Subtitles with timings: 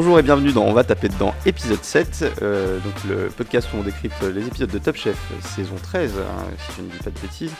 [0.00, 3.78] Bonjour et bienvenue dans On va taper dedans épisode 7, euh, donc le podcast où
[3.78, 7.10] on décrypte les épisodes de Top Chef saison 13, hein, si je ne dis pas
[7.10, 7.52] de bêtises.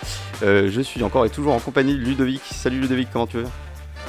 [0.45, 2.43] Euh, je suis encore et toujours en compagnie de Ludovic.
[2.45, 3.49] Salut Ludovic, comment tu vas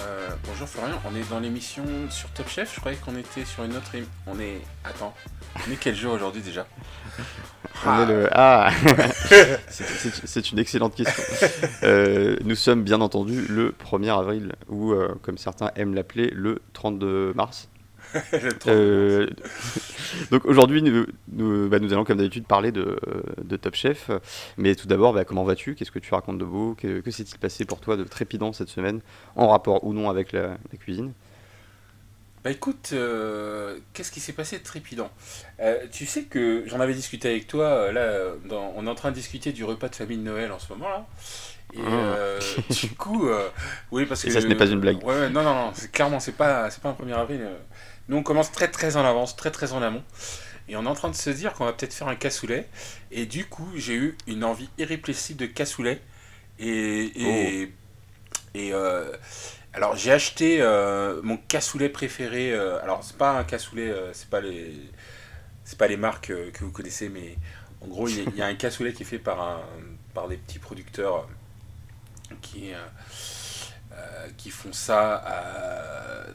[0.02, 1.82] Euh, bonjour Florian, on est dans l'émission
[2.12, 4.14] sur Top Chef, je croyais qu'on était sur une autre émission.
[4.28, 4.62] On est...
[4.84, 5.16] Attends,
[5.68, 6.68] on est quel jour aujourd'hui déjà?
[7.88, 8.30] On est le...
[8.32, 8.70] Ah
[9.70, 11.24] C'est- c'est- C'est une excellente question.
[11.82, 16.62] Euh, nous sommes bien entendu le 1er avril, ou euh, comme certains aiment l'appeler, le
[16.74, 17.70] 32 mars.
[18.68, 19.28] Euh,
[20.32, 23.00] donc aujourd'hui, nous, nous, bah, nous allons comme d'habitude parler de,
[23.44, 24.10] de Top Chef.
[24.58, 25.76] Mais tout d'abord, bah, comment vas-tu?
[25.76, 26.76] Qu'est-ce que tu racontes de beau?
[26.76, 29.02] Que, que s'est-il passé pour toi de trépidant cette semaine,
[29.36, 31.14] en rapport ou non avec la, la cuisine?
[32.44, 35.12] Bah écoute, euh, qu'est-ce qui s'est passé de trépidant?
[35.60, 39.10] Euh, Tu sais que j'en avais discuté avec toi, là, dans- on est en train
[39.12, 41.06] de discuter du repas de famille de Noël en ce moment là.
[41.74, 41.92] Et Ah.
[41.92, 42.40] euh,
[42.70, 43.28] du coup,
[43.92, 44.34] oui, parce Et que.
[44.34, 45.04] ça, ce n'est pas une blague.
[45.04, 47.42] Ouais, non, non, non, clairement, c'est pas, c'est pas un 1er avril.
[48.10, 50.04] Nous, on commence très, très en avance, très, très en amont.
[50.70, 52.68] Et on est en train de se dire qu'on va peut-être faire un cassoulet.
[53.12, 56.02] Et du coup, j'ai eu une envie irrépressible de cassoulet.
[56.60, 57.12] Et.
[57.64, 57.74] et,
[58.56, 59.14] et, euh,
[59.74, 62.52] alors, j'ai acheté euh, mon cassoulet préféré.
[62.54, 64.74] euh, alors, c'est pas un cassoulet, c'est pas les.
[65.66, 67.38] C'est pas les marques que vous connaissez, mais
[67.82, 69.62] en gros, il y, a- il y a un cassoulet qui est fait par, un,
[70.16, 71.28] par des petits producteurs
[72.42, 72.74] qui,
[74.38, 76.32] qui font ça euh,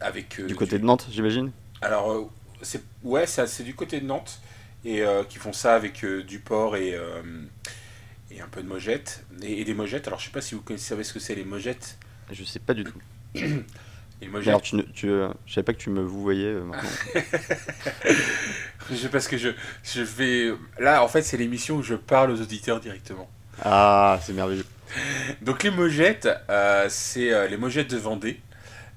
[0.00, 0.40] avec.
[0.40, 1.50] euh, Du côté de Nantes, j'imagine
[1.82, 2.26] alors, euh,
[2.62, 4.40] c'est ouais, c'est du côté de Nantes
[4.84, 6.98] et euh, qui font ça avec du porc et,
[8.30, 10.06] et un peu de mojette et, et des mojettes.
[10.08, 11.98] Alors, je sais pas si vous savez ce que c'est les mojettes.
[12.32, 12.98] Je sais pas du tout.
[14.22, 16.54] Mais mojettes, alors, tu, ne- tu, euh, je savais pas que tu me vous voyais
[18.90, 19.50] je parce que je
[19.84, 23.28] je vais là en fait c'est l'émission où je parle aux auditeurs directement.
[23.62, 24.66] Ah, c'est merveilleux.
[25.42, 28.40] Donc les mojettes, euh, c'est les mojettes de Vendée.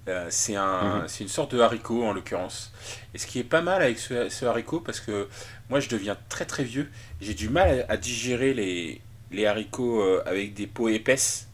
[0.09, 2.71] Euh, c'est un, c'est une sorte de haricot en l'occurrence.
[3.13, 5.27] Et ce qui est pas mal avec ce, ce haricot, parce que
[5.69, 6.89] moi je deviens très très vieux,
[7.21, 11.47] j'ai du mal à, à digérer les, les haricots euh, avec des peaux épaisses.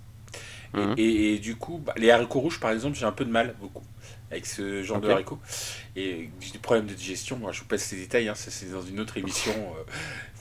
[0.74, 0.94] Et- Mhm.
[0.98, 3.56] Et, et du coup, bah, les haricots rouges par exemple, j'ai un peu de mal
[3.62, 3.84] beaucoup
[4.32, 5.40] avec ce genre de haricots.
[5.96, 7.38] Et des problèmes de digestion.
[7.38, 9.54] Moi, je vous passe les détails, hein, c'est dans une autre émission.
[9.54, 9.84] euh,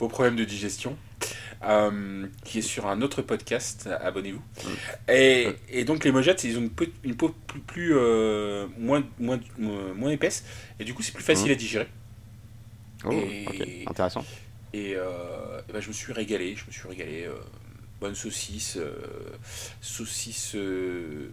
[0.00, 0.96] vos problèmes de digestion.
[1.62, 4.42] Euh, qui est sur un autre podcast, abonnez-vous.
[5.08, 9.02] Et, et donc les mojettes, ils ont une, peau- une peau plus, plus, euh, moins,
[9.18, 10.44] moins, moins moins épaisse,
[10.80, 11.52] et du coup c'est plus facile Mhm.
[11.52, 11.88] à digérer.
[13.04, 14.24] Oh, Et- intéressant.
[14.72, 17.24] Et, euh, et ben, je me suis régalé, je me suis régalé.
[17.26, 17.34] euh,
[18.00, 18.92] bonne saucisse, euh,
[19.80, 21.30] saucisse euh,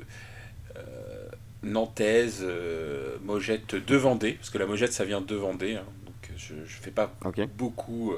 [0.78, 1.28] euh,
[1.64, 6.38] nantaise, euh, mojette de Vendée, parce que la mojette ça vient de Vendée, hein, donc
[6.38, 7.14] je, je fais pas
[7.58, 8.14] beaucoup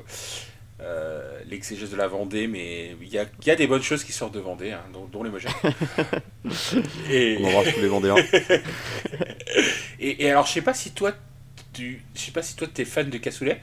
[0.82, 4.12] euh, l'exégèse de la Vendée, mais il y a, y a des bonnes choses qui
[4.12, 5.52] sortent de Vendée, hein, dont, dont les mojettes.
[7.10, 8.16] et, On embrasse tous les Vendéens.
[10.00, 11.14] et, et alors, je sais pas si toi,
[11.74, 13.60] tu, je sais pas si toi t'es fan de cassoulet,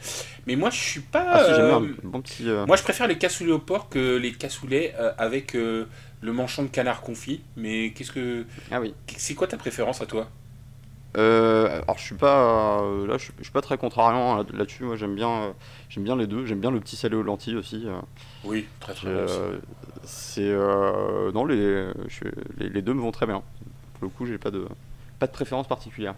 [0.47, 1.27] mais moi je suis pas.
[1.33, 2.49] Ah, si, euh, un bon petit.
[2.49, 5.87] euh, moi je préfère les cassoulets au porc que les cassoulets avec le
[6.23, 7.43] manchon de canard confit.
[7.57, 8.95] Mais qu'est-ce que, Ah oui.
[9.17, 10.29] c'est quoi ta préférence à toi?
[11.17, 14.45] Euh, alors je suis pas euh, là, je, suis- je suis pas très contrariant là-
[14.53, 14.85] là-dessus.
[14.85, 15.53] Moi j'aime bien, euh,
[15.89, 16.47] j'aime bien les deux.
[16.47, 17.85] J'aime bien le petit salé aux lentilles aussi.
[18.45, 19.35] Oui, très très aussi.
[20.05, 20.53] c'est
[21.35, 22.25] non les, je-
[22.59, 23.43] les les deux me vont très bien.
[23.95, 24.67] Pour le coup j'ai pas de
[25.19, 26.15] pas de préférence particulière.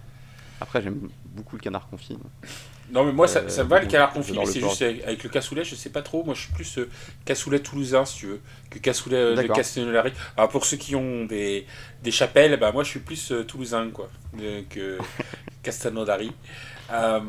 [0.61, 2.19] Après j'aime beaucoup le canard confit.
[2.93, 5.03] Non, mais moi ça, euh, ça me va le canard confit, mais c'est juste avec,
[5.05, 6.25] avec le cassoulet, je sais pas trop.
[6.25, 6.91] Moi je suis plus euh,
[7.25, 9.47] cassoulet toulousain si tu veux, que cassoulet euh, de.
[9.49, 10.13] Castellari.
[10.37, 11.67] Alors pour ceux qui ont des,
[12.03, 14.11] des chapelles, bah moi je suis plus toulousain quoi,
[14.69, 14.99] que
[15.63, 16.33] Castelnaudary.
[16.93, 17.21] Euh,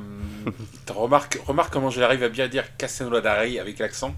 [0.89, 4.15] remarque, remarque comment j'arrive à bien dire Castelnaudary avec l'accent.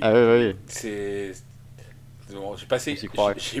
[0.00, 0.56] Ah ouais, ouais.
[0.66, 1.32] C'est.
[2.32, 2.64] bon, j'ai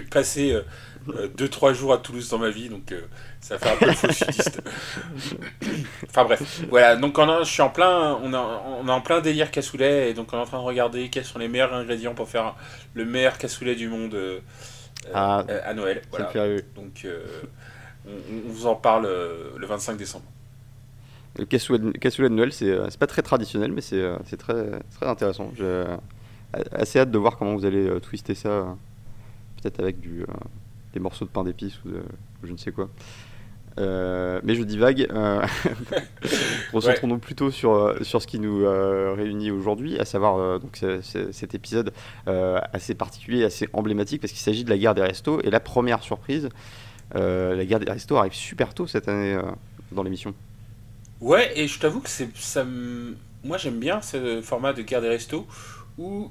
[0.00, 0.58] passé.
[1.06, 3.02] J'ai passé 2-3 jours à Toulouse dans ma vie, donc euh,
[3.40, 4.62] ça fait un peu sudiste.
[6.08, 9.00] enfin bref, voilà, donc on a- je suis en plein, on, a, on est en
[9.00, 11.72] plein délire cassoulet, et donc on est en train de regarder quels sont les meilleurs
[11.74, 12.54] ingrédients pour faire
[12.94, 14.38] le meilleur cassoulet du monde euh,
[15.06, 16.02] euh, Ah, euh, à Noël.
[16.10, 16.26] Voilà.
[16.76, 17.24] Donc euh,
[18.06, 20.24] on, on vous en parle euh, le 25 décembre.
[21.36, 24.78] Le cassoulet de, cassoulet de Noël, c'est euh, pas très traditionnel, mais c'est euh, très,
[24.96, 25.50] très intéressant.
[25.56, 25.96] J'ai euh,
[26.72, 28.48] assez hâte de voir comment vous allez euh, twister ça.
[28.48, 28.64] euh,
[29.62, 30.26] Peut-être avec du, euh,
[30.94, 32.02] des morceaux de pain d'épices ou, de-
[32.44, 32.88] je ne sais quoi.
[33.78, 35.08] Euh, mais je divague.
[35.12, 35.44] Euh,
[36.72, 41.54] Concentrons-nous plutôt sur, euh, sur ce qui nous euh, réunit aujourd'hui, à savoir donc, cet
[41.54, 41.92] épisode
[42.26, 45.40] assez particulier, assez emblématique, parce qu'il s'agit de la guerre des restos.
[45.42, 46.48] Et la première surprise,
[47.14, 49.36] la guerre des restos arrive super tôt cette année
[49.92, 50.34] dans l'émission.
[51.20, 52.64] Ouais, et je t'avoue que c'est ça
[53.44, 55.46] moi j'aime bien ce format de guerre des restos
[55.98, 56.30] où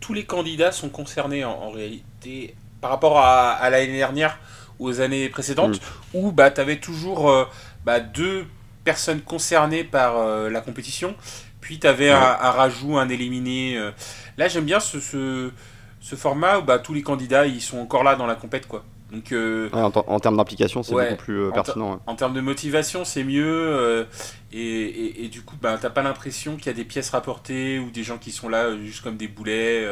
[0.00, 4.38] tous les candidats sont concernés en, en réalité par rapport à, à l'année dernière
[4.78, 5.80] ou aux années précédentes
[6.14, 7.44] où bah t'avais toujours euh,
[7.84, 8.46] bah, deux
[8.84, 11.14] personnes concernées par euh, la compétition.
[11.60, 13.76] Puis tu avais un, un, rajout, un éliminé.
[13.76, 13.90] euh.
[14.38, 15.50] Là, j'aime bien ce, ce,
[16.00, 18.66] ce format où bah, tous les candidats ils sont encore là dans la compète.
[18.66, 18.82] Quoi.
[19.12, 22.00] Donc, Ouais, en, en termes d'implication, c'est Ouais, beaucoup plus en pertinent.
[22.06, 24.06] en termes de motivation, c'est mieux.
[24.52, 27.78] et, et, et du coup, bah, t'as pas l'impression qu'il y a des pièces rapportées
[27.78, 29.86] ou des gens qui sont là juste comme des boulets.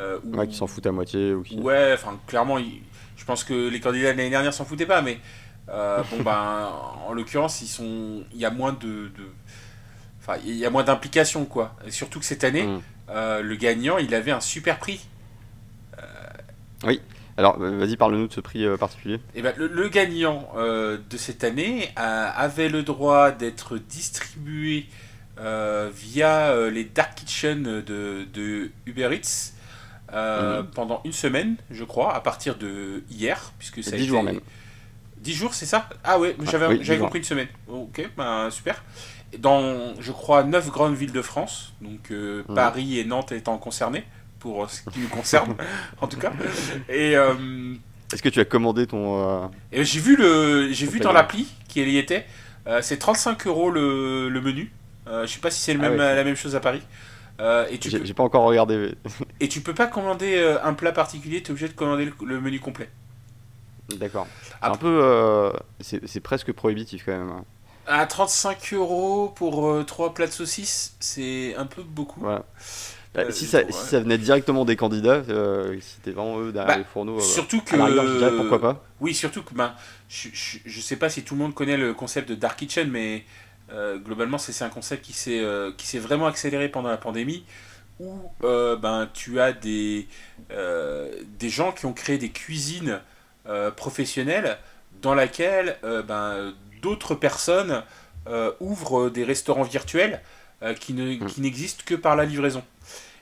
[0.00, 1.34] Euh, euh, ou- Ouais, qui s'en foutent à moitié.
[1.34, 1.58] Ou qui...
[1.58, 2.82] Ouais, enfin, clairement, il-
[3.16, 5.18] je pense que les candidats de l'année dernière s'en foutaient pas, mais
[5.68, 6.70] euh, bon, ben,
[7.06, 9.30] en l'occurrence, ils sont, il y a moins de, de-
[10.20, 11.76] enfin, il y a moins d'implication, quoi.
[11.86, 12.80] Et surtout que cette année, Mm.
[13.10, 15.06] euh, le gagnant, il avait un super prix.
[17.36, 19.18] Alors, euh, vas-y, parle-nous de ce prix particulier.
[19.34, 24.86] Et ben, le, le gagnant de cette année avait le droit d'être distribué
[25.38, 29.52] via les Dark Kitchen de, de Uber Eats
[30.12, 30.68] euh, Mhm.
[30.74, 34.22] pendant une semaine, je crois, à partir de hier, puisque ça a 10 été- jours
[34.22, 34.40] même.
[35.18, 35.88] 10 jours, c'est ça?
[36.02, 37.48] Ah ouais, j'avais oui, 10 j'avais compris une semaine.
[37.68, 38.82] Ok, ben, super.
[39.38, 42.54] Dans, je crois, 9 grandes villes de France, donc euh, Mhm.
[42.54, 44.04] Paris et Nantes étant concernés,
[44.40, 45.54] pour ce qui nous concerne,
[46.00, 46.32] en tout cas.
[46.88, 47.74] Et, euh,
[48.12, 49.44] Est-ce que tu as commandé ton.
[49.44, 52.26] euh, et j'ai vu, le, j'ai Ton vu dans l'appli qui y était,
[52.66, 54.72] euh, c'est 35 euros le, le menu.
[55.06, 56.14] Je sais pas si c'est le Ah même, ouais.
[56.14, 56.82] la même chose à Paris.
[57.40, 58.94] Euh, et, tu J'ai peux, j'ai pas encore regardé.
[59.40, 62.12] et tu peux pas commander euh, un plat particulier, tu es obligé de commander le,
[62.26, 62.90] le menu complet.
[63.96, 64.26] D'accord.
[64.60, 65.00] Après- un peu.
[65.02, 67.30] euh, C'est c'est presque prohibitif quand même.
[67.30, 67.44] hein.
[67.86, 72.20] À 35 euros pour 3 plats de saucisses, c'est un peu beaucoup.
[72.20, 72.44] Voilà.
[73.14, 73.72] Bah, Euh, si, ça, ouais.
[73.72, 77.16] si ça venait directement des candidats, euh, si c'était vraiment eux derrière Bah, les fourneaux,
[77.16, 77.74] euh, Surtout que.
[78.18, 78.84] dirais pourquoi pas.
[79.00, 79.74] Oui, surtout que ben,
[80.08, 82.88] je, je, je sais pas si tout le monde connaît le concept de Dark Kitchen,
[82.88, 83.24] mais
[83.72, 87.44] euh, globalement, c'est un concept qui s'est euh, qui s'est vraiment accéléré pendant la pandémie,
[87.98, 90.08] où euh, ben, tu as des,
[91.38, 93.00] des gens qui ont créé des cuisines
[93.76, 94.58] professionnelles
[95.02, 97.82] dans laquelle ben, d'autres personnes
[98.60, 100.20] ouvrent des restaurants virtuels
[100.62, 101.26] ne- Mm.
[101.26, 102.62] qui n'existent que par la livraison.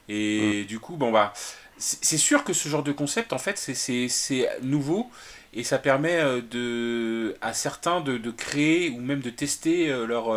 [0.09, 1.33] Et du coup, bon bah,
[1.77, 5.09] c'est sûr que ce genre de concept, en fait, c'est nouveau
[5.59, 10.07] et ça permet euh, de, à certains de, de créer ou même de tester euh,
[10.07, 10.31] leur,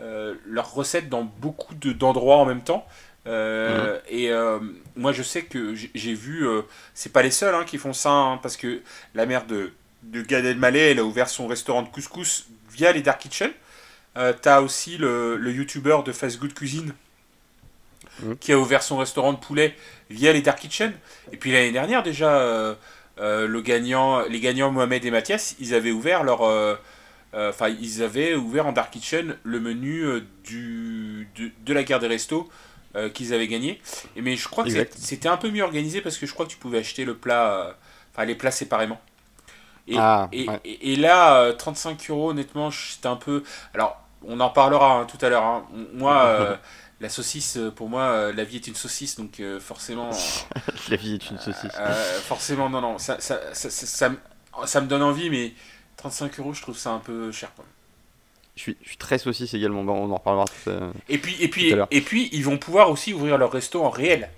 [0.00, 2.86] euh, leurs recettes dans beaucoup de- d'endroits en même temps.
[3.26, 4.58] Euh, Et euh,
[4.96, 6.62] moi, je sais que j'ai- vu, euh,
[6.94, 8.80] c'est pas les seuls hein, qui font ça, hein, parce que
[9.14, 9.72] la mère de,
[10.04, 13.50] de Gad Elmaleh, elle a ouvert son restaurant de couscous via les Dark Kitchen.
[14.42, 16.92] T'as aussi le, le youtubeur de Fast Good Cuisine
[18.22, 18.36] Mhm.
[18.38, 19.74] qui a ouvert son restaurant de poulet
[20.10, 20.92] via les Dark Kitchen.
[21.32, 22.40] Et puis l'année dernière déjà,
[23.20, 26.76] le gagnant, les gagnants Mohamed et Mathias, ils avaient ouvert leur, euh,
[27.34, 31.84] euh, enfin ils avaient ouvert en Dark Kitchen le menu euh, du, de, de la
[31.84, 32.48] guerre des restos
[32.96, 33.80] euh, qu'ils avaient gagné.
[34.16, 36.50] Et mais je crois que c'était un peu mieux organisé parce que je crois que
[36.52, 37.72] tu pouvais acheter le plat, euh,
[38.14, 39.00] enfin les plats séparément.
[39.88, 40.60] Et, Ah, et, ouais.
[40.64, 43.42] et- et là, euh, 35 euros, honnêtement, c'était un peu.
[43.74, 45.44] Alors, on en parlera hein, tout à l'heure.
[45.44, 45.66] hein.
[45.94, 46.56] Moi, euh,
[47.00, 50.10] la saucisse, euh, pour moi, euh, la vie est une saucisse, donc euh, forcément.
[50.90, 51.72] La vie est une saucisse.
[52.24, 52.98] forcément, non, non.
[52.98, 54.18] Ça, ça, ça, ça, me-
[54.66, 55.52] ça me donne envie, mais
[55.96, 57.52] 35 euros, je trouve ça un peu cher.
[57.54, 57.64] quoi.
[58.56, 61.48] Je suis, je suis très saucisse également, on en reparlera tout à Et puis, et,
[61.48, 64.28] puis, et puis, ils vont pouvoir aussi ouvrir leur resto en réel.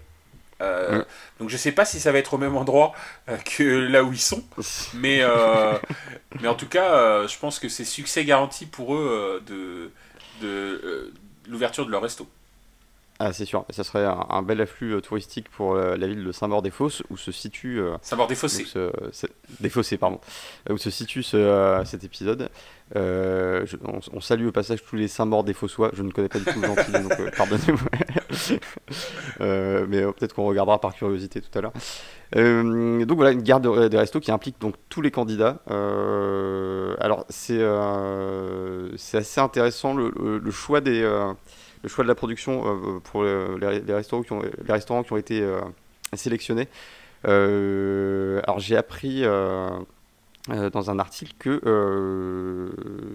[0.61, 1.04] Euh, Mm.
[1.40, 2.92] Donc, je sais pas si ça va être au même endroit
[3.28, 4.45] euh, que là où ils sont.
[4.95, 5.76] Mais, euh,
[6.40, 9.90] mais en tout cas, je pense que c'est succès garanti pour eux de,
[10.40, 11.12] de
[11.49, 12.28] l'ouverture de leur resto.
[13.25, 16.25] Ah, c'est sûr, ça serait un, un bel afflux euh, touristique pour euh, la ville
[16.25, 17.79] de Saint-Maur-des-Fosses où se situe.
[17.81, 18.64] euh, Savoir des donc fossés.
[18.64, 19.26] ce- ce-
[19.61, 20.19] des fossés, pardon.
[20.69, 22.49] Où se situe ce, cet épisode.
[22.97, 25.91] Euh, je- on, on salue au passage tous les Saint-Maur des Fossois.
[25.95, 27.79] Je ne connais pas du tout le gentil, donc euh, pardonnez-moi.
[29.41, 31.73] Euh, mais peut-être qu'on regardera par curiosité tout à l'heure.
[32.35, 35.59] Donc voilà, une garde de- des restos qui implique donc tous les candidats.
[37.00, 37.61] Alors c'est
[38.97, 41.02] c'est assez intéressant le, le- le choix des
[41.83, 44.23] le choix de la production euh, pour les, restaurants
[45.03, 45.61] qui ont été euh,
[46.15, 46.69] sélectionnés.
[47.27, 51.61] Euh, alors j'ai appris dans un article que,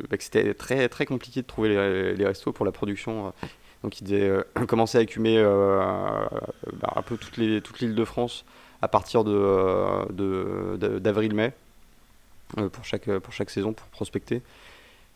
[0.10, 3.34] bah, que c'était très très compliqué de trouver les, les restos pour la production.
[3.84, 8.06] Donc ils devaient euh, commencer à écumer bah, un peu toute les- toute l'île de
[8.06, 8.46] France
[8.82, 11.54] à partir d'avril-mai
[12.72, 14.42] pour chaque saison pour prospecter.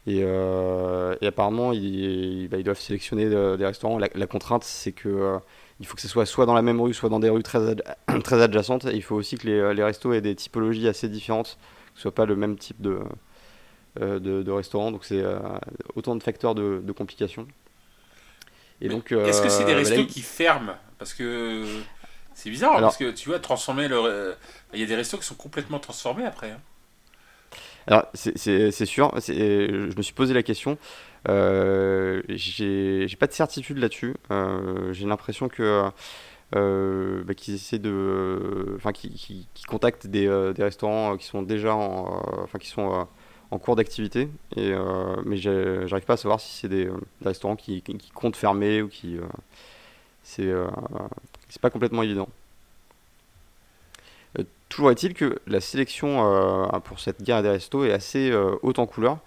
[0.07, 3.99] Et, euh, et apparemment, ils, bah, ils doivent sélectionner euh, des restaurants.
[3.99, 5.37] La, la contrainte, c'est que euh,
[5.79, 7.59] il faut que ce soit soit dans la même rue, soit dans des rues très,
[7.69, 7.83] ad-
[8.23, 8.85] très adjacentes.
[8.85, 11.57] Et il faut aussi que les, les restos aient des typologies assez différentes,
[11.93, 12.99] que ce soit pas le même type de,
[13.99, 14.91] de, de restaurant.
[14.91, 15.23] Donc c'est
[15.95, 17.47] autant de facteurs de, de complications.
[18.81, 20.73] Et Mais donc, Est-ce que c'est des bah, là, restos qui ferment?
[20.97, 21.63] Parce que
[22.33, 24.35] c'est bizarre, Alors- parce que tu vois, transformer le.
[24.73, 26.49] Il y a des restos qui sont complètement transformés après.
[26.51, 26.59] hein.
[27.87, 30.77] Alors, c'est sûr, je me suis posé la question.
[31.29, 34.15] Euh, j'ai pas de certitude là-dessus.
[34.31, 35.89] Euh, j'ai l'impression que
[36.55, 42.23] euh, bah, qu'ils essaient de, enfin, qui, contactent des, des, restaurants qui sont déjà, en,
[42.43, 43.07] enfin, qui sont
[43.51, 44.29] en cours d'activité.
[44.55, 44.73] Et
[45.25, 46.89] mais j'arrive pas à savoir si c'est des,
[47.23, 49.17] restaurants qui, qui, comptent fermer ou qui,
[50.23, 50.51] c'est,
[51.49, 52.29] c'est pas complètement évident.
[54.71, 59.19] Toujours est-il que la sélection pour cette guerre des restos est assez haute en couleur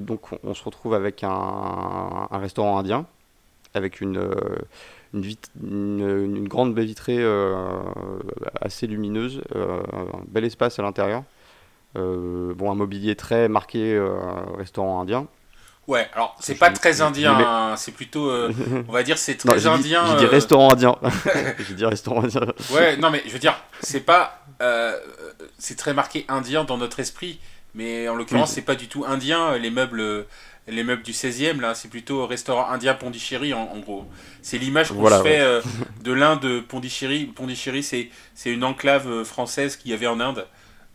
[0.00, 3.06] donc on, se retrouve avec un, restaurant indien,
[3.74, 4.58] avec une, euh,
[5.62, 7.78] une, grande baie vitrée euh,
[8.60, 11.22] assez lumineuse, euh, un bel espace à l'intérieur.
[11.94, 13.98] bon, un mobilier très marqué
[14.56, 15.26] restaurant indien.
[15.86, 18.28] Ouais, alors c'est pas très indien, hein, c'est plutôt,
[18.88, 20.04] on va dire, c'est très indien.
[20.06, 20.96] J'ai dit restaurant indien.
[21.60, 22.42] j'ai dit restaurant indien.
[22.72, 24.45] Ouais, non mais je veux dire, c'est pas,
[25.58, 27.40] c'est très marqué indien dans notre esprit,
[27.76, 30.22] mais en l'occurrence, c'est pas du tout indien, euh, les meubles, euh,
[30.66, 34.06] les meubles du 16e, là, c'est plutôt restaurant indien Pondichéry, en, en gros.
[34.40, 35.60] C'est l'image qu'on se fait euh,
[36.02, 37.26] de l'Inde de Pondichéry.
[37.26, 38.10] Pondichéry, c'est,
[38.46, 40.46] une enclave française qu'il y avait en Inde.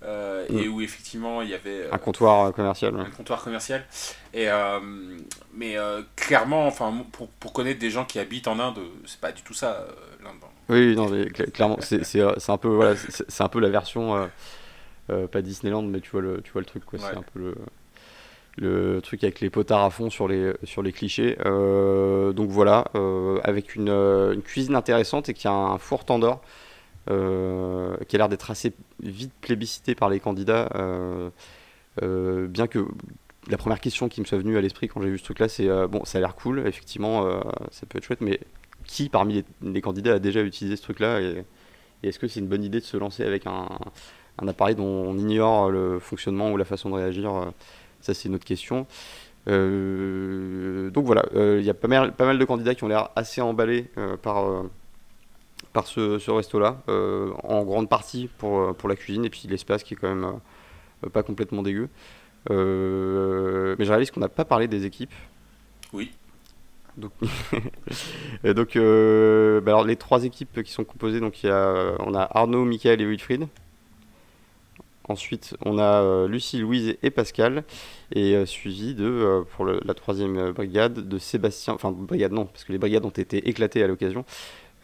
[0.03, 0.73] et mm.
[0.73, 3.85] où effectivement il y avait un comptoir commercial un comptoir commercial
[4.33, 4.47] et
[5.53, 5.75] mais
[6.15, 9.53] clairement enfin pour, pour, connaître des gens qui habitent en Inde c'est pas du tout
[9.53, 9.85] ça
[10.23, 10.41] l'Inde
[10.71, 14.29] oui non mais clairement c'est, c'est, un peu voilà c'est, un peu la version
[15.11, 16.99] euh, pas Disneyland, mais tu vois le, tu vois le truc, quoi.
[16.99, 17.55] C'est un peu le,
[18.57, 21.37] le truc avec les potards à fond sur les, sur les clichés.
[21.45, 26.41] Euh, donc voilà, euh, avec une, une, cuisine intéressante et qui a un four tendor
[27.07, 30.69] qui a l'air d'être assez vite plébiscité par les candidats.
[31.99, 32.85] bien que
[33.49, 35.49] la première question qui me soit venue à l'esprit quand j'ai vu ce truc là,
[35.49, 38.39] c'est bon, ça a l'air cool, effectivement, ça peut être chouette, mais
[38.91, 41.45] qui parmi les, candidats a déjà utilisé ce truc là et
[42.03, 43.67] est-ce que c'est une bonne idée de se lancer avec un,
[44.45, 47.45] appareil dont on ignore le fonctionnement ou la façon de réagir, euh,
[48.01, 48.85] ça c'est une autre question.
[49.47, 53.39] Euh, donc voilà, euh, il y a pas mal, de candidats qui ont l'air assez
[53.39, 53.89] emballés
[54.21, 54.63] par,
[55.73, 59.97] par ce, resto-là, en grande partie pour, pour la cuisine et puis l'espace qui est
[59.97, 60.39] quand même
[61.13, 61.87] pas complètement dégueu.
[62.49, 62.55] mais
[63.85, 65.13] je réalise qu'on n'a pas parlé des équipes.
[65.93, 66.11] Oui.
[66.97, 67.11] Donc,
[68.43, 72.27] donc bah alors les trois équipes qui sont composées, donc il y a, on a
[72.31, 73.47] Arnaud, Michael et Wilfried.
[75.11, 77.63] Ensuite, on a euh, Lucie, Louise et Pascal,
[78.13, 82.63] et euh, suivi de, euh, pour la troisième brigade, de Sébastien, enfin brigade non, parce
[82.63, 84.25] que les brigades ont été éclatées à l'occasion,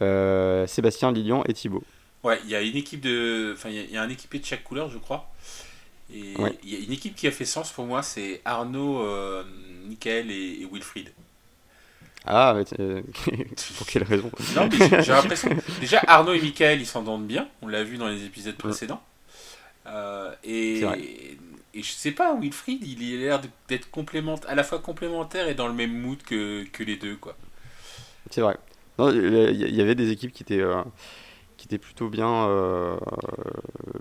[0.00, 1.84] Sébastien, Lilian et Thibaut.
[2.24, 4.64] Ouais, il y a une équipe de, enfin il y, a un équipé de chaque
[4.64, 5.30] couleur, je crois.
[6.12, 6.34] Et
[6.64, 9.04] il y a une équipe qui a fait sens pour moi, c'est Arnaud,
[9.86, 11.10] Michael et, Wilfried.
[12.30, 12.64] Ah, mais
[13.78, 14.30] pour quelle raison?
[14.54, 15.48] Non, j'ai l'impression.
[15.80, 17.48] Déjà, Arnaud et Michael, ils s'entendent bien.
[17.62, 19.02] On l'a vu dans les épisodes précédents.
[19.86, 20.82] Euh, et,
[21.72, 25.54] et je sais pas, Wilfried, il a l'air d'être complémentaire, à la fois complémentaire et
[25.54, 27.34] dans le même mood que, que les deux, quoi.
[28.30, 28.58] C'est vrai.
[28.98, 30.82] Il y avait des équipes qui étaient, euh,
[31.56, 32.96] qui étaient plutôt bien, euh,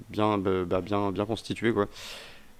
[0.09, 1.87] bien, bah, bah, bien, bien constituées, quoi.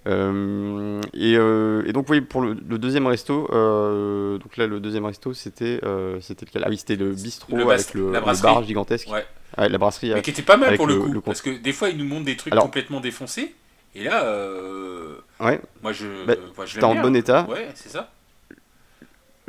[0.07, 5.81] Et, et, donc oui pour le, deuxième resto donc là le deuxième resto c'était
[6.21, 6.63] c'était lequel?
[6.65, 9.25] Ah oui c'était le bistrot avec le, bar gigantesque ouais
[9.57, 10.13] la brasserie.
[10.13, 11.21] Mais qui était pas mal pour le, coup.
[11.21, 13.55] parce que des fois, ils nous montrent des trucs complètement défoncés.
[13.95, 15.59] Et là, euh, ouais.
[15.81, 16.05] moi je.
[16.25, 16.35] Bah,
[16.83, 17.47] en bon état.
[17.49, 18.11] Ouais, c'est ça.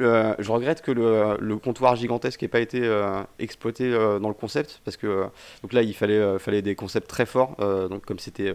[0.00, 4.34] Euh, je regrette que le, le comptoir gigantesque n'ait pas été euh, exploité dans le
[4.34, 5.24] concept parce que
[5.62, 8.54] donc là il fallait, fallait des concepts très forts donc comme c'était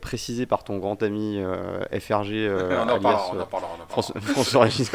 [0.00, 1.40] précisé par ton grand ami
[2.00, 4.90] FRG on, en parle, on en parle, François Régis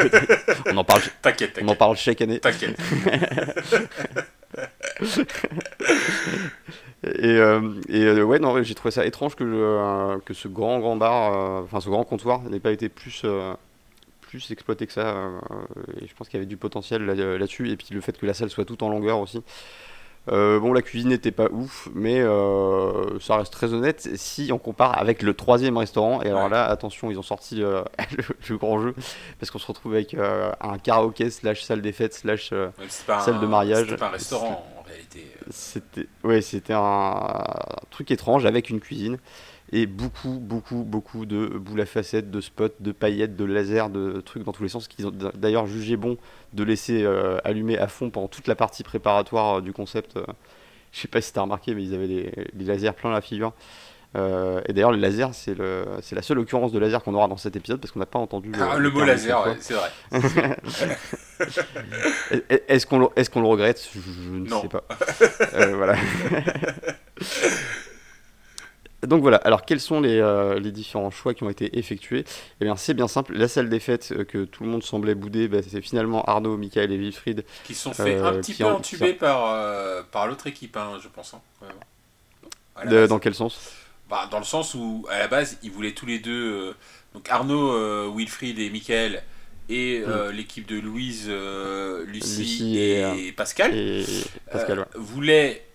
[0.67, 2.77] on en parle t'inquiète on en parle chaque année t'inquiète
[7.03, 10.79] et, euh, et euh, ouais, non, j'ai trouvé ça étrange que, euh, que ce grand
[10.79, 13.25] grand bar, enfin ce grand comptoir n'ait pas été plus
[14.21, 15.29] plus exploité que ça.
[16.01, 17.69] et je pense qu'il y avait du potentiel là-dessus.
[17.69, 19.43] et puis le fait que la salle soit toute en longueur aussi.
[20.27, 22.21] Bon, la cuisine n'était pas ouf, mais
[23.19, 26.21] ça reste très honnête si on compare avec le troisième restaurant.
[26.21, 27.55] Et alors là, attention, ils ont sorti
[28.49, 28.95] le, grand jeu
[29.39, 32.53] parce qu'on se retrouve avec un karaoké slash salle des fêtes slash
[33.19, 33.85] salle de mariage.
[33.85, 34.65] C'était pas un restaurant.
[35.15, 37.43] Euh, c'était ouais, c'était un,
[37.89, 39.17] truc étrange avec une cuisine
[39.71, 44.21] et beaucoup, beaucoup, beaucoup de boules à facettes, de spots, de paillettes, de lasers, de
[44.21, 46.17] trucs dans tous les sens qu'ils ont d'ailleurs jugé bon
[46.53, 50.19] de laisser euh, allumer à fond pendant toute la partie préparatoire euh, du concept.
[50.91, 53.53] je sais pas si tu as remarqué, mais ils avaient des, lasers plein la figure.
[54.15, 57.55] Euh, et d'ailleurs, le laser, c'est la seule occurrence de laser qu'on aura dans cet
[57.55, 59.91] épisode parce qu'on n'a pas entendu le, ah, le mot laser, c'est vrai.
[62.67, 63.89] est-ce qu'on est qu'on le regrette?
[63.93, 64.83] Je ne sais pas.
[65.53, 65.95] Euh, voilà.
[69.07, 72.25] donc voilà, alors quels sont les, euh, les, différents choix qui ont été effectués?
[72.61, 75.15] Eh bien c'est bien simple, la salle des fêtes euh, que tout le monde semblait
[75.15, 77.45] bouder, bah, c'est finalement Arnaud, Michael et Wilfried.
[77.63, 81.33] Qui sont fait un petit peu entubés par, par l'autre équipe, hein, je pense.
[81.33, 83.07] Hein.
[83.07, 83.71] dans quel sens?
[84.09, 86.75] Bah, Dans le sens où à la base ils voulaient tous les deux,
[87.13, 89.23] donc Arnaud, Wilfried et Michael,
[89.67, 90.29] et mm.
[90.31, 91.29] l'équipe de Louise,
[92.07, 93.73] Lucie, et, Pascal,
[94.95, 95.65] voulaient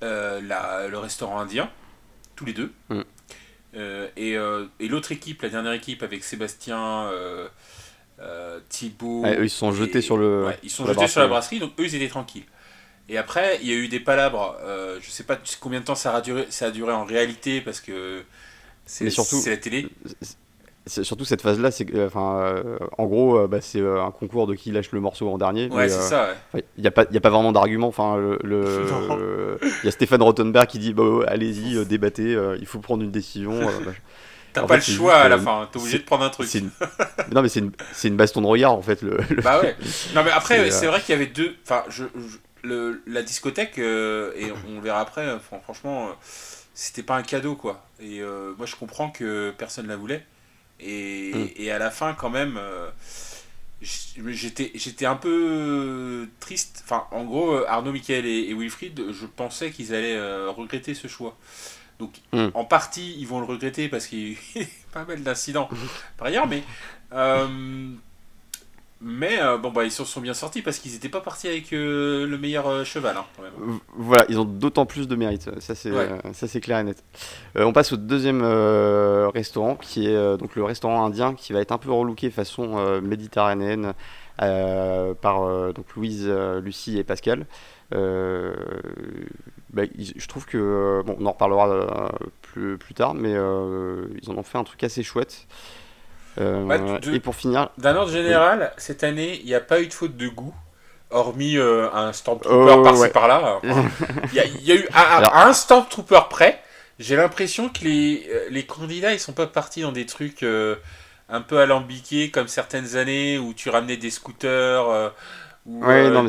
[0.00, 1.70] le restaurant indien
[2.36, 2.72] tous les deux.
[2.88, 3.00] Mm.
[3.76, 7.48] Euh, et, euh, et l'autre équipe, la dernière équipe avec Sébastien, euh,
[8.68, 9.24] Thibaut.
[9.26, 10.52] eux, ils se sont jetés sur le.
[10.62, 12.44] ils sont jetés sur la brasserie, donc eux, ils étaient tranquilles.
[13.08, 14.56] Et après, il y a eu des palabres.
[15.00, 17.80] je sais pas combien de temps ça a duré, ça a duré en réalité parce
[17.80, 18.22] que
[18.86, 19.10] c'est
[19.46, 19.88] la télé
[20.86, 24.54] surtout cette phase-là, c'est enfin, euh, en gros, euh, bah, c'est euh, un concours de
[24.54, 25.68] qui lâche le morceau en dernier.
[25.70, 26.28] Ouais, c'est ça.
[26.54, 27.88] Il n'y a pas, il a pas vraiment d'argument.
[27.88, 28.38] Enfin, le,
[29.82, 33.60] il y a Stéphane Rottenberg qui dit, bah, allez-y, débattez, il faut prendre une décision.
[33.60, 33.92] Bah,
[34.52, 36.48] T'as pas le choix à la fin, t'es obligé de prendre un truc.
[37.32, 37.72] non, mais c'est une,
[38.04, 39.02] une, baston de regard en fait.
[39.02, 39.74] Le, bah ouais.
[40.14, 41.56] Non, mais après, c'est vrai qu'il y avait deux.
[41.64, 42.04] Enfin, je,
[42.62, 45.26] le, la discothèque, et on, le verra après,
[45.64, 46.10] franchement,
[46.72, 47.84] c'était pas un cadeau quoi.
[48.00, 48.20] Et
[48.56, 50.24] moi, je comprends que personne la voulait.
[50.80, 51.48] Et, mm.
[51.56, 52.90] et, à la fin, quand même, euh,
[53.82, 56.82] j'étais, j'étais un peu triste.
[56.84, 61.36] Enfin, en gros, Arnaud, Michael et, Wilfried, je pensais qu'ils allaient euh, regretter ce choix.
[61.98, 62.48] Donc, mm.
[62.54, 65.68] en partie, ils vont le regretter parce qu'il y a pas mal d'incidents
[66.16, 66.62] par ailleurs, mais
[67.12, 67.46] euh,
[69.06, 71.74] mais euh, bon, bah, ils se sont bien sortis parce qu'ils n'étaient pas partis avec
[71.74, 73.18] euh, le meilleur euh, cheval.
[73.18, 73.26] Hein,
[73.94, 75.50] voilà, ils ont d'autant plus de mérite.
[75.60, 75.92] Ça, c'est
[76.32, 77.04] ça c'est clair et net.
[77.54, 81.78] on passe au deuxième restaurant qui est donc le restaurant indien qui va être un
[81.78, 83.92] peu relooké façon méditerranéenne
[84.38, 86.26] par donc Louise,
[86.62, 87.46] Lucie et Pascal.
[87.90, 91.02] Bah, je trouve que.
[91.04, 95.02] bon, on en reparlera plus, plus tard, mais ils en ont fait un truc assez
[95.02, 95.46] chouette.
[96.38, 96.78] Euh, bah,
[97.12, 97.70] et pour finir.
[97.78, 100.54] D'un ordre général, cette année, il n'y a pas eu de faute de goût,
[101.10, 103.60] hormis euh, un Stormtrooper oh, par-ci par-là.
[104.32, 106.60] Il y, a eu à, un Stormtrooper près.
[106.98, 110.44] J'ai l'impression que les, les candidats, ils sont pas partis dans des trucs
[111.28, 115.12] un peu alambiqués comme certaines années où tu ramenais des scooters
[115.66, 116.28] ou, non,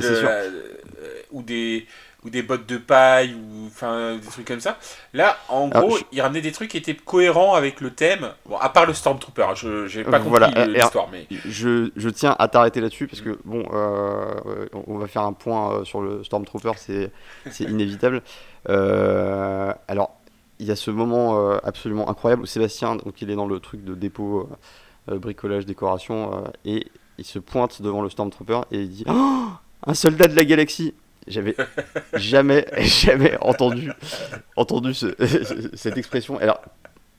[1.31, 1.85] ou des
[2.25, 4.77] ou des bottes de paille ou enfin des trucs comme ça.
[5.13, 8.31] Là, en gros, il ramenait des trucs qui étaient cohérents avec le thème.
[8.47, 12.09] Bon, à part le Stormtrooper, hein, je n'ai pas compris voilà, l'histoire, mais je, je,
[12.09, 16.01] tiens à t'arrêter là-dessus parce que bon, euh, on va faire un point euh, sur
[16.01, 17.11] le Stormtrooper, c'est
[17.49, 18.21] c'est inévitable.
[18.67, 20.15] Euh, alors,
[20.57, 23.83] il y a ce moment absolument incroyable où Sébastien, donc il est dans le truc
[23.83, 24.49] de dépôt,
[25.07, 26.87] bricolage, décoration, et
[27.19, 29.49] il se pointe devant le Stormtrooper et il dit oh,
[29.85, 30.95] un soldat de la galaxie
[31.27, 31.55] j'avais
[32.13, 33.91] jamais, jamais entendu,
[34.55, 34.93] entendu
[35.73, 36.37] cette expression.
[36.39, 36.61] Alors,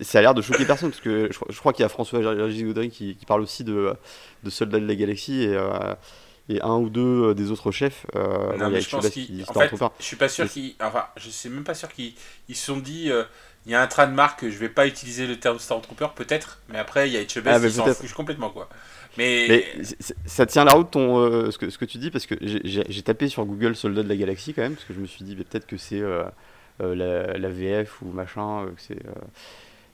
[0.00, 2.90] ça a l'air de choquer personne, parce que je, crois qu'il y a François Gaudry
[2.90, 3.94] qui, qui, parle aussi de,
[4.42, 5.94] de Soldats de la Galaxie et, euh,
[6.48, 8.06] et un ou deux des autres chefs.
[8.14, 9.44] Euh, non, mais je pense qu'ils.
[9.48, 10.74] En fait, je suis pas sûr qu'ils.
[10.80, 12.14] Enfin, je sais même pas sûr qu'ils
[12.48, 13.10] se sont dit.
[13.10, 13.24] Euh,
[13.64, 17.08] il y a un trademark, je vais pas utiliser le terme Stormtrooper, peut-être, mais après,
[17.08, 18.68] il y a Etchebest ah, qui s'en fiche complètement, quoi.
[19.18, 19.64] Mais,
[20.26, 23.76] ça tient la route euh, ce, que, tu dis parce que j'ai tapé sur Google
[23.76, 26.00] Soldat de la Galaxie quand même parce que je me suis dit peut-être que c'est
[26.00, 26.24] euh,
[26.82, 28.66] euh, la, VF ou machin.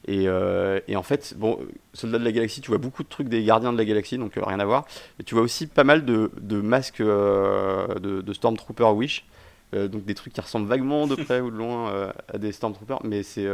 [0.09, 1.59] et, en fait, bon,
[1.93, 4.33] Soldat de la Galaxie, tu vois beaucoup de trucs des Gardiens de la Galaxie, donc
[4.37, 4.87] rien à voir.
[5.25, 9.25] Tu vois aussi pas mal de, de masques de, de, Stormtrooper Wish.
[9.73, 13.23] donc des trucs qui ressemblent vaguement de près ou de loin à des Stormtroopers, mais
[13.23, 13.47] c'est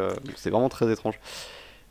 [0.46, 1.18] vraiment très étrange.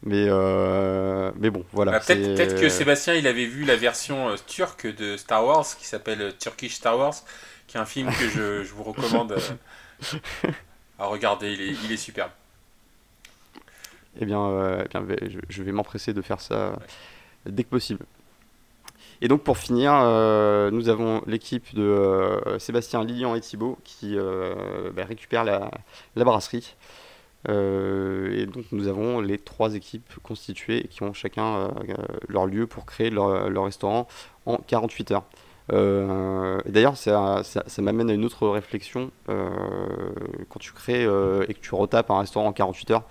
[0.04, 1.94] Mais, euh, mais bon, voilà.
[1.94, 5.86] Bah, peut-être que Sébastien, il avait vu la version euh, turque de Star Wars, qui
[5.86, 7.16] s'appelle euh, Turkish Star Wars,
[7.68, 9.38] qui est un film que je, je vous recommande
[11.00, 11.52] à regarder.
[11.52, 12.32] Il est, il est superbe.
[14.20, 15.06] Eh bien, eh bien
[15.50, 16.80] je, vais m'empresser de faire ça
[17.46, 18.04] dès que possible.
[19.22, 19.92] Et donc pour finir,
[20.72, 25.70] nous avons l'équipe de Sébastien, Lilian et Thibaut qui bah, récupèrent la,
[26.16, 26.76] la brasserie.
[27.48, 31.70] Euh, et donc nous avons les trois équipes constituées qui ont chacun euh,
[32.28, 34.08] leur lieu pour créer leur, restaurant
[34.46, 35.26] en 48 heures.
[35.74, 37.44] Euh, D'ailleurs, ça,
[37.80, 39.12] m'amène à une autre réflexion.
[39.30, 39.50] Euh,
[40.50, 43.04] quand tu crées et que tu retapes un restaurant en 48 heures,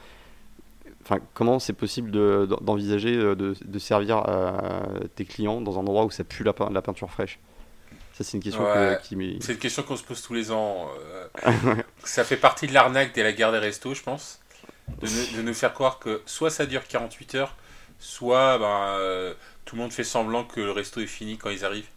[1.35, 4.25] comment c'est possible d'envisager de, servir
[5.14, 7.38] tes clients dans un endroit où ça pue la peinture fraîche?
[8.16, 8.64] Ça, c'est une question
[9.02, 10.88] qui C'est une question qu'on se pose tous les ans.
[11.46, 14.40] Euh, ça fait partie de l'arnaque de la guerre des restos, je pense.
[15.02, 17.55] De, nous faire croire que soit ça dure 48 heures,
[17.98, 19.35] soit ben, euh,
[19.66, 21.90] tout le monde fait semblant que le resto est fini quand ils arrivent.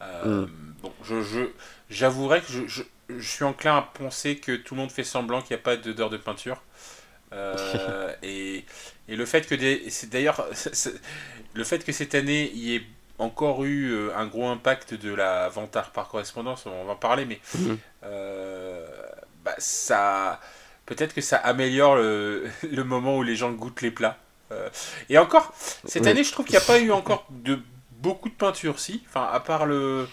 [0.00, 0.74] Euh, mm.
[0.82, 1.50] Bon, je,
[1.90, 5.54] j'avouerais que je, je, suis enclin à penser que tout le monde fait semblant qu'il
[5.54, 6.60] n'y a pas d'odeur de peinture.
[8.22, 8.64] et,
[9.08, 9.54] et, le fait que
[9.88, 10.44] c'est d'ailleurs
[11.54, 12.82] le fait que cette année il y ait
[13.18, 17.40] encore eu un gros impact de la vente par correspondance, on va en parler, mais
[17.58, 17.78] mhm.
[19.44, 20.40] bah, ça
[20.86, 24.16] peut-être que ça améliore le, le, moment où les gens goûtent les plats.
[25.08, 25.52] et encore,
[25.84, 27.60] cette année, je trouve qu'il n'y a pas eu encore de
[28.02, 29.02] beaucoup de peinture, si.
[29.08, 30.06] Enfin, à part le.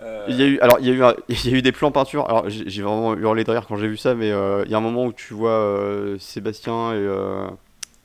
[0.00, 1.72] Euh, il y a eu, alors il y a eu, il y a eu des
[1.72, 2.28] plans peinture.
[2.28, 4.78] Alors j'ai vraiment hurlé de rire quand j'ai vu ça, mais euh, il y a
[4.78, 7.08] un moment où tu vois euh, Sébastien et,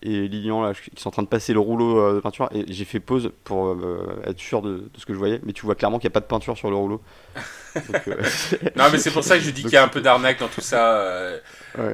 [0.02, 2.86] et Lilian là, qui sont en train de passer le rouleau de peinture et j'ai
[2.86, 3.78] fait pause pour
[4.26, 6.22] être sûr de, ce que je voyais, mais tu vois clairement qu'il n'y a pas
[6.22, 7.02] de peiture sur le rouleau.
[8.76, 10.48] non, mais c'est pour ça que je dis qu'il y a un peu d'arnaque dans
[10.48, 11.32] tout ça.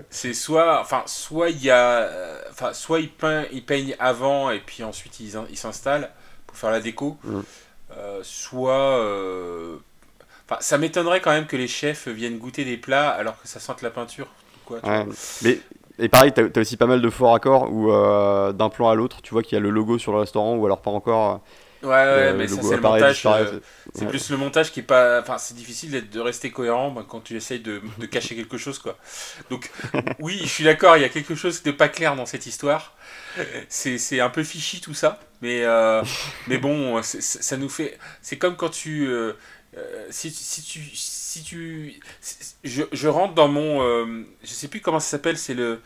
[0.10, 2.10] C'est soit, enfin, soit il y a,
[2.50, 6.10] enfin, soit ils peignent, ils peignent avant et puis ensuite ils s'installent
[6.48, 7.18] pour faire la déco.
[7.24, 7.42] Mm.
[7.96, 9.00] Euh, soit.
[9.00, 9.78] Euh,
[10.50, 13.60] enfin, ça m'étonnerait quand même que les chefs viennent goûter des plats alors que ça
[13.60, 14.28] sente la peinture.
[14.66, 14.82] Quoi,
[15.44, 15.62] mais
[16.00, 18.96] et pareil, tu as, aussi pas mal de faux raccords où euh, d'un plan à
[18.96, 21.42] l'autre, tu vois qu'il y a le logo sur le restaurant ou alors pas encore.
[21.84, 23.28] Ouais, ouais, mais ça, c'est le montage.
[23.94, 25.22] c'est plus le montage qui est pas.
[25.22, 28.80] Enfin, c'est difficile de rester cohérent ben, quand tu essayes de, de, cacher quelque chose,
[28.80, 28.98] quoi.
[29.52, 29.70] Donc,
[30.20, 32.96] oui, je suis d'accord, il y a quelque chose de pas clair dans cette histoire.
[33.70, 35.20] C'est un peu fichi tout ça.
[35.42, 36.02] Mais, euh,
[36.48, 37.98] mais bon, ça nous fait.
[38.22, 39.08] C'est comme quand tu.
[39.78, 40.82] Euh, euh, si, si, tu.
[40.94, 42.00] Si tu
[42.64, 43.82] je, je rentre dans mon.
[44.44, 45.82] je sais plus comment ça s'appelle, c'est le,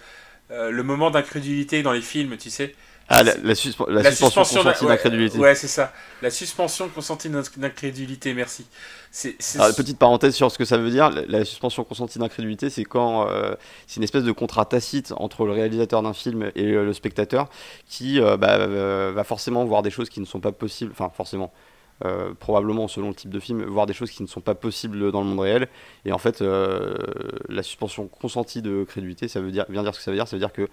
[0.50, 2.76] le moment d'incrédulité dans les films, tu sais.
[3.14, 5.38] Ah, la, la, suspension, consentie d'incrédulité.
[5.38, 5.92] Ouais, c'est ça.
[6.22, 8.66] La suspension consentie d'incrédulité, merci.
[9.12, 9.36] C'est,
[9.76, 11.10] petite parenthèse sur ce que ça veut dire.
[11.28, 15.52] La, suspension consentie d'incrédulité, c'est quand euh, c'est une espèce de contrat tacite entre le
[15.52, 17.50] réalisateur d'un film et le, spectateur
[17.86, 18.66] qui euh, bah,
[19.12, 20.92] va forcément voir des choses qui ne sont pas possibles.
[20.94, 21.52] Enfin, forcément.
[22.04, 25.12] Euh, probablement selon le type de film, voir des choses qui ne sont pas possibles
[25.12, 25.68] dans le monde réel.
[26.06, 30.04] Et en fait, la suspension consentie de crédulité, ça veut dire, vient dire ce que
[30.04, 30.28] ça veut dire.
[30.28, 30.68] Ça veut dire que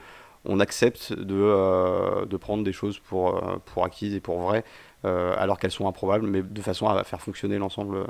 [0.45, 4.65] on accepte de, euh, de prendre des choses pour, euh, pour acquises et pour vraies,
[5.05, 8.05] euh, alors qu'elles sont improbables, mais de façon à faire fonctionner l'ensemble.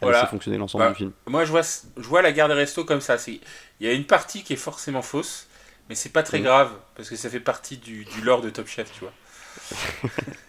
[0.00, 0.26] Voilà.
[0.26, 1.12] fonctionner l'ensemble bah, du film.
[1.26, 3.16] Moi, je vois, je vois la guerre des restos comme ça.
[3.26, 3.40] Il
[3.80, 5.48] y a une partie qui est forcément fausse,
[5.88, 6.44] mais c'est pas très mm.
[6.44, 9.12] grave parce que ça fait partie du, du lore de Top Chef, tu vois.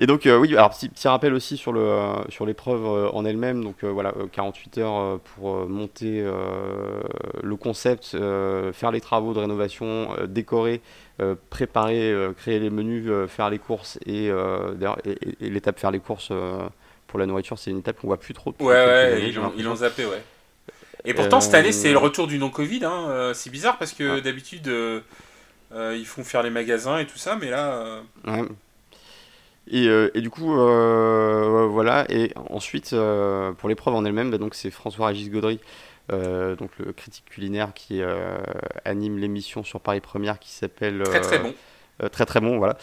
[0.00, 3.10] Et donc, euh, oui, alors petit, petit, rappel aussi sur, le, euh, sur l'épreuve euh,
[3.10, 3.64] en elle-même.
[3.64, 6.24] Donc, voilà, 48 heures pour monter
[7.42, 8.16] le concept,
[8.72, 10.80] faire les travaux de rénovation, décorer,
[11.50, 16.32] préparer, créer les menus, faire les courses et, et, l'étape faire les courses
[17.06, 18.54] pour la nourriture, c'est une étape qu'on voit plus trop.
[18.60, 20.22] Ouais, ouais, ils l'ont zappé, ouais.
[21.04, 22.84] Et pourtant, cette année, c'est le retour du non-Covid.
[22.84, 23.32] Hein.
[23.34, 24.70] C'est bizarre parce que d'habitude,
[25.72, 28.02] ils font faire les magasins et tout ça, mais là.
[28.26, 28.48] Ouais.
[29.70, 32.06] Et, euh, et, du coup, euh, voilà.
[32.08, 35.60] Et ensuite, euh, pour l'épreuve en elle-même, bah, donc c'est François Régis Gaudry,
[36.10, 38.00] donc le critique culinaire qui
[38.84, 41.54] anime l'émission sur Paris Première qui s'appelle très très bon.
[42.10, 42.78] très très bon, voilà.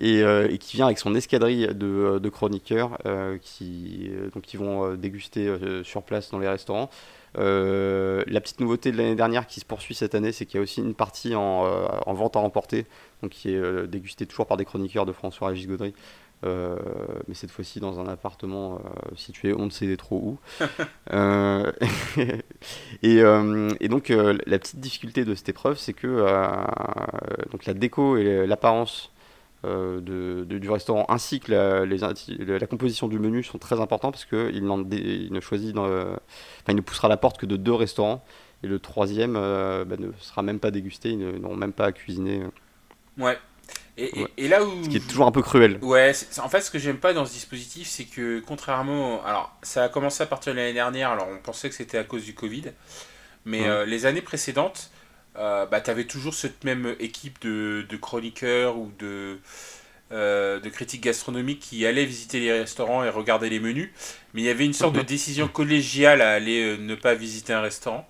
[0.00, 2.96] Et, et, qui vient avec son escadrille de, de chroniqueurs
[3.42, 6.88] qui, donc, qui vont déguster sur place dans les restaurants.
[7.34, 10.62] La petite nouveauté de l'année dernière qui se poursuit cette année, c'est qu'il y a
[10.62, 11.64] aussi une partie en,
[12.06, 12.86] en vente à emporter,
[13.22, 15.94] donc qui est dégustée toujours par des chroniqueurs de François Régis Gaudry.
[16.46, 16.76] Euh,
[17.28, 20.38] mais cette fois-ci dans un appartement euh, situé on ne sait trop où.
[21.12, 21.72] Euh,
[23.02, 23.16] et,
[23.80, 26.24] et, donc la petite difficulté de cette épreuve, c'est que
[27.50, 29.10] donc la déco et l'apparence
[29.64, 34.24] de, du restaurant ainsi que la, les, la, composition du menu sont très importants parce
[34.24, 36.18] qu'il il ne choisit, enfin,
[36.68, 38.24] il ne poussera la porte que de deux restaurants
[38.62, 42.42] et le troisième bah, ne sera même pas dégusté, ils n'auront même pas à cuisiner.
[43.18, 43.38] Ouais,
[44.36, 44.84] et, là où.
[44.84, 45.78] Ce qui est toujours un peu cruel.
[45.82, 49.24] Ouais, en fait, ce que j'aime pas dans ce dispositif, c'est que contrairement.
[49.24, 52.04] Alors, ça a commencé à partir de l'année dernière, alors on pensait que c'était à
[52.04, 52.72] cause du Covid.
[53.44, 54.90] Mais euh, les années précédentes,
[55.36, 59.38] euh, bah, tu avais toujours cette même équipe de, de chroniqueurs ou de,
[60.12, 63.90] euh, de critiques gastronomiques qui allaient visiter les restaurants et regarder les menus.
[64.34, 67.60] Mais il y avait une sorte de décision collégiale à aller ne pas visiter un
[67.60, 68.08] restaurant.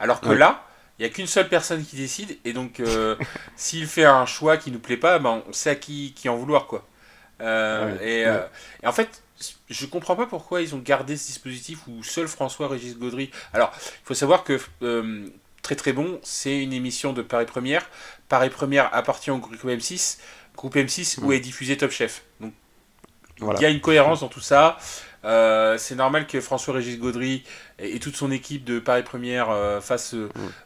[0.00, 0.68] Alors que là,
[0.98, 3.16] il n'y a qu'une seule personne qui décide, et donc euh,
[3.56, 6.36] s'il fait un choix qui nous plaît pas, ben, on sait à qui, qui en
[6.36, 6.66] vouloir.
[6.66, 6.86] quoi.
[7.40, 8.46] Euh, euh,
[8.82, 9.22] et, en fait,
[9.70, 13.30] je comprends pas pourquoi ils ont gardé ce dispositif où seul François-Régis Gaudry.
[13.52, 14.58] Alors, il faut savoir que
[15.68, 17.90] Très Très Bon, c'est une émission de Paris Première.
[18.30, 20.16] Paris Première appartient au groupe M6,
[20.56, 22.22] groupe M6 où est diffusé Top Chef.
[22.40, 22.54] Donc,
[23.42, 24.78] il y a une cohérence dans tout ça.
[25.26, 27.44] Euh, c'est normal que François-Régis Gaudry
[27.78, 30.14] et, toute son équipe de Paris Première euh, fassent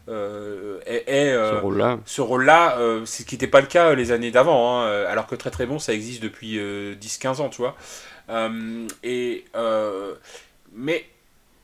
[0.09, 1.99] euh, ce rôle-là.
[2.05, 5.51] Ce rôle-là, ce qui n'était pas le cas les années d'avant, hein, alors que très
[5.51, 7.75] très bon, ça existe depuis 10-15 ans, tu vois.
[9.03, 9.47] et,
[10.73, 11.07] mais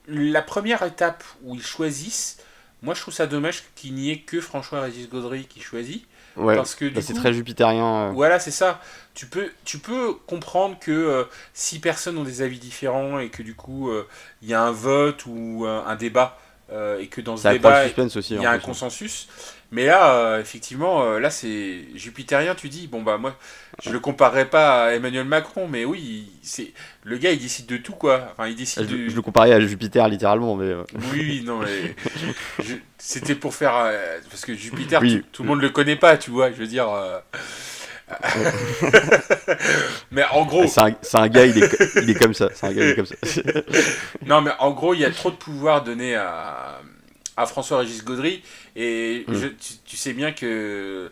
[0.09, 2.39] la première étape où ils choisissent,
[2.83, 6.07] Moi, je trouve ça dommage qu'il n'y ait que François-Régis Gaudry qui choisit.
[6.37, 8.11] Ouais, parce que bah, c'est très jupitérien.
[8.11, 8.13] euh.
[8.13, 8.81] Voilà, c'est ça.
[9.15, 13.43] Tu peux, tu peux comprendre que euh, si personnes ont des avis différents et que
[13.43, 14.07] du coup, euh,
[14.43, 16.39] il y a un vote ou un, un débat
[16.73, 18.35] euh, et que dans Ça débat, aussi.
[18.35, 18.67] il y a un plus.
[18.67, 19.29] consensus.
[19.71, 22.87] Mais là, euh, effectivement, euh, là, c'est jupitérien, tu dis.
[22.87, 23.37] Bon, bah, moi,
[23.83, 26.73] je le comparerais pas à Emmanuel Macron, mais oui, c'est
[27.05, 28.29] le gars, il décide de tout, quoi.
[28.33, 29.09] Enfin, il décide Je, de.
[29.11, 30.75] je le comparais à Jupiter littéralement, mais
[31.13, 31.95] Oui, oui, non, mais.
[32.65, 33.73] je- C'était pour faire.
[34.31, 35.19] parce que Jupiter, Oui.
[35.21, 36.89] tout, tout le monde le connaît pas, tu vois, je veux dire.
[40.11, 40.81] mais en gros, c'est
[41.17, 42.49] un, gars, il est, co- il est comme ça.
[42.55, 43.15] C'est un gars, il est comme ça.
[44.27, 46.81] non, mais en gros, il y a trop de pouvoir donné à,
[47.37, 48.43] à François-Régis Gaudry.
[48.77, 49.35] Et Mm.
[49.35, 51.11] je- tu, tu sais bien que.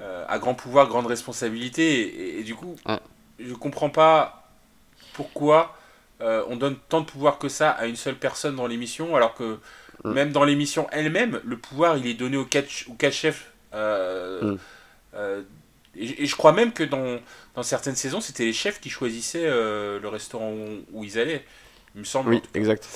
[0.00, 2.00] euh, à grand pouvoir, grande responsabilité.
[2.02, 2.98] Et, et du coup, Ouais.
[3.38, 4.48] je comprends pas
[5.12, 5.76] pourquoi
[6.20, 9.34] euh, on donne tant de pouvoir que ça à une seule personne dans l'émission, alors
[9.34, 9.58] que
[10.04, 10.10] Mm.
[10.12, 13.52] même dans l'émission elle-même, le pouvoir il est donné aux quatre, aux quatre chefs.
[13.72, 14.58] euh, Mm.
[15.14, 15.42] euh,
[15.96, 17.18] et, et je crois même que dans,
[17.54, 21.44] dans certaines saisons, c'était les chefs qui choisissaient euh, le restaurant où, où ils allaient.
[21.94, 22.30] Il me semble.
[22.30, 22.88] Oui, exact.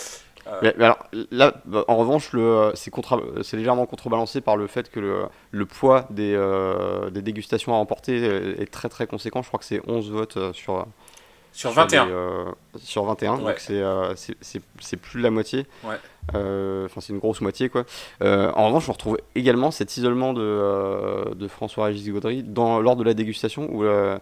[0.47, 4.91] Euh, Mais, mais alors là, bah, en revanche, le, c'est, légèrement contrebalancé par le fait
[4.91, 9.43] que le, le poids des, euh, des dégustations à emporter est, est très très conséquent.
[9.43, 10.53] Je crois que c'est 11 votes euh,
[11.59, 12.07] sur, sur sur 21.
[12.07, 12.45] les, euh,
[12.79, 13.43] sur 21, Ouais.
[13.45, 15.67] donc c'est, euh, c'est, plus de la moitié.
[15.85, 15.97] Ouais.
[16.35, 17.85] Euh, Enfin, c'est une grosse moitié quoi.
[18.21, 23.15] En revanche, on retrouve également cet isolement de, de François-Régis Gaudry dans, lors de la
[23.15, 23.85] dégustation où.
[23.85, 24.19] euh,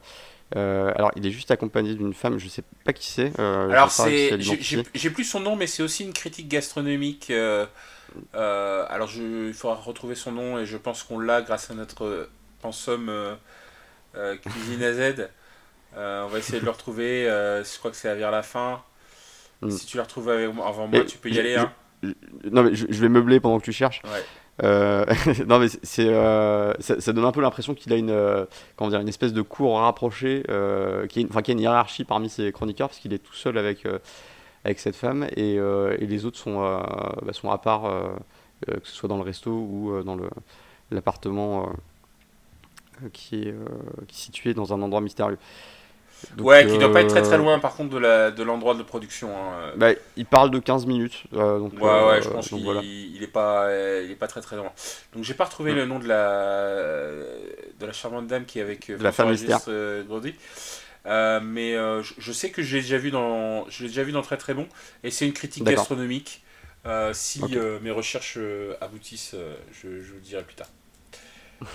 [0.54, 3.32] alors, il est juste accompagné d'une femme, je sais pas qui c'est.
[3.40, 7.30] euh, Alors c'est, j'ai- plus son nom, mais c'est aussi une critique gastronomique.
[7.30, 7.66] euh,
[8.34, 12.28] alors je, il faudra retrouver son nom et je pense qu'on l'a grâce à notre
[12.62, 13.10] pensum
[14.42, 15.28] cuisine à Z.
[15.96, 17.28] Euh, on va essayer de le retrouver.
[17.28, 18.82] euh, je crois que c'est vers la fin.
[19.62, 19.70] Mm.
[19.70, 21.54] Si tu la retrouves avant moi, Et tu peux y aller.
[21.54, 21.72] je- hein.
[22.50, 24.02] Non, mais je, je vais meubler pendant que tu cherches.
[24.04, 24.22] Ouais.
[24.62, 25.04] Euh,
[25.46, 28.44] non, mais c'est, euh, ça, ça donne un peu l'impression qu'il a une, euh,
[28.76, 32.04] comment dire, une espèce de cour rapprochée, euh, qui, est, enfin, qui a une hiérarchie
[32.04, 33.86] parmi ses chroniqueurs, parce qu'il est tout seul avec,
[34.64, 37.82] avec cette femme, et, et les autres sont, bah, sont à part,
[38.66, 40.28] que ce soit dans le resto ou dans le,
[40.90, 41.70] l'appartement
[43.12, 43.54] qui, est,
[44.08, 45.38] qui est situé dans un endroit mystérieux.
[46.36, 48.42] Donc, ouais, qui doit pas être très très euh, loin par contre de, la, de
[48.42, 49.30] l'endroit de production.
[49.36, 49.72] hein.
[49.76, 51.24] Bah, il parle de 15 minutes.
[51.34, 52.80] euh, donc, Ouais, ouais, euh, je pense qu'il voilà.
[52.82, 53.68] il est pas,
[54.04, 54.72] il est pas très très loin.
[55.14, 55.76] Donc j'ai pas retrouvé Mm.
[55.76, 57.10] le nom de la,
[57.78, 59.60] de la charmante dame qui est avec De la femme mystère.
[61.06, 64.12] euh, mais euh, je, je sais que j'ai déjà vu dans, je l'ai déjà vu
[64.12, 64.66] dans très très bon,
[65.04, 65.82] et c'est une critique D'accord.
[65.82, 66.42] gastronomique.
[66.86, 67.40] Euh, si
[67.82, 68.38] mes recherches
[68.80, 69.34] aboutissent,
[69.72, 70.68] je, je vous le dirai plus tard.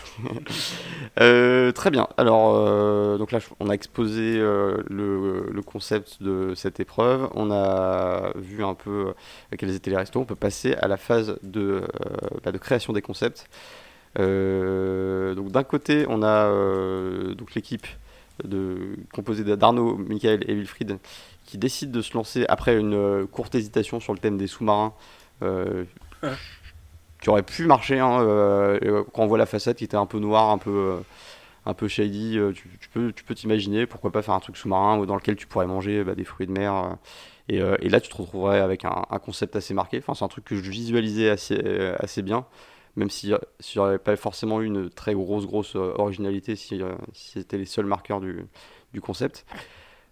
[1.19, 2.07] Euh, très bien.
[2.17, 7.29] Alors, euh, donc là, on a exposé euh, le, concept de cette épreuve.
[7.33, 9.13] On a vu un peu
[9.57, 10.21] quels étaient les restos.
[10.21, 11.83] On peut passer à la phase de,
[12.43, 13.49] bah, création des concepts.
[14.15, 16.49] Donc, d'un côté, on a
[17.35, 17.87] donc l'équipe
[19.13, 20.97] composée d'Arnaud, Michael et Wilfried
[21.45, 24.93] qui décident de se lancer après une courte hésitation sur le thème des sous-marins.
[27.21, 30.07] Qui aurait pu marcher hein, euh, euh, quand on voit la façade qui était un
[30.07, 30.97] peu noire, un peu, euh,
[31.65, 32.37] un peu shady.
[32.55, 35.47] tu, peux tu peux t'imaginer pourquoi pas faire un truc sous-marin ou dans lequel tu
[35.47, 36.97] pourrais manger bah, des fruits de mer.
[37.47, 39.99] et, là, tu te retrouverais avec un, concept assez marqué.
[39.99, 42.45] Enfin, c'est un truc que je visualisais assez, bien,
[42.95, 46.81] même si s'il n'y aurait pas forcément eu une très grosse, originalité si,
[47.13, 49.45] si c'était les seuls marqueurs du, concept.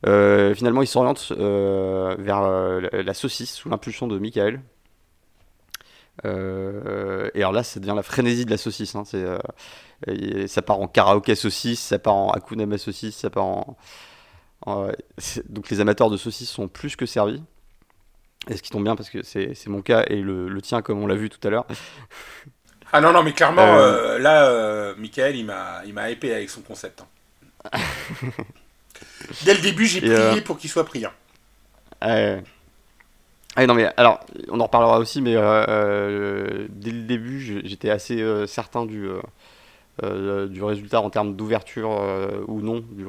[0.04, 2.42] Finalement, il s'oriente vers
[2.92, 4.62] la saucisse sous l'impulsion de Michael.
[6.26, 8.96] Euh, et alors là, ça devient la frénésie de la saucisse.
[8.96, 9.04] hein.
[9.06, 13.78] C'est, euh, ça part en karaoké saucisse, ça part en Hakunama saucisse, ça part en.
[14.66, 17.42] en- c'est- donc les amateurs de saucisses sont plus que servis.
[18.50, 21.00] Et ce qui tombe bien parce que c'est mon cas et le, le tien, comme
[21.04, 21.66] on l'a vu tout à l'heure.
[22.92, 26.34] Ah non non, mais clairement Euh, euh, là, euh, Michael, il m'a, il m'a épais
[26.34, 27.02] avec son concept.
[27.74, 27.80] hein.
[29.46, 31.06] Dès le début, j'ai prié euh, pour qu'il soit pris.
[33.62, 37.90] Ah non mais alors on en reparlera aussi mais euh, euh, dès le début j'étais
[37.90, 39.10] assez euh, certain du,
[40.02, 41.90] du résultat en termes d'ouverture
[42.48, 43.06] ou non du,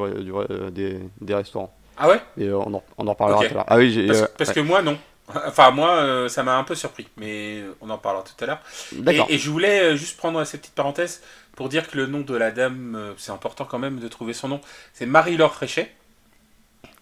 [0.73, 1.73] des, des restaurants.
[1.97, 2.21] Ah ouais?
[2.39, 3.65] Et on, en, on en reparlera tout à l'heure.
[3.69, 4.55] Ah oui Parce, parce ouais.
[4.55, 4.99] que moi, non.
[5.47, 8.61] Enfin, moi, euh, ça m'a un peu surpris, mais on en parlera tout à l'heure.
[8.93, 9.27] d'accord.
[9.29, 11.23] Et, et je voulais juste prendre cette petite parenthèse
[11.55, 14.49] pour dire que le nom de la dame, c'est important quand même de trouver son
[14.49, 14.61] nom,
[14.95, 15.95] c'est Marie-Laure Fréchet,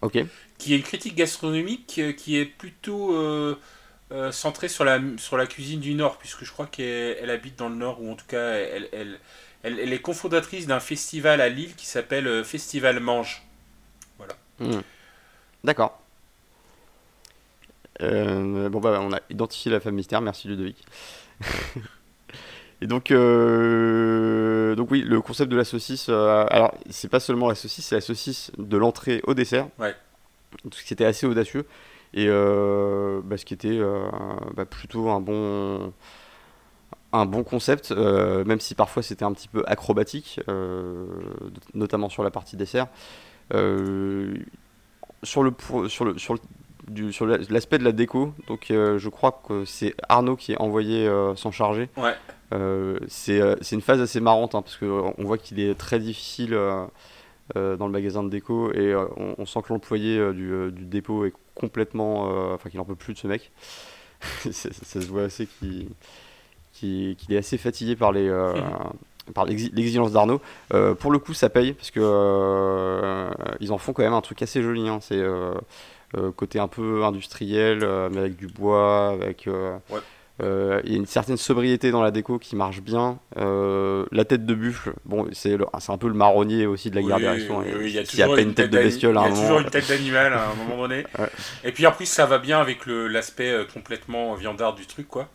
[0.03, 0.19] ok
[0.59, 3.59] qui est une critique gastronomique euh, qui est plutôt euh,
[4.13, 7.59] euh, centrée sur la, sur la cuisine du Nord, puisque je crois qu'elle elle habite
[7.59, 9.19] dans le Nord, ou en tout cas, elle, elle,
[9.63, 13.43] elle, elle est cofondatrice d'un festival à Lille qui s'appelle Festival Mange.
[14.61, 14.81] Hmm.
[15.63, 16.03] d'accord
[18.03, 20.85] Euh, bon bah on a identifié la femme mystère merci Ludovic
[22.81, 27.49] Et donc, euh, donc oui, le concept de la saucisse, euh, alors c'est pas seulement
[27.49, 29.67] la saucisse, c'est la saucisse de l'entrée au dessert.
[29.79, 29.97] Ouais.
[30.73, 31.67] Ce qui était assez audacieux
[32.15, 34.09] et euh, bah, ce qui était euh,
[34.57, 35.93] bah, plutôt un bon,
[37.13, 41.07] un bon concept, euh, même si parfois c'était un petit peu acrobatique, euh,
[41.75, 42.87] notamment sur la partie dessert.
[43.55, 44.35] Euh,
[45.23, 45.53] sur le
[45.89, 46.41] sur le sur le-
[47.51, 51.91] l'aspect de la déco, donc je crois que c'est Arnaud qui est envoyé s'en charger.
[51.97, 52.15] Ouais.
[53.09, 56.59] C'est une phase assez marrante hein, parce qu'on voit qu'il est très difficile
[57.55, 60.71] dans le magasin de déco et euh, on, on sent que l'employé euh, du, euh,
[60.71, 62.31] du dépôt est complètement.
[62.31, 63.51] euh, Enfin, qu'il en peut plus de ce mec.
[64.21, 65.89] ça, ça- ça se voit assez qu'il
[66.73, 68.29] qu'il- qu'il est assez fatigué par les.
[68.29, 68.53] euh,
[69.35, 70.41] par l'exi- l'exigence d'Arnaud.
[70.73, 73.31] Euh, pour le coup, ça paye parce que euh,
[73.61, 74.89] ils en font quand même un truc assez joli.
[74.89, 74.99] hein.
[75.01, 75.53] C'est euh,
[76.17, 79.47] euh, côté un peu industriel, euh, mais avec du bois, avec.
[79.47, 80.01] euh, Ouais.
[80.41, 83.19] Euh, Il y a une certaine sobriété dans la déco qui marche bien.
[83.39, 85.57] Euh, la tête de buffle, bon, c'est
[85.89, 87.47] un peu le marronnier aussi de la guerre oui,
[87.85, 89.43] il y a toujours une tête de d'ani- bestiole à Il un y a moment.
[89.43, 91.05] toujours une tête d'animal à un moment donné.
[91.65, 95.29] Et puis après, ça va bien avec l'aspect euh, complètement viandard du truc, quoi.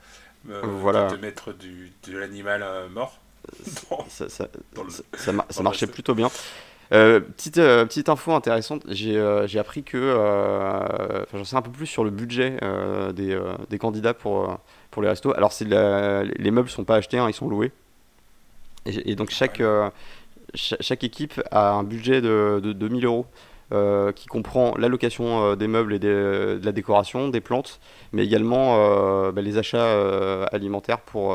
[0.49, 1.07] Euh, Voilà.
[1.07, 3.19] De mettre de l'animal euh, mort.
[4.09, 6.29] Ça, marchait plutôt bien.
[6.91, 11.61] Euh, petite, euh, petite info intéressante, j'ai euh, appris que, euh, enfin, j'en sais un
[11.61, 14.53] peu plus sur le budget euh, des, euh, des candidats pour, euh,
[14.93, 15.33] pour les restos.
[15.35, 17.71] Alors c'est la- les meubles sont pas achetés, hein, ils sont loués.
[18.85, 19.89] Et, et donc chaque, euh,
[20.53, 23.25] cha- chaque, équipe a un budget de, de 2000 euros
[23.71, 27.79] euh, qui comprend la location euh, des meubles et des- de la décoration, des plantes,
[28.11, 31.33] mais également euh, bah, les achats euh, alimentaires pour,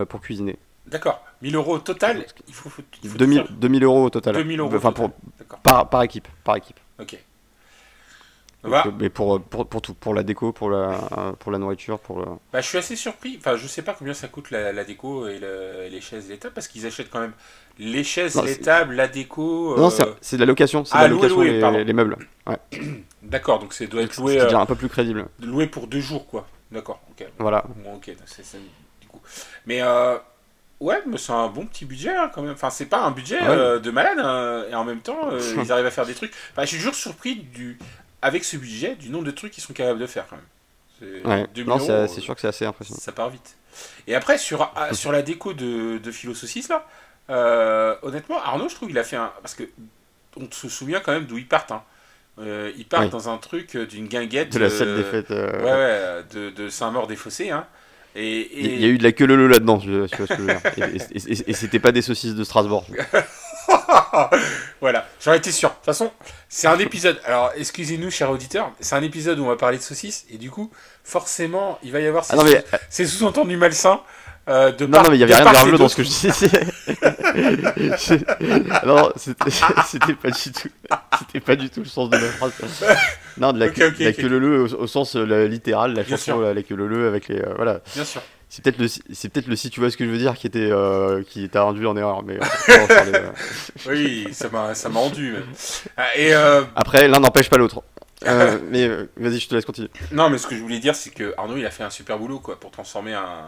[0.00, 0.56] euh, pour cuisiner.
[0.86, 1.22] D'accord.
[1.42, 4.34] 1000 euros au total Il faut, faut- il faut 2000, faire 2000 euros au total.
[4.34, 4.68] 2000 euros.
[4.74, 4.94] Enfin, total.
[4.94, 5.58] pour, D'accord.
[5.60, 6.28] par, par équipe.
[6.44, 6.80] Par équipe.
[7.00, 7.18] Ok.
[8.62, 9.94] Donc, Bah, euh, mais pour, pour, pour tout.
[9.94, 12.26] Pour la déco, pour la, euh, pour la nourriture, pour le.
[12.52, 13.36] bah, je suis assez surpris.
[13.38, 16.26] Enfin, je sais pas combien ça coûte la, la déco et, le- et les chaises
[16.28, 17.32] et les tables parce qu'ils achètent quand même
[17.78, 19.76] les chaises, Non, les c'est- tables, la déco.
[19.78, 20.84] Non, euh, c'est c'est de la location.
[20.84, 22.18] C'est ah, de la location, louer, les, meubles.
[23.22, 25.26] D'accord, donc c'est doit être c'est loué, ce qui devient euh, un peu plus crédible.
[25.40, 26.46] loué pour deux jours, quoi.
[26.70, 27.00] D'accord.
[27.10, 27.26] Ok.
[27.38, 27.64] Voilà.
[27.84, 28.58] Bon, ok, c'est ça,
[29.00, 29.20] du coup.
[29.66, 30.16] Mais euh,
[30.80, 32.52] ouais, mais c'est un bon petit budget hein, quand même.
[32.52, 33.48] Enfin, c'est pas un budget Ouais.
[33.48, 36.32] euh, de malade hein, et en même temps, euh, ils arrivent à faire des trucs.
[36.52, 37.78] Enfin, je suis toujours surpris du
[38.22, 40.44] avec ce budget du nombre de trucs qu'ils sont capables de faire quand même.
[40.98, 41.46] C'est- Ouais.
[41.54, 43.00] 2000 Non, c'est euros, c'est sûr que c'est assez impressionnant.
[43.00, 43.56] ça part vite.
[44.06, 46.86] Et après, sur, ah, sur la déco de, de Philo Saucisse, là,
[47.30, 49.32] euh, honnêtement, Arnaud, je trouve qu'il a fait un.
[49.42, 49.62] Parce que
[50.36, 51.72] on se souvient quand même d'où ils partent.
[51.72, 51.82] Hein.
[52.38, 53.10] Euh, ils partent Oui.
[53.10, 54.52] dans un truc euh, d'une guinguette.
[54.52, 55.30] De la salle euh, des fêtes.
[55.30, 57.50] euh, Ouais, ouais, de, de Saint-Maur-des-Fossés.
[57.50, 57.66] Hein.
[58.16, 60.26] Et, et- Il y a eu de la queue leu là-dedans, tu vois ce que
[60.26, 60.60] je veux dire.
[60.76, 62.84] Et- et- et c'était pas des saucisses de Strasbourg.
[64.80, 65.70] voilà, j'en étais sûr.
[65.70, 66.10] De toute façon,
[66.48, 67.20] c'est un épisode.
[67.24, 70.24] Alors, excusez-nous, chers auditeurs, c'est un épisode où on va parler de saucisses.
[70.30, 70.70] Et du coup,
[71.04, 74.00] forcément, il va y avoir ces, Ah non, mais, ces sous-entendus malsains.
[74.48, 76.08] euh, de non, non, mais il y avait rien de nerveux dans ce que je
[76.08, 76.50] disais.
[78.86, 80.68] Non, c'était pas du tout.
[81.18, 82.52] C'était pas du tout le sens de ma phrase.
[83.36, 86.32] Non, de la, queue- la leu au, au sens euh, la- littéral, la Bien chanson
[86.32, 86.40] sûr.
[86.40, 87.40] la, la queue leu avec les.
[87.40, 87.80] euh, voilà.
[87.94, 88.22] Bien sûr.
[88.52, 90.34] C'est peut-être le, si- c'est peut-être le si tu vois ce que je veux dire
[90.36, 92.24] qui était, euh, qui t'a induit en erreur.
[92.24, 93.30] Mais euh, euh.
[93.88, 95.36] Oui, ça m'a ça m'a rendu.
[95.96, 97.82] Ah, Et euh, après, l'un n'empêche pas l'autre.
[98.26, 99.88] Euh, mais vas-y, je te laisse continuer.
[100.12, 102.18] non, mais ce que je voulais dire, c'est que Arnaud, il a fait un super
[102.18, 103.44] boulot quoi, pour transformer un,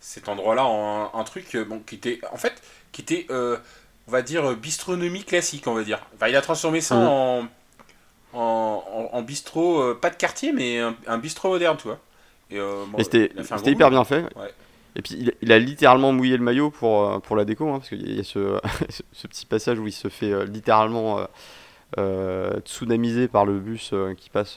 [0.00, 4.56] cet endroit-là en un truc bon, qui était, en fait, qui était, on va dire,
[4.56, 6.00] bistronomie classique, on va dire.
[6.16, 7.48] Enfin, il a transformé ça Mhm.
[8.32, 12.00] en, en, bistrot, pas de quartier, mais un, un bistrot moderne, tu vois.
[12.50, 13.30] Et, euh, Mais c'était
[13.70, 14.22] hyper bien fait.
[14.36, 14.52] Ouais.
[14.94, 17.78] Et puis il, il a littéralement mouillé le maillot pour, euh, pour la déco, hein,
[17.78, 21.24] parce qu'il y a ce, petit passage où il se fait euh, littéralement euh,
[21.98, 24.56] euh, tsunamiser par le bus qui passe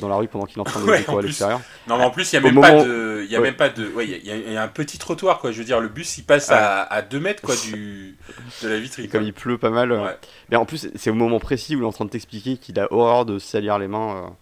[0.00, 1.60] dans la rue pendant qu'il est en train de Ouais, déco à l'extérieur.
[1.88, 3.22] Non, mais en plus, il n'y a même pas de.
[3.24, 3.46] Il y a Ouais.
[3.46, 3.88] même pas de.
[3.88, 5.50] Ouais, il y a- y, y un petit trottoir, quoi.
[5.52, 8.16] Je veux dire, le bus, il passe à, à 2 mètres, quoi, du,
[8.62, 9.04] de la vitrine.
[9.04, 10.16] Et comme il pleut pas mal.
[10.50, 12.78] Mais en plus, c'est au moment précis où il est en train de t'expliquer qu'il
[12.78, 14.32] a horreur de salir les mains.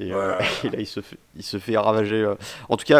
[0.00, 0.38] Euh, et, Ouais.
[0.64, 2.22] et là, il se fait, il se fait ravager.
[2.22, 2.34] euh.
[2.68, 2.98] En tout cas,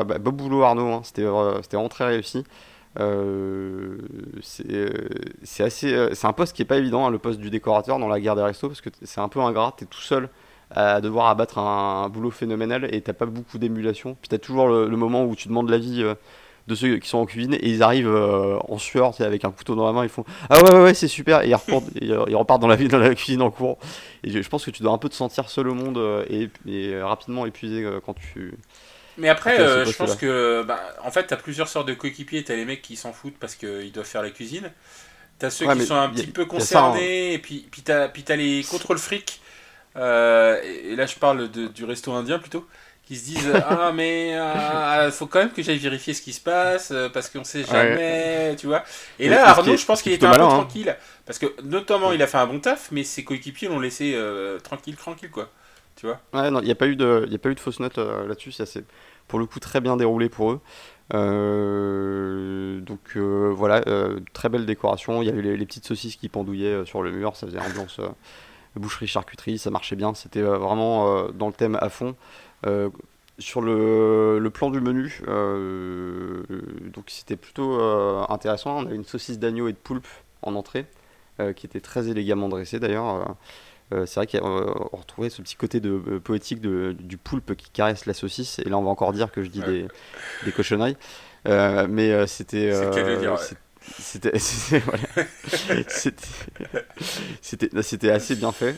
[0.00, 1.26] euh, bah, beau boulot Arnaud, hein, c'était
[1.62, 2.44] c'était vraiment très réussi.
[3.00, 3.98] Euh,
[4.42, 5.08] c'est euh,
[5.60, 8.08] assez, euh, c'est un poste qui est pas évident, hein, le poste du décorateur dans
[8.08, 10.28] la guerre des restos, parce que c'est un peu ingrat, t'es tout seul
[10.70, 14.16] à devoir abattre un, un boulot phénoménal et t'as pas beaucoup d'émulation.
[14.20, 16.04] Puis t'as toujours le, le moment où tu demandes l'avis
[16.66, 19.74] de ceux qui sont en cuisine et ils arrivent euh, en sueur, avec un couteau
[19.74, 22.10] dans la main, ils font Ah ouais, ouais, ouais, c'est super, et ils repartent, et,
[22.10, 23.78] euh, ils repartent dans, la, dans la cuisine en courant.
[24.22, 26.24] Et je, je pense que tu dois un peu te sentir seul au monde euh,
[26.30, 28.54] et, et rapidement épuisé euh, quand tu.
[29.16, 30.64] Mais après, euh, je pense que.
[30.66, 32.42] Bah, en fait, t'as plusieurs sortes de coéquipiers.
[32.42, 34.72] T'as les mecs qui s'en foutent parce qu'ils doivent faire la cuisine.
[35.38, 36.48] T'as ceux Ouais, qui sont un a- petit peu ça, hein.
[36.48, 37.34] concernés.
[37.34, 39.40] Et puis, puis t'as puis t'as les contrôle fric.
[39.96, 42.66] Euh, et et là, je parle de- du resto indien plutôt.
[43.06, 46.40] Qui se disent ah mais il faut quand même que j'aille vérifier ce qui se
[46.40, 48.82] passe parce qu'on sait jamais, tu vois.
[49.18, 50.48] Et là Arnaud, je pense qu'il était un peu hein.
[50.48, 50.96] tranquille
[51.26, 54.18] parce que notamment il a fait un bon taf, mais ses coéquipiers l'ont laissé
[54.62, 55.50] tranquille, tranquille quoi.
[55.96, 56.20] Tu vois?
[56.32, 57.98] Ouais, non, il n'y a pas eu de, il a pas eu de fausse note
[57.98, 58.84] là-dessus, ça c'est
[59.28, 60.60] pour le coup très bien déroulé pour eux.
[61.12, 65.22] Euh, donc euh, voilà, euh, très belle décoration.
[65.22, 68.00] Il y avait les, petites saucisses qui pendouillaient sur le mur, ça faisait ambiance
[68.76, 70.14] boucherie charcuterie, ça marchait bien.
[70.14, 72.16] C'était vraiment dans le thème à fond.
[73.38, 77.80] Sur le, plan du menu, donc c'était plutôt
[78.28, 78.78] intéressant.
[78.78, 80.06] On avait une saucisse d'agneau et de poulpe
[80.42, 80.86] en entrée,
[81.56, 83.36] qui était très élégamment dressée d'ailleurs.
[83.92, 87.70] Euh, c'est vrai qu'on retrouvait ce petit côté de, euh, poétique de, du poulpe qui
[87.70, 88.58] caresse la saucisse.
[88.60, 89.86] Et là, on va encore dire que je dis des,
[90.44, 90.96] des, cochonneries.
[91.46, 92.72] Euh, mais c'était.
[93.98, 94.38] C'était
[97.82, 98.76] c'était assez bien fait,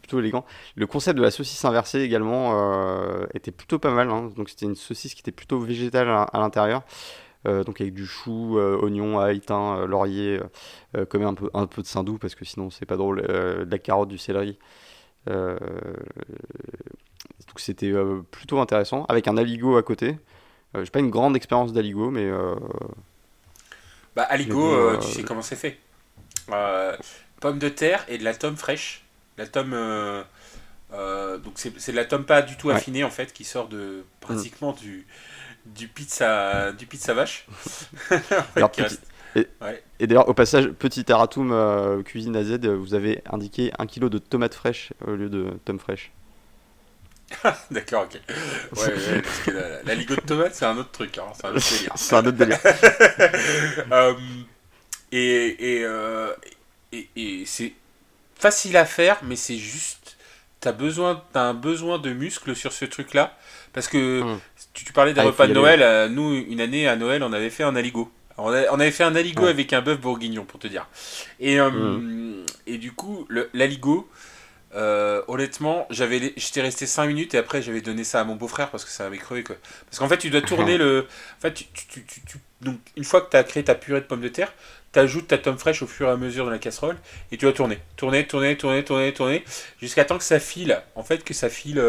[0.00, 0.44] plutôt élégant.
[0.76, 4.10] Le concept de la saucisse inversée également était plutôt pas mal.
[4.10, 4.30] Hein.
[4.36, 6.82] Donc c'était une saucisse qui était plutôt végétale à l'intérieur.
[7.46, 10.40] Euh, donc avec du chou, euh, oignon, ail, thym, euh, laurier,
[11.08, 13.78] comme un peu, un peu de saindoux parce que sinon c'est pas drôle, de la
[13.78, 14.58] carotte, du céleri.
[15.26, 15.58] donc
[17.56, 17.92] c'était
[18.30, 20.18] plutôt intéressant avec un aligot à côté.
[20.74, 22.30] J'ai pas une grande expérience d'aligot, mais.
[24.16, 25.78] Bah, aligot, tu sais comment c'est fait.
[27.40, 29.04] pommes de terre et de la tome fraîche.
[29.38, 29.72] La tome.
[30.92, 34.72] donc c'est de la tome pas du tout affinée en fait qui sort de pratiquement
[34.72, 35.06] du
[35.66, 37.46] du pizza, du pizza vache.
[39.36, 44.18] et, d'ailleurs, au passage, petit erratum euh, cuisine AZ, vous avez indiqué un kilo de
[44.18, 46.12] tomates fraîches au lieu de tomes fraîches.
[47.70, 48.14] D'accord, ok.
[48.14, 51.18] Ouais, parce que la, de tomates, c'est un autre truc.
[51.18, 51.92] Hein, c'est un autre délire.
[51.96, 52.58] c'est un autre délire.
[53.92, 54.14] Euh,
[55.10, 56.32] et, et, euh,
[56.92, 57.74] et, et c'est
[58.34, 60.16] facile à faire, mais c'est juste.
[60.60, 63.36] T'as besoin, as un besoin de muscles sur ce truc-là.
[63.72, 64.40] Parce que hum.
[64.72, 65.82] tu, parlais des ah, repas de Noël.
[65.82, 68.10] Euh, nous, une année à Noël, on avait fait un aligot.
[68.38, 70.86] on, avait fait un aligot avec un bœuf bourguignon, pour te dire.
[71.40, 72.44] Et, hum.
[72.66, 74.08] et du coup, l'aligot,
[74.74, 78.70] euh, honnêtement, j'avais, j'étais resté 5 minutes et après j'avais donné ça à mon beau-frère
[78.70, 79.44] parce que ça avait crevé.
[79.44, 79.56] Quoi.
[79.86, 81.06] Parce qu'en fait, tu dois tourner le.
[81.38, 84.06] En fait, tu, tu, tu, donc, une fois que tu as créé ta purée de
[84.06, 84.52] pommes de terre,
[84.92, 86.96] tu ajoutes ta tome fraîche au fur et à mesure dans la casserole
[87.32, 89.44] et tu vas tourner, tourner, tourner, tourner, tourner, tourner,
[89.80, 90.80] jusqu'à temps que ça file.
[90.94, 91.82] En fait, que ça file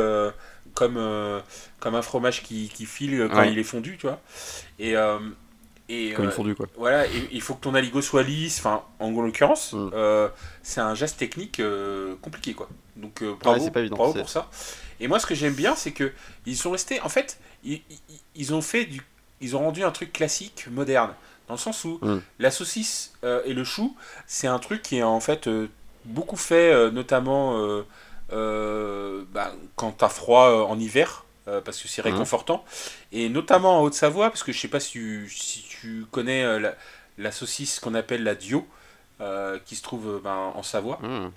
[0.74, 1.40] comme, euh,
[1.80, 4.20] comme un fromage qui, qui file quand il est fondu, tu vois.
[4.80, 5.20] Et, euh,
[5.94, 6.68] et, comme une euh, fondue, quoi.
[6.78, 8.60] Voilà, il faut que ton aligot soit lisse.
[8.60, 9.92] Enfin, en l'occurrence, mm.
[10.62, 11.62] c'est un geste technique
[12.22, 12.70] compliqué, quoi.
[12.96, 14.50] Donc, bravo, pas évident, bravo pour ça.
[15.00, 16.12] Et moi, ce que j'aime bien, c'est que
[16.46, 17.02] ils sont restés.
[17.02, 17.82] En fait, ils,
[18.36, 19.02] ils, ont fait du.
[19.42, 21.14] Ils ont rendu un truc classique, moderne.
[21.48, 22.22] Dans le sens où mm.
[22.40, 23.96] la saucisse et le chou,
[24.28, 25.50] c'est un truc qui est en fait
[26.06, 27.84] beaucoup fait, notamment
[28.34, 32.14] euh, bah, quand tu as froid euh, en hiver, euh, parce que c'est mhm.
[32.14, 32.64] réconfortant.
[33.12, 36.60] Et notamment en Haute-Savoie, parce que je sais pas si tu, si tu connais
[37.18, 38.68] la, saucisse qu'on appelle la Dio,
[39.66, 41.00] qui se trouve ben, en Savoie.
[41.02, 41.32] Mhm.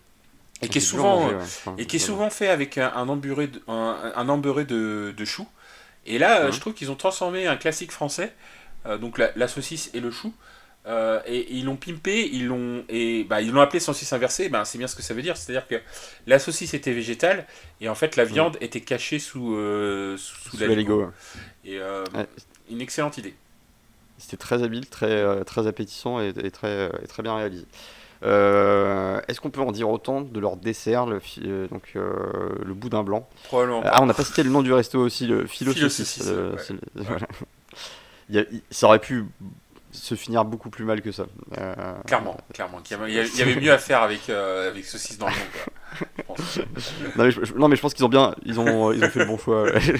[0.62, 1.30] Et qui, est souvent,
[1.76, 5.46] et qui est souvent fait avec un, un embeurré, de, un, de, de choux.
[6.06, 6.52] Et là, mhm.
[6.52, 8.32] je trouve qu'ils ont transformé un classique français,
[9.00, 10.32] donc la, la, saucisse et le chou,
[10.86, 14.48] euh, et, ils l'ont pimpé, ils l'ont et bah, ils l'ont appelé saucisse inversée.
[14.48, 15.80] Ben c'est bien ce que ça veut dire, c'est-à-dire que
[16.26, 17.44] la saucisse était végétale
[17.80, 20.56] et en fait la viande était cachée sous euh, sous.
[21.64, 22.04] Et euh,
[22.70, 23.34] une excellente idée.
[24.18, 27.66] C'était très habile, très très appétissant et, très très bien réalisé.
[28.22, 31.20] Est-ce qu'on peut en dire autant de leur dessert, le,
[31.66, 33.28] donc le boudin blanc?
[33.44, 33.82] Probablement.
[33.84, 36.22] ah, on n'a pas cité le nom du resto aussi, le philo, saucisse.
[38.70, 39.24] ça aurait pu
[39.96, 41.26] se finir beaucoup plus mal que ça.
[41.58, 42.80] Euh, clairement, clairement.
[43.08, 45.40] Il y avait mieux à faire avec, euh, avec saucisse dans le monde.
[47.16, 49.20] non, mais je, non, mais je pense qu'ils ont bien, ils ont, ils ont fait
[49.20, 49.66] le bon choix.
[49.78, 49.94] je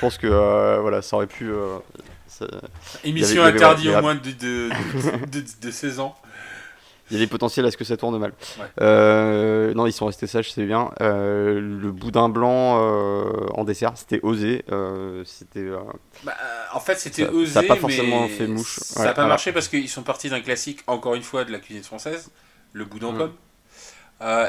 [0.00, 1.50] pense que euh, voilà, ça aurait pu.
[3.04, 4.68] Émission interdite au moins de, de,
[5.30, 6.16] de, de 16 ans
[7.10, 8.32] il y a des potentiels à ce que ça tourne mal.
[8.80, 10.90] Euh, non, ils sont restés sages, c'est bien.
[11.02, 14.64] Euh, le boudin blanc euh, en dessert, c'était osé.
[15.26, 15.68] c'était.
[16.22, 16.34] Bah,
[16.72, 17.52] en fait, c'était osé.
[17.52, 18.78] Ça n'a pas forcément fait mouche.
[18.80, 21.58] Ça n'a pas marché parce qu'ils sont partis d'un classique, encore une fois, de la
[21.58, 22.30] cuisine française,
[22.72, 23.18] le boudin aux mm.
[23.18, 23.34] pommes.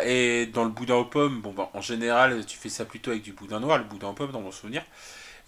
[0.06, 3.24] et dans le boudin aux pommes, bon, bah, en général, tu fais ça plutôt avec
[3.24, 4.84] du boudin noir, le boudin aux pommes, dans mon souvenir.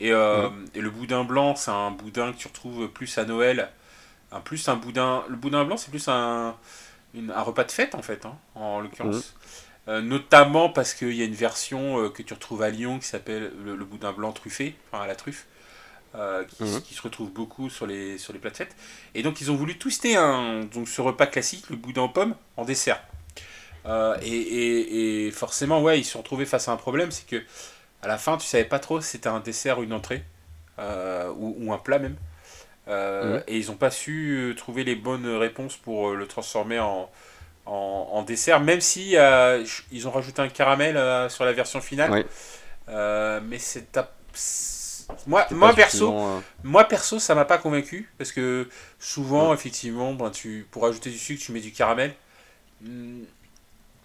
[0.01, 0.65] Et, mm.
[0.75, 3.69] et le boudin blanc, c'est un boudin que tu retrouves plus à Noël.
[4.33, 5.23] Un, plus un boudin.
[5.29, 6.53] Le boudin blanc, c'est plus un
[7.35, 9.15] un repas de fête en fait, hein, en l'occurrence.
[9.15, 9.21] Mhm.
[9.89, 13.07] Euh, notamment parce qu'il y a une version euh, que tu retrouves à Lyon qui
[13.07, 15.47] s'appelle le, boudin blanc truffé, enfin à la truffe,
[16.15, 16.81] euh, mhm.
[16.81, 18.75] qui, se retrouve beaucoup sur les, sur les plats de fête.
[19.15, 22.35] Et donc ils ont voulu twister un, donc, ce repas classique, le boudin aux pommes,
[22.57, 23.01] en dessert.
[24.21, 27.41] et, et, forcément, ouais, ils se sont retrouvés face à un problème, c'est que
[28.01, 30.21] à la fin, tu savais pas trop si c'était un dessert ou une entrée,
[30.77, 32.17] ou, ou, un plat même.
[32.87, 33.43] Mhm.
[33.47, 37.09] Et ils n'ont pas su trouver les bonnes réponses pour le transformer en,
[37.65, 39.15] en, dessert, même si
[39.91, 42.25] ils ont rajouté un caramel sur la version finale.
[42.87, 43.97] mais c'est
[45.25, 46.39] moi, moi perso, euh.
[46.63, 48.67] moi perso, ça m'a pas convaincu parce que
[48.99, 52.13] souvent, effectivement, ben, tu, pour ajouter du sucre, tu mets du caramel.
[52.81, 53.23] Hmm,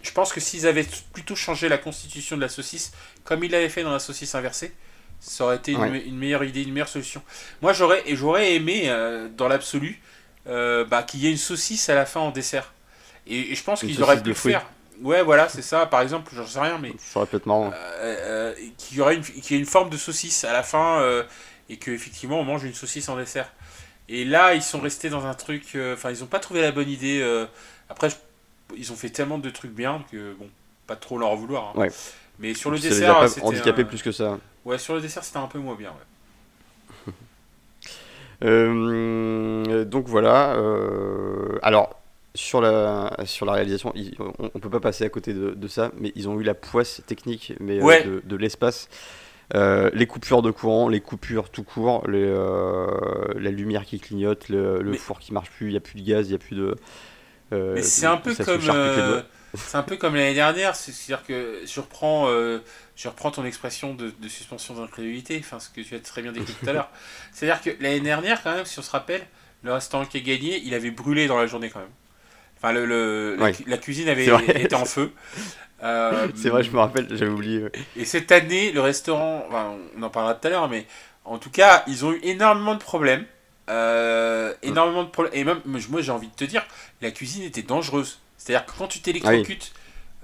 [0.01, 3.69] je pense que s'ils avaient plutôt changé la constitution de la saucisse, comme ils l'avaient
[3.69, 4.73] fait dans la saucisse inversée,
[5.23, 7.21] ça aurait été une, meilleure idée, une meilleure solution.
[7.61, 10.01] Moi, j'aurais et j'aurais aimé, euh, dans l'absolu,
[10.47, 12.73] euh, bah, qu'il y ait une saucisse à la fin en dessert.
[13.25, 14.65] Et, je pense qu'ils auraient pu le faire.
[15.01, 15.85] Ouais, voilà, c'est ça.
[15.85, 16.91] Par exemple, j'en sais rien, mais.
[16.97, 17.71] Ça aurait pu être marrant.
[18.01, 21.01] Euh, qu'il y aurait une, ait une forme de saucisse à la fin
[21.69, 23.49] et qu'effectivement on mange une saucisse en dessert.
[24.09, 25.77] Et là, ils sont restés dans un truc.
[25.93, 27.25] Enfin, ils n'ont pas trouvé la bonne idée.
[27.89, 28.09] après,
[28.75, 30.49] ils ont fait tellement de trucs bien que, bon,
[30.85, 31.69] pas trop leur vouloir.
[31.69, 31.79] Hein.
[31.79, 31.91] Ouais.
[32.39, 33.29] Mais sur le dessert.
[33.29, 34.39] c'était handicapé plus que ça.
[34.65, 36.05] Ouais, sur le dessert, c'était un peu moins bien, ouais.
[39.85, 40.57] donc voilà.
[41.61, 42.03] alors,
[42.35, 46.11] sur la, sur la réalisation, on, ne peut pas passer à côté de, ça, mais
[46.15, 48.89] ils ont eu la poisse technique mais euh, de, l'espace.
[49.53, 52.87] Euh, les coupures de courant, les coupures tout court, les, euh,
[53.35, 56.27] la lumière qui clignote, le, four qui marche plus, il n'y a plus de gaz,
[56.27, 56.75] il n'y a plus de.
[57.51, 58.61] mais c'est un, peu comme,
[59.55, 62.27] c'est un peu comme l'année dernière, c'est-à-dire que je reprends,
[62.95, 66.53] je reprends ton expression de, suspension d'incrédulité, enfin ce que tu as très bien décrit
[66.53, 66.89] tout à l'heure.
[67.31, 69.25] C'est-à-dire que l'année dernière, quand même, si on se rappelle,
[69.63, 71.89] le restaurant qui a gagné, il avait brûlé dans la journée quand même.
[72.57, 73.35] Enfin, le,
[73.67, 75.11] la, cuisine avait été en feu.
[75.83, 77.65] Euh, c'est vrai, je me rappelle, j'avais oublié.
[77.97, 79.45] Et cette année, le restaurant,
[79.97, 80.85] on en parlera tout à l'heure, mais
[81.25, 83.25] en tout cas, ils ont eu énormément de problèmes.
[83.69, 85.33] Euh, énormément de problèmes.
[85.35, 86.65] Et même, moi, j'ai envie de te dire,
[87.01, 88.19] la cuisine était dangereuse.
[88.43, 89.71] C'est-à-dire que quand tu t'électrocutes,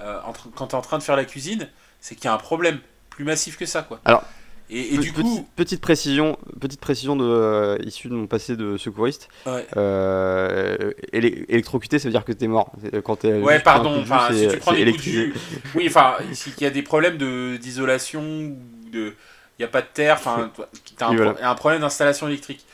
[0.01, 0.19] euh,
[0.55, 1.69] quand tu es en train de faire la cuisine,
[2.01, 3.81] c'est qu'il y a un problème plus massif que ça.
[3.81, 4.01] Quoi.
[4.03, 4.23] Alors,
[4.69, 9.29] et, du coup, petite précision, petite précision de, euh, issue de mon passé de secouriste.
[9.45, 9.65] Ouais.
[9.77, 12.73] Euh, électrocuté, ça veut dire que t'es mort.
[13.05, 14.01] Quand es ouais, pardon.
[14.01, 15.33] Enfin, si tu prends des coups de
[15.75, 16.17] oui, enfin,
[16.57, 17.17] il y a des problèmes
[17.57, 18.53] d'isolation,
[18.91, 19.15] de,
[19.57, 20.51] il y a pas de terre, enfin,
[20.97, 22.65] t'as un, un, problème d'installation électrique.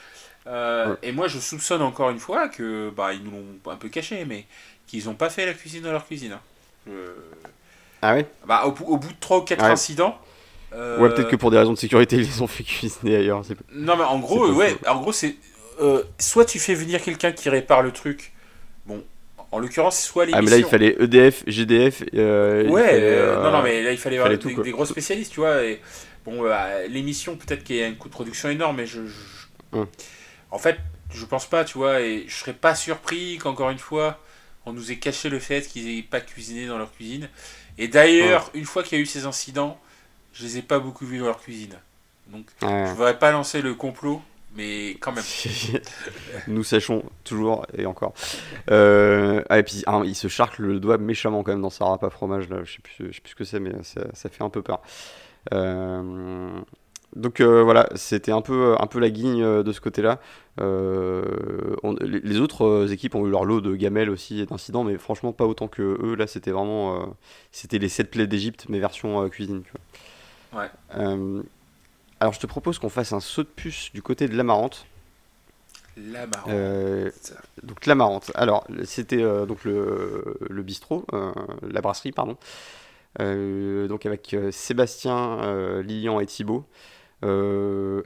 [0.48, 3.90] Euh, et moi, je soupçonne encore une fois que, bah, ils nous l'ont un peu
[3.90, 4.46] caché, mais
[4.88, 6.34] qu'ils n'ont pas fait la cuisine dans leur cuisine.
[6.34, 6.92] Hein.
[8.02, 8.26] Ah oui.
[8.46, 10.18] Bah, au, au, bout de 3 ou 4 incidents.
[10.74, 13.42] Euh, ouais, peut-être que pour des raisons de sécurité, ils les ont fait cuisiner ailleurs.
[13.74, 15.36] Non, mais en gros, ouais, en gros, c'est.
[15.82, 18.34] Euh, soit tu fais venir quelqu'un qui répare le truc.
[18.86, 19.04] Bon,
[19.52, 20.40] en l'occurrence, soit l'émission.
[20.40, 22.04] Ah, mais là, il fallait EDF, GDF.
[22.14, 25.64] Euh, ouais, non, non, mais là, il fallait, avoir des, gros spécialistes, tu vois.
[25.64, 25.82] Et,
[26.24, 26.44] bon,
[26.90, 29.02] l'émission, peut-être qu'il y a un coût de production énorme, mais je.
[29.74, 29.88] Hum.
[30.52, 30.78] En fait,
[31.14, 34.20] je pense pas, tu vois, et je serais pas surpris qu'encore une fois,
[34.66, 37.30] on nous ait caché le fait qu'ils aient pas cuisiné dans leur cuisine.
[37.78, 39.80] Et d'ailleurs, une fois qu'il y a eu ces incidents,
[40.34, 41.76] je les ai pas beaucoup vus dans leur cuisine.
[42.28, 44.22] Donc, je ne voudrais pas lancer le complot,
[44.56, 45.24] mais quand même.
[46.48, 48.14] Nous sachons toujours et encore.
[48.72, 51.86] Euh, ah, et puis, hein, il se charcle le doigt méchamment quand même dans sa
[51.86, 52.50] à fromage.
[52.50, 52.64] Là.
[52.64, 54.82] Je sais plus, sais plus ce que c'est, mais ça, fait un peu peur.
[55.54, 56.60] Euh,
[57.16, 60.20] donc euh, voilà, c'était un peu, un peu la guigne de ce côté-là.
[60.60, 65.46] les autres équipes ont eu leur lot de gamelles aussi et d'incidents, mais franchement pas
[65.46, 66.16] autant que eux.
[66.16, 67.16] Là, c'était vraiment,
[67.52, 69.64] c'était les 7 plaies d'Égypte, mais version cuisine.
[69.64, 69.82] Tu vois.
[70.96, 71.42] Euh,
[72.20, 74.86] alors je te propose qu'on fasse un saut de puce du côté de l'Amarante.
[75.98, 76.50] L'Amarante.
[76.50, 77.12] Euh,
[77.64, 78.32] donc l'Amarante.
[78.36, 81.06] Alors c'était euh, donc le, le bistrot,
[81.62, 82.38] la brasserie pardon.
[83.20, 86.66] donc avec Sébastien, Lilian et Thibaut.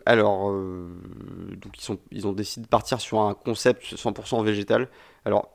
[0.05, 4.87] Alors, donc ils, sont, ils ont décidé de partir sur un concept 100% végétal.
[5.25, 5.49] Alors,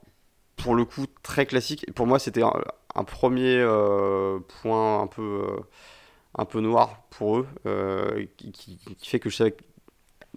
[0.56, 1.84] pour le coup, très classique.
[1.88, 2.52] Et pour moi, c'était un,
[2.94, 3.64] un, premier
[4.62, 5.46] point un peu
[6.36, 9.56] un peu noir pour eux, euh, qui, fait que je savais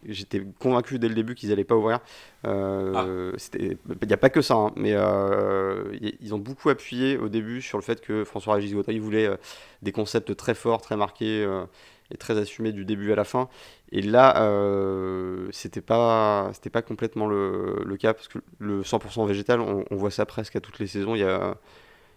[0.05, 1.99] j'étais convaincu dès le début qu'ils n'allaient pas ouvrir.
[2.45, 3.35] Euh, ah.
[3.59, 7.63] Il n'y a pas que ça, hein, mais euh, ils ont beaucoup appuyé au début
[7.63, 9.27] sur le fait que François-Régis Gauthier voulait
[9.81, 11.45] des concepts très forts, très marqués
[12.11, 13.49] et très assumés du début à la fin.
[13.91, 14.33] Et là,
[15.51, 19.95] c'était pas, c'était pas complètement le, le, cas parce que le 100% végétal, on, on,
[19.95, 21.15] voit ça presque à toutes les saisons.
[21.15, 21.57] Il y a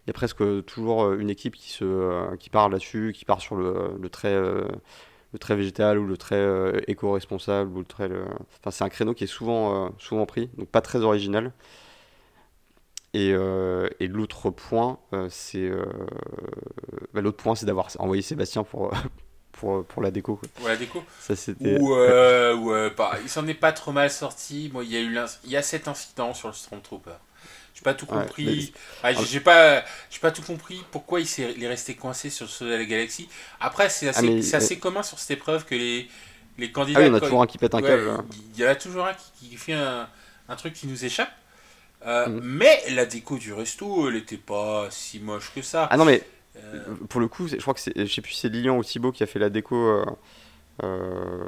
[0.07, 3.25] il y a presque toujours euh, une équipe qui, se, euh, qui part là-dessus, qui
[3.25, 4.67] part sur le, le trait euh,
[5.33, 8.11] le trait végétal ou le trait éco-responsable ou le trait
[8.59, 11.53] enfin c'est un créneau qui est souvent souvent pris donc pas très original
[13.15, 15.71] et, et l'autre point c'est
[17.15, 18.91] bah, l'autre point c'est d'avoir envoyé Sébastien pour
[19.61, 20.37] pour, pour la déco.
[20.37, 20.49] Quoi.
[20.55, 21.05] Pour la déco.
[21.21, 21.79] Ça, c'était.
[21.79, 24.71] Ou, euh, ou, euh, bah, il s'en est pas trop mal sorti.
[24.73, 27.13] Moi, il y a eu il y a cet incident sur le Stormtrooper.
[27.75, 28.73] J'ai pas tout Ouais, compris.
[29.03, 32.47] Ah, j'ai- pas, j'ai pas tout compris pourquoi il, s'est- il est resté coincé sur
[32.61, 33.29] le de la galaxie.
[33.61, 36.09] Après, c'est assez, mais- c'est assez commun sur cette épreuve que les,
[36.59, 37.01] les Ah candidats.
[37.01, 38.09] oui, il y en a toujours un qui pète un Ouais, câble.
[38.11, 38.25] hein.
[38.55, 40.09] Il y en a toujours un qui, qui fait un,
[40.49, 41.31] un truc qui nous échappe.
[42.07, 42.41] Euh, Mhm.
[42.43, 45.87] Mais la déco du resto, elle était pas si moche que ça.
[45.91, 46.25] Ah non, mais Euh,
[47.09, 49.13] pour le coup, je crois que c'est, je sais plus si c'est Lilian ou Thibaut
[49.13, 49.75] qui a fait la déco.
[49.77, 50.05] euh,
[50.83, 51.45] euh,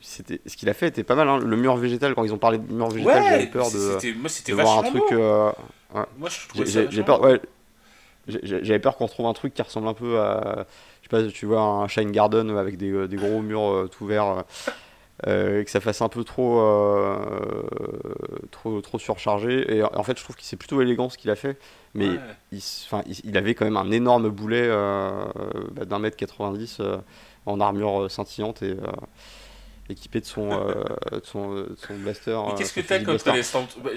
[0.00, 1.28] c'était, ce qu'il a fait était pas mal.
[1.28, 1.38] hein.
[1.38, 4.28] Le mur végétal, quand ils ont parlé de mur végétal, j'avais peur de, c'était, moi
[4.28, 5.02] c'était de voir un truc.
[5.12, 5.50] euh,
[6.18, 7.40] Moi je j'ai, j'ai- peur, ouais,
[8.28, 10.66] j'ai- j'avais peur qu'on retrouve un truc qui ressemble un peu à.
[11.02, 13.88] Je sais pas, tu vois un Shine Garden avec des, euh, des gros murs euh,
[13.88, 14.26] tout verts.
[14.26, 14.42] euh,
[15.28, 17.16] euh, et que ça fasse un peu trop, euh,
[18.50, 19.76] trop, trop surchargé.
[19.76, 21.58] Et en fait, je trouve que c'est plutôt élégant ce qu'il a fait.
[21.94, 22.58] Mais Ouais.
[23.24, 25.24] il, avait quand même un énorme boulet euh,
[25.72, 26.96] bah, d'un mètre 90 euh,
[27.44, 28.86] en armure euh, scintillante et euh,
[29.90, 30.48] équipé de son,
[31.12, 32.38] de son, de son blaster.
[32.46, 33.32] Mais qu'est-ce que t'as contre blaster.
[33.34, 33.90] les Storm bah,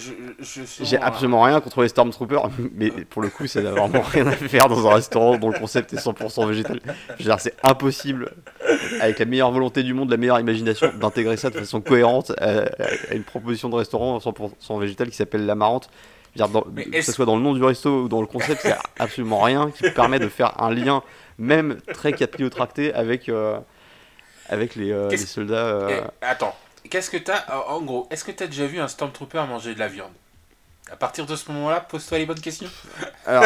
[0.81, 4.31] J'ai absolument rien contre les Stormtroopers, mais pour le coup, ça n'a vraiment rien à
[4.33, 6.81] faire dans un restaurant dont le concept est 100% végétal.
[7.39, 8.33] C'est impossible,
[8.99, 12.63] avec la meilleure volonté du monde, la meilleure imagination, d'intégrer ça de façon cohérente à,
[13.09, 15.87] à une proposition de restaurant 100% végétal qui s'appelle l'Amarante.
[15.87, 18.21] Je veux dire, dans- Mais que ce soit dans le nom du resto ou dans
[18.21, 21.01] le concept, il n'y a absolument rien qui permet de faire un lien,
[21.37, 23.57] même très capillotracté, avec, euh,
[24.49, 25.55] avec les, euh, les soldats.
[25.55, 26.55] euh, eh, attends,
[26.89, 29.87] qu'est-ce que t'as En gros, est-ce que t'as déjà vu un Stormtrooper manger de la
[29.87, 30.11] viande?
[30.91, 32.69] À partir de ce moment-là, pose-toi les bonnes questions.
[33.25, 33.43] Alors,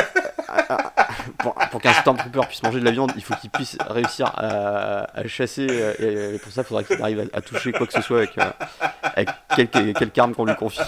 [1.38, 5.08] pour, pour qu'un Stormtrooper puisse manger de la viande, il faut qu'il puisse réussir à,
[5.18, 5.66] à chasser.
[5.70, 5.94] euh,
[6.32, 8.18] Et, et pour ça, il faudra qu'il arrive à, à toucher quoi que ce soit
[8.18, 8.52] avec, euh,
[9.04, 10.82] avec quelque, quelque arme qu'on lui confie.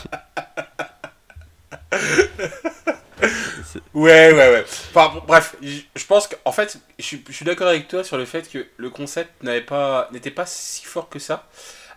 [3.94, 4.64] Ouais, ouais, ouais.
[4.94, 8.66] Enfin, bref, je pense qu'en fait, je suis, d'accord avec toi sur le fait que
[8.78, 11.48] le concept n'avait pas, n'était pas si fort que ça.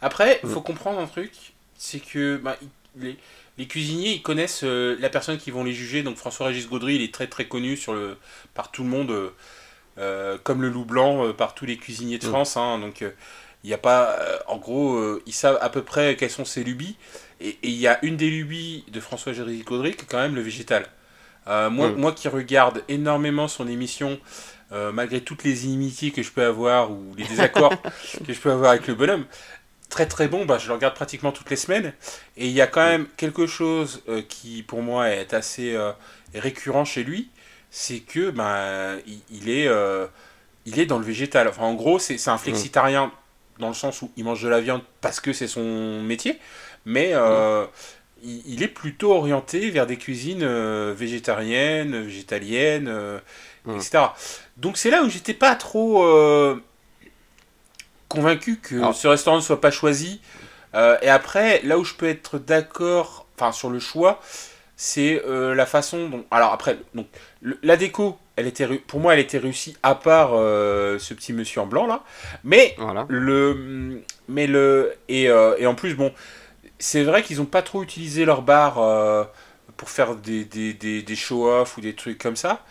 [0.03, 1.32] Après, il faut comprendre un truc,
[1.78, 2.57] c'est que bah,
[2.97, 3.16] les,
[3.57, 6.03] les cuisiniers, ils connaissent euh, la personne qui vont les juger.
[6.03, 8.18] Donc François-Régis Gaudry, il est très très connu sur le,
[8.53, 9.30] par tout le monde, euh,
[9.99, 12.30] euh, comme le loup blanc, euh, par tous les cuisiniers de Mm.
[12.30, 12.57] France.
[12.57, 12.78] hein.
[12.78, 16.64] donc il n'y a pas, en gros, ils savent à peu près quelles sont ses
[16.64, 16.97] lubies.
[17.41, 20.41] Et il y a une des lubies de François-Régis Gaudry qui est quand même le
[20.41, 20.87] végétal.
[21.47, 24.18] Euh, moi, moi qui regarde énormément son émission,
[24.72, 27.74] euh, malgré toutes les inimitiés que je peux avoir ou les désaccords
[28.26, 29.26] que je peux avoir avec le bonhomme,
[29.91, 31.93] très très bon, bah, je le regarde pratiquement toutes les semaines.
[32.37, 35.76] Et il y a quand même quelque chose euh, qui pour moi est assez
[36.35, 37.30] récurrent chez lui,
[37.70, 39.68] c'est que bah, il, il est,
[40.64, 41.49] il est dans le végétal.
[41.49, 43.12] Enfin, en gros, c'est c'est un flexitarien
[43.59, 46.39] dans le sens où il mange de la viande parce que c'est son métier,
[46.85, 47.64] mais euh,
[48.22, 53.18] il, il est plutôt orienté vers des cuisines euh, végétariennes, végétaliennes, euh,
[53.66, 53.76] Mm.
[53.76, 53.99] etc.
[54.59, 56.05] Donc c'est là où j'étais pas trop
[58.09, 60.20] convaincu que Alors- ce restaurant ne soit pas choisi.
[61.03, 64.20] Et après, là où je peux être d'accord, enfin sur le choix,
[64.76, 66.24] c'est euh, la façon dont.
[66.32, 67.07] Alors après, donc
[67.41, 71.32] le- la déco, elle était pour moi, elle était réussie à part euh, ce petit
[71.32, 72.03] monsieur en blanc là,
[72.43, 73.07] mais Voilà.
[73.09, 76.12] le mais le et, euh, et en plus bon
[76.85, 79.24] c'est vrai qu'ils ont pas trop utilisé leur bar euh,
[79.76, 82.64] pour faire des, des, des, des show-off ou des trucs comme ça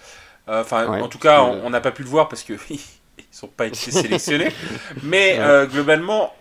[0.49, 2.80] Euh, enfin Ouais, en tout cas on n'a pas pu le voir parce que ils
[3.32, 4.51] sont pas été sélectionnés
[5.03, 5.39] mais Ouais.
[5.39, 6.34] euh, globalement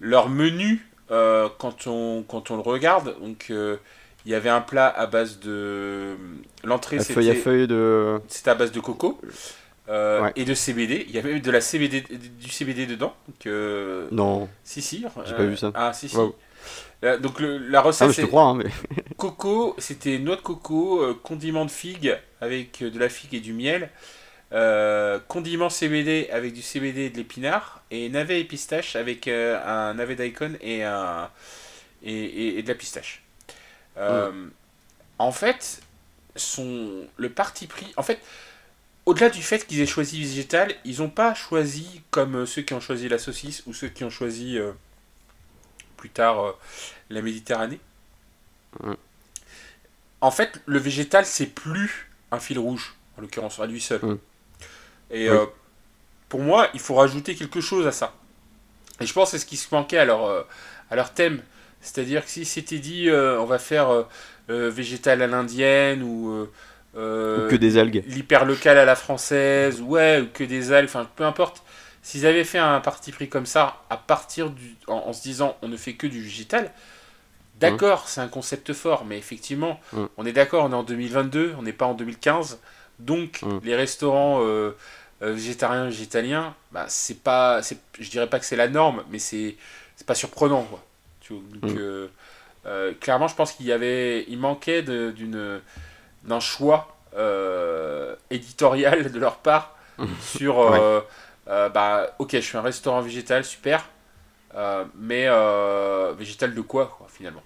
[0.00, 5.06] leur menu quand on quand on le regarde donc il y avait un plat à
[5.06, 6.16] base de
[6.64, 8.20] l'entrée La feuille à c'était feuille de.
[8.28, 9.20] c'était à base de coco
[9.88, 10.32] euh, Ouais.
[10.36, 11.04] et de CBD.
[11.08, 13.14] Il y avait même de la CBD, du CBD dedans.
[13.28, 14.48] Donc, euh, Non.
[14.64, 15.04] si, si.
[15.26, 15.70] J'ai euh, pas vu ça.
[15.74, 16.16] Ah, si, si.
[16.16, 16.34] Wow.
[17.20, 18.70] Donc, le- la Ah, recette, mais je te crois, hein, mais.
[19.16, 23.90] coco, c'était noix de coco, condiment de figue avec de la figue et du miel,
[25.28, 30.14] condiment CBD avec du CBD et de l'épinard, et navet et pistache avec un navet
[30.14, 31.28] daikon et, un,
[32.04, 33.22] et, et- et de la pistache.
[35.18, 35.80] En fait,
[36.36, 37.92] son, le parti pris.
[37.96, 38.18] En fait,
[39.06, 42.74] au-delà du fait qu'ils aient choisi végétal, ils n'ont pas choisi comme euh, ceux qui
[42.74, 44.72] ont choisi la saucisse ou ceux qui ont choisi euh,
[45.96, 46.52] plus tard euh,
[47.10, 47.80] la Méditerranée.
[48.82, 48.92] Mm.
[50.20, 54.00] En fait, le végétal, c'est plus un fil rouge, en l'occurrence, à lui seul.
[54.02, 54.18] Mm.
[55.10, 55.36] Et Oui.
[55.36, 55.46] euh,
[56.28, 58.14] pour moi, il faut rajouter quelque chose à ça.
[59.00, 60.46] Et je pense que c'est ce qui se manquait à leur,
[60.90, 61.42] à leur thème.
[61.80, 64.06] C'est-à-dire que si c'était dit, on va faire
[64.48, 66.46] végétal à l'indienne ou,
[66.96, 68.02] euh, euh, Ou que des algues.
[68.06, 71.62] l'hyper local à la française, ouais, ou que des algues, enfin peu importe.
[72.02, 75.56] S'ils avaient fait un parti pris comme ça, à partir du, en, en se disant
[75.62, 76.72] on ne fait que du végétal,
[77.60, 80.04] d'accord, c'est un concept fort, mais effectivement, Mm.
[80.16, 82.60] on est d'accord, on est en 2022, on n'est pas en 2015,
[82.98, 83.58] donc Mm.
[83.64, 84.72] les restaurants euh,
[85.20, 87.60] végétarien, végétalien, bah, c'est pas,
[88.00, 89.56] je dirais pas que c'est la norme, mais c'est,
[89.96, 90.84] c'est pas surprenant, quoi.
[91.30, 92.94] Donc, mm.
[93.00, 95.60] clairement, je pense qu'il y avait, il manquait d'une,
[96.24, 96.96] d'un choix
[98.30, 99.76] éditorial de leur part
[100.20, 100.70] sur,
[101.46, 103.88] bah, ok, je suis un restaurant végétal, super,
[104.96, 105.28] mais
[106.16, 107.42] végétal de quoi, quoi finalement?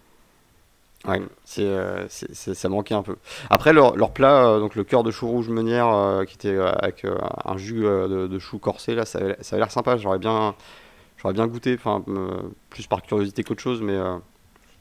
[1.06, 1.22] Ouais,
[1.58, 3.16] euh, c'est, ça manquait un peu.
[3.48, 6.58] Après, leur, leur plat, euh, donc le cœur de chou rouge meunière, euh, qui était
[6.58, 7.06] avec
[7.44, 9.96] un jus de, de, chou corsé, là, ça, avait, ça l'air sympa.
[9.98, 10.54] J'aurais bien,
[11.18, 12.02] j'aurais bien goûté, enfin,
[12.70, 13.98] plus par curiosité qu'autre chose, mais.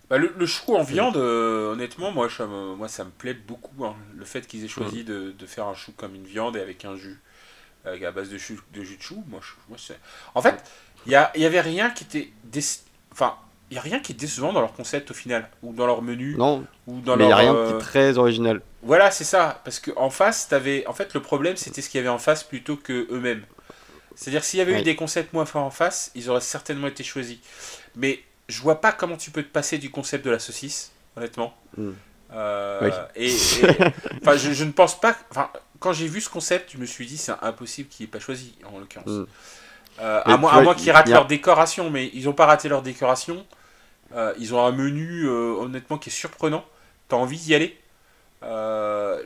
[0.09, 3.85] Bah, le, chou en viande, honnêtement, moi ça, me, moi ça me plaît beaucoup.
[3.85, 3.95] Hein.
[4.15, 5.05] Le fait qu'ils aient choisi mm.
[5.05, 7.19] de, de, faire un chou comme une viande et avec un jus,
[7.85, 9.99] à base de, jus de jus de chou, moi, moi c'est...
[10.35, 10.63] En fait,
[11.05, 12.31] il y, y avait rien qui était.
[13.11, 13.35] Enfin,
[13.71, 16.01] il n'y a rien qui est décevant dans leur concept au final, ou dans leur
[16.01, 16.35] menu.
[16.35, 18.61] Non, ou dans mais il n'y a rien qui est euh, très original.
[18.83, 19.61] Voilà, c'est ça.
[19.63, 20.85] Parce qu'en face, avais...
[20.87, 23.43] en fait, le problème, c'était ce qu'il y avait en face plutôt que eux-mêmes.
[24.15, 27.03] C'est-à-dire, s'il y avait eu des concepts moins forts en face, ils auraient certainement été
[27.03, 27.39] choisis.
[27.95, 31.55] Mais je vois pas comment tu peux te passer du concept de la saucisse, honnêtement.
[31.77, 31.91] Hmm.
[32.33, 33.33] Euh, et,
[34.21, 35.15] enfin, je, ne pense pas.
[35.31, 38.19] Enfin, quand j'ai vu ce concept, je me suis dit c'est impossible qu'il n'ait pas
[38.19, 39.07] choisi en l'occurrence.
[39.07, 39.25] Hmm.
[40.01, 43.45] Euh, à, moins, à qu'ils ratent leur décoration, mais ils n'ont pas raté leur décoration.
[44.13, 46.65] Euh, ils ont un menu, honnêtement, qui est surprenant.
[47.07, 47.79] T'as envie d'y aller.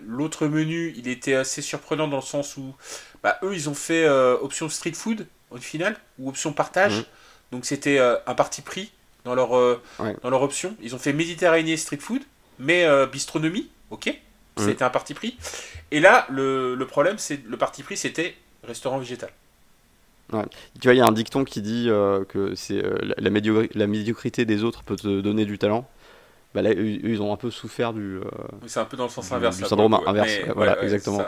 [0.06, 2.76] L'autre menu, il était assez surprenant dans le sens où
[3.24, 6.98] bah, eux, ils ont fait option street food au final, ou option partage.
[6.98, 7.06] Mhm.
[7.52, 8.92] Donc c'était un parti pris
[9.30, 9.82] dans leur,
[10.22, 10.76] dans leur option.
[10.82, 12.22] Ils ont fait Méditerranée street food,
[12.60, 14.66] mais bistronomie, ok mhm.
[14.66, 15.38] C'était un parti pris.
[15.92, 19.30] Et là, le, le problème, c'est le parti pris, c'était restaurant végétal.
[20.80, 23.30] Tu vois, il y a un dicton qui dit euh, que c'est euh, la,
[23.74, 25.90] la, médiocrité des autres peut te donner du talent.
[26.54, 28.18] Bah là, eux, ils ont un peu souffert du.
[28.18, 28.24] Euh,
[28.68, 29.58] c'est un peu dans le sens inverse.
[29.58, 30.32] Du syndrome inverse.
[30.56, 31.22] voilà, exactement.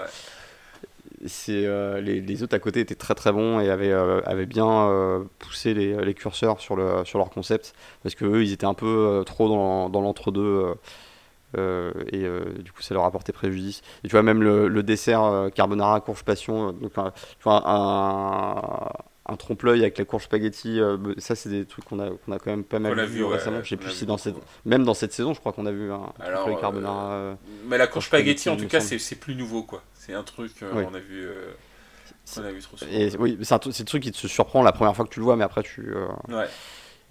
[1.26, 1.68] C'est
[2.02, 5.96] les, les, autres à côté étaient très très bons et avaient, avaient bien poussé les,
[6.04, 9.48] les, curseurs sur, le, sur leur concept parce que eux ils étaient un peu trop
[9.48, 10.74] dans, dans l'entre-deux
[11.58, 13.82] euh, et euh, du coup ça leur a porté préjudice.
[14.04, 18.90] Et tu vois même le, dessert euh, carbonara courge passion, donc tu vois, un,
[19.32, 20.80] un trompe-l'œil avec la courge spaghetti,
[21.18, 23.64] ça c'est des trucs qu'on a, qu'on a quand même pas mal vu, récemment.
[23.64, 25.92] je sais plus si dans cette, même dans cette saison, je crois qu'on a vu
[25.92, 27.38] un trompe-l'œil carbonara.
[27.66, 29.84] mais la courge spaghetti, en tout cas, c'est plus nouveau quoi.
[29.94, 31.28] C'est un truc qu'on a vu.
[32.38, 32.92] On a vu trop souvent.
[32.92, 35.36] Et, oui, c'est le truc qui te surprend la première fois que tu le vois,
[35.36, 35.94] mais après tu.
[36.30, 36.48] ouais.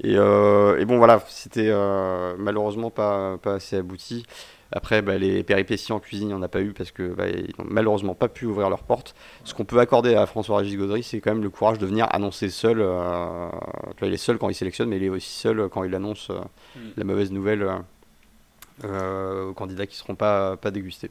[0.04, 4.24] Euh, et, bon, voilà, c'était euh, malheureusement pas, pas assez abouti.
[4.72, 7.28] Après, bah, les péripéties en cuisine, il n'y en a pas eu parce que bah,
[7.28, 9.14] ils n'ont malheureusement pas pu ouvrir leurs portes.
[9.44, 12.50] Ce qu'on peut accorder à François-Régis Gaudry, c'est quand même le courage de venir annoncer
[12.50, 12.80] seul.
[12.80, 13.48] Euh,
[14.02, 16.80] il est seul quand il sélectionne, mais il est aussi seul quand il annonce mm.
[16.96, 17.66] la mauvaise nouvelle
[18.82, 21.10] aux candidats qui ne seront pas, pas dégustés.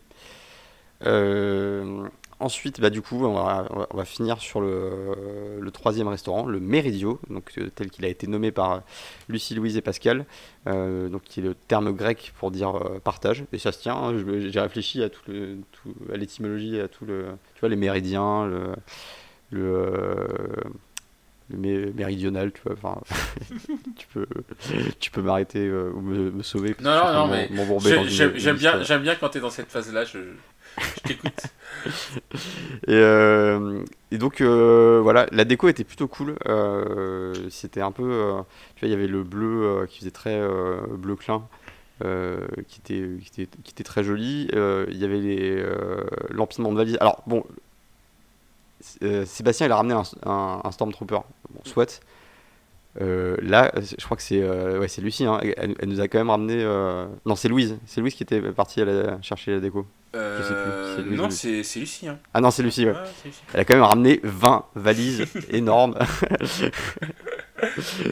[2.42, 7.70] Ensuite, bah, du coup, on va, finir sur le, troisième restaurant, le Méridio, donc, euh,
[7.76, 8.82] tel qu'il a été nommé par
[9.28, 10.26] Lucie, Louise et Pascal,
[10.68, 13.44] euh, donc, qui est le terme grec pour dire euh, partage.
[13.52, 15.58] Et ça se tient, hein, j'ai réfléchi à, tout le,
[16.14, 17.26] à l'étymologie, à tout le,
[17.56, 18.74] tu vois, les méridiens, le,
[19.52, 20.28] le,
[21.50, 23.02] méridional, tu vois, enfin,
[23.98, 24.28] tu peux,
[25.02, 26.74] tu peux m'arrêter ou me, sauver.
[26.80, 27.50] Non, non, non, mais
[28.08, 30.20] j'aime bien, j'aime bien quand tu es dans cette phase-là, je,
[32.90, 36.36] euh, et, donc euh, voilà, la déco était plutôt cool.
[36.48, 38.04] Euh, c'était un peu,
[38.76, 40.42] tu vois, il y avait le bleu qui faisait très
[40.98, 41.44] bleu clin.
[42.00, 44.50] qui, était, qui, était, qui était très joli.
[44.54, 45.64] Il y avait
[46.30, 46.98] l'empilement de valises.
[47.02, 47.44] Alors bon,
[49.26, 49.94] Sébastien il a ramené
[50.26, 51.20] un, un, Stormtrooper.
[51.50, 52.02] Bon, soit.
[52.96, 55.26] Là, je crois que c'est ouais, c'est Lucie.
[55.26, 55.40] Hein.
[55.58, 56.64] Elle, nous a quand même ramené.
[57.26, 57.78] Non, c'est Louise.
[57.86, 59.86] C'est Louise qui était partie à chercher la déco.
[60.16, 62.08] Euh, non, c'est Lucie.
[62.08, 62.18] Hein.
[62.34, 62.96] Ah non, c'est Lucie, ouais.
[63.54, 65.96] Elle a quand même ramené 20 valises énormes.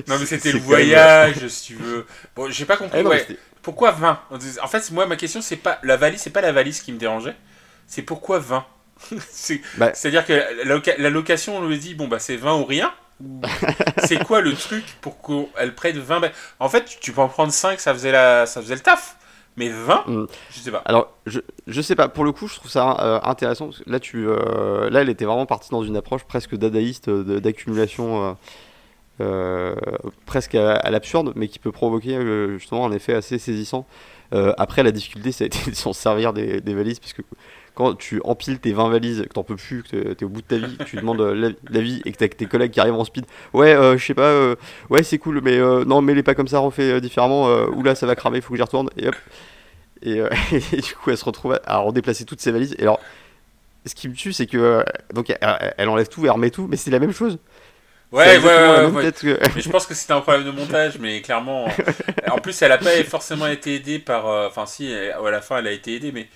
[0.07, 2.05] non, mais c'était le voyage, si tu veux.
[2.35, 2.99] Bon, j'ai pas compris.
[2.99, 4.19] Eh pourquoi 20
[4.61, 6.97] En fait, moi, ma question, c'est pas la valise, c'est pas la valise qui me
[6.97, 7.35] dérangeait.
[7.87, 8.65] C'est pourquoi 20
[9.77, 9.93] bah.
[9.93, 10.33] C'est-à-dire que
[10.65, 12.93] la, location, on lui dit, bon, bah, c'est 20 ou rien.
[14.03, 16.21] C'est quoi le truc pour qu'elle prenne 20
[16.59, 19.17] En fait, tu peux en prendre 5, ça faisait, la, ça faisait le taf.
[19.57, 20.27] Mais 20 mm.
[20.51, 20.83] Je sais pas.
[20.85, 22.07] Alors, je, je sais pas.
[22.07, 23.71] Pour le coup, je trouve ça euh, intéressant.
[23.87, 28.37] là, tu, euh, là, elle était vraiment partie dans une approche presque dadaïste, d'accumulation
[29.19, 29.75] euh,
[30.27, 32.19] presque à, l'absurde, mais qui peut provoquer
[32.59, 33.87] justement un effet assez saisissant.
[34.31, 37.23] après, la difficulté, ça a été de s'en servir des, des valises, puisque
[37.77, 40.47] quand tu empiles tes 20 valises, que t'en peux plus, que t'es au bout de
[40.47, 43.05] ta vie, que tu demandes euh, l'avis et que t'as tes collègues qui arrivent en
[43.05, 44.55] speed, ouais, euh, je sais pas, euh,
[44.89, 48.07] ouais, c'est cool, mais non, mais les pas comme ça, refait différemment, ou là, ça
[48.07, 49.15] va cramer, il faut que j'y retourne, et hop.
[50.01, 50.15] Et,
[50.81, 52.75] du coup, elle se retrouve à, redéplacer toutes ses valises.
[52.79, 52.99] Et alors,
[53.85, 56.77] ce qui me tue, c'est que donc elle, elle enlève tout, elle remet tout, mais
[56.77, 57.37] c'est la même chose.
[58.11, 59.39] Ouais, ouais, ouais, ouais.
[59.55, 61.67] Mais je pense que c'était un problème de montage, mais clairement.
[62.31, 64.25] en plus, elle a pas forcément été aidée par.
[64.47, 66.27] Enfin, si, à la fin, elle a été aidée, mais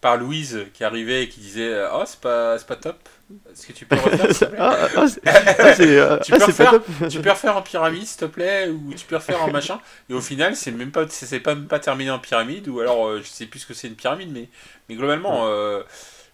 [0.00, 3.08] par Louise qui arrivait et qui disait Oh, c'est pas, pas top.
[3.52, 6.80] Est-ce que tu peux refaire ah, ah, ah, euh, tu, peux refaire,
[7.10, 9.80] tu peux refaire en pyramide, s'il te plaît, ou tu peux refaire en machin.
[10.08, 13.06] Et au final, c'est même pas, c'est pas, même pas terminé en pyramide, ou alors
[13.06, 14.48] euh, je sais plus ce que c'est une pyramide, mais,
[14.88, 15.82] mais globalement, euh,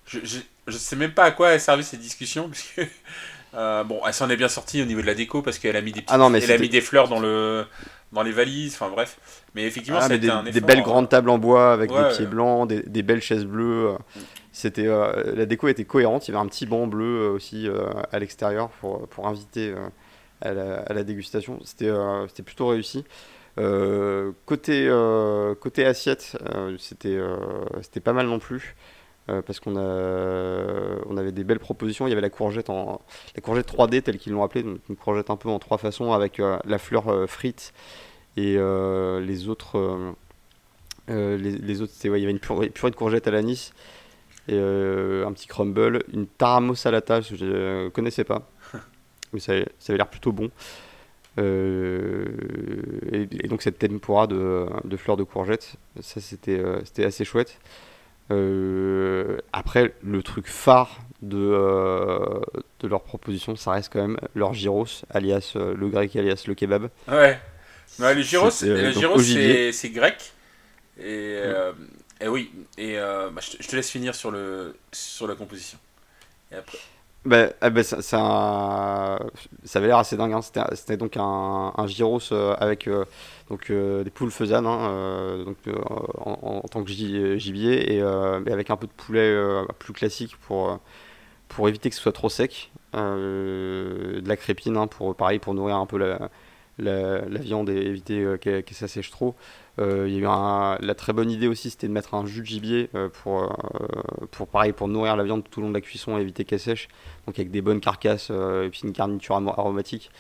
[0.07, 0.39] je, je,
[0.69, 2.89] je, sais même pas à quoi elle servait cette discussion, puisque
[3.53, 5.93] bon, elle s'en est bien sortie au niveau de la déco parce qu'elle a mis
[5.93, 7.67] des petites, elle a mis des fleurs dans le
[8.13, 9.17] dans les valises, enfin bref.
[9.55, 12.27] Mais effectivement, c'était des, un effort, des belles grandes tables en bois avec des pieds
[12.27, 13.93] blancs, des, des, belles chaises bleues.
[13.93, 14.21] Mm.
[14.55, 16.29] C'était euh, la déco était cohérente.
[16.29, 19.75] Il y avait un petit banc bleu euh, aussi euh, à l'extérieur pour, pour inviter
[20.41, 21.59] à la, à, la, dégustation.
[21.65, 21.91] C'était
[22.29, 23.05] c'était plutôt réussi.
[23.57, 24.89] côté
[25.61, 26.39] côté assiette,
[26.79, 27.19] c'était
[27.83, 28.77] c'était pas mal non plus.
[29.27, 32.07] parce qu'on a, on avait des belles propositions.
[32.07, 33.01] Il y avait la courgette en
[33.35, 36.13] la courgette 3D telle qu'ils l'ont appelée, donc une courgette un peu en trois façons
[36.13, 37.73] avec la fleur frite
[38.37, 40.15] et les autres
[41.09, 43.73] les, les, autres ouais, il y avait une purée, purée de courgette à l'anis
[44.49, 48.51] et euh, un petit crumble, une taramo salata, que je ne connaissais pas,
[49.33, 50.51] mais ça, ça avait l'air plutôt bon.
[51.39, 52.27] Euh,
[53.11, 57.59] et, donc cette tempura de, de fleurs de courgettes, ça c'était euh, c'était assez chouette.
[59.53, 61.39] après, le truc phare de,
[62.81, 66.91] de leur proposition, ça reste quand même leur gyros, alias le grec, alias le kebab.
[67.09, 67.39] Ouais.
[67.99, 70.33] Le gyros, c'est grec.
[70.99, 71.41] Et,
[72.21, 75.79] et eh oui, et euh, bah, je, te, laisse finir sur, le, sur la composition.
[76.53, 76.79] Et après.
[77.25, 79.19] Bah, ah bah, ça, ça,
[79.75, 80.33] avait l'air assez dingue.
[80.33, 80.41] Hein.
[80.73, 83.05] C'était donc un, un gyros euh, avec euh,
[83.51, 85.57] donc, des poules faisanes hein, donc,
[86.17, 89.37] en, tant que gibier et avec un peu de poulet
[89.79, 90.79] plus classique pour,
[91.49, 92.71] pour éviter que ce soit trop sec.
[92.93, 96.31] de la crépine, hein, pour, pareil, pour nourrir un peu la,
[96.79, 99.35] la, viande et éviter que, que ça sèche trop.
[99.81, 102.41] Euh, il y a eu la très bonne idée aussi, c'était de mettre un jus
[102.41, 105.75] de gibier euh, pour, euh, pour, pareil, pour nourrir la viande tout au long de
[105.75, 106.89] la cuisson et éviter qu'elle sèche.
[107.27, 110.11] Donc avec des bonnes carcasses et puis une garniture aromatique.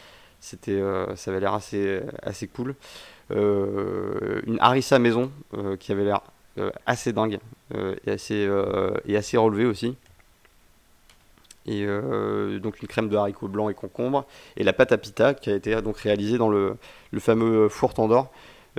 [0.40, 0.82] C'était,
[1.14, 2.74] ça avait l'air assez, assez cool.
[3.30, 5.30] une harissa maison
[5.80, 6.20] qui avait l'air
[6.84, 7.38] assez dingue
[7.74, 8.48] et, assez,
[9.06, 9.96] et assez relevée aussi
[11.66, 11.86] et
[12.60, 15.54] donc une crème de haricots blancs et concombre et la pâte à pita qui a
[15.54, 16.76] été donc réalisée dans le,
[17.10, 18.30] le fameux four Tandor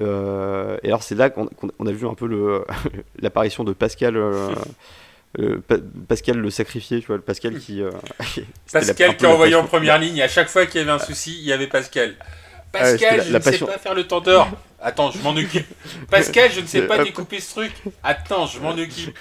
[0.02, 2.64] euh, et alors c'est là qu'on a vu un peu
[3.20, 4.18] l'apparition de Pascal.
[4.18, 4.54] Euh,
[5.40, 5.62] euh,
[6.08, 7.82] Pascal le sacrifié, tu vois, Pascal qui.
[8.72, 10.22] Pascal qui a envoyé en première ligne.
[10.22, 12.16] À chaque fois qu'il y avait un souci, il y avait Pascal.
[12.72, 14.50] Pascal, je ne sais pas faire le tendeur.
[14.82, 15.66] Attends, je m'en occupe.
[16.12, 17.72] Pascal, je ne sais pas découper ce truc.
[18.04, 19.18] Attends, je m'en occupe.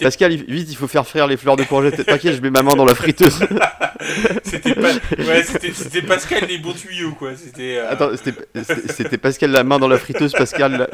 [0.00, 2.04] Pascal, vite, il faut faire frire les fleurs de courgette.
[2.04, 3.38] T'inquiète, je mets ma main dans la friteuse.
[4.44, 4.92] c'était pas...
[5.18, 5.44] ouais,
[6.08, 7.30] Pascal les bons tuyaux, quoi.
[7.36, 7.78] C'était.
[7.78, 8.10] Euh, Attends,
[8.88, 10.88] c'était Pascal la main dans la friteuse, Pascal,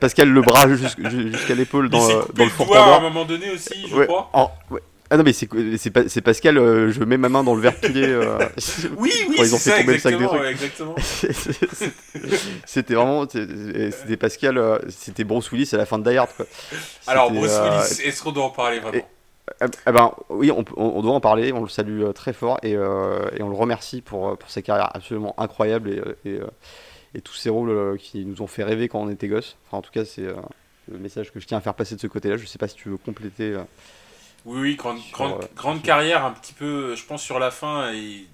[0.00, 4.04] Pascal le bras jusqu'à l'épaule dans, dans le four à un moment donné aussi, je
[4.04, 4.30] crois.
[4.70, 4.80] ouais.
[5.12, 8.04] Ah non mais c'est Pascal, euh, je mets ma main dans le verre pilé.
[8.06, 8.38] Euh,
[8.96, 10.42] oui oui ils ont fait tomber le sac des trucs.
[10.42, 10.94] exactement.
[12.64, 16.46] c'était vraiment c'était Pascal, euh, c'était Bruce Willis à la fin de Die Hard quoi.
[17.08, 19.02] Alors Bruce Willis, est-ce qu'on doit en parler vraiment
[19.62, 22.78] eh ben oui, on, on, doit en parler, on le salue très fort et, et,
[22.78, 26.38] on le remercie pour, pour sa carrière absolument incroyable et, et,
[27.16, 29.56] et tous ces rôles qui nous ont fait rêver quand on était gosse.
[29.66, 32.06] Enfin en tout cas c'est le message que je tiens à faire passer de ce
[32.06, 32.36] côté-là.
[32.36, 33.56] Je sais pas si tu veux compléter.
[34.46, 38.26] Oui, oui, grande, grande, grande carrière, un petit peu, je pense, sur la fin, et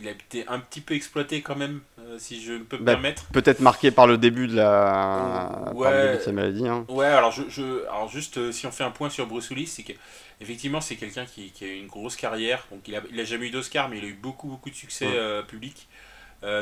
[0.00, 2.92] il a été un petit peu exploité quand même, euh, si je peux me bah,
[2.92, 3.26] permettre.
[3.26, 6.66] Peut-être marqué par le début de la ouais, de sa maladie.
[6.66, 6.86] Hein.
[6.88, 9.66] Ouais, alors, je, je, alors juste, euh, si on fait un point sur Bruce Willis,
[9.66, 9.92] c'est que
[10.40, 13.24] effectivement c'est quelqu'un qui, qui, a eu une grosse carrière, donc il a, il a
[13.24, 15.86] jamais eu d'Oscar, mais il a eu beaucoup, beaucoup de succès euh, public,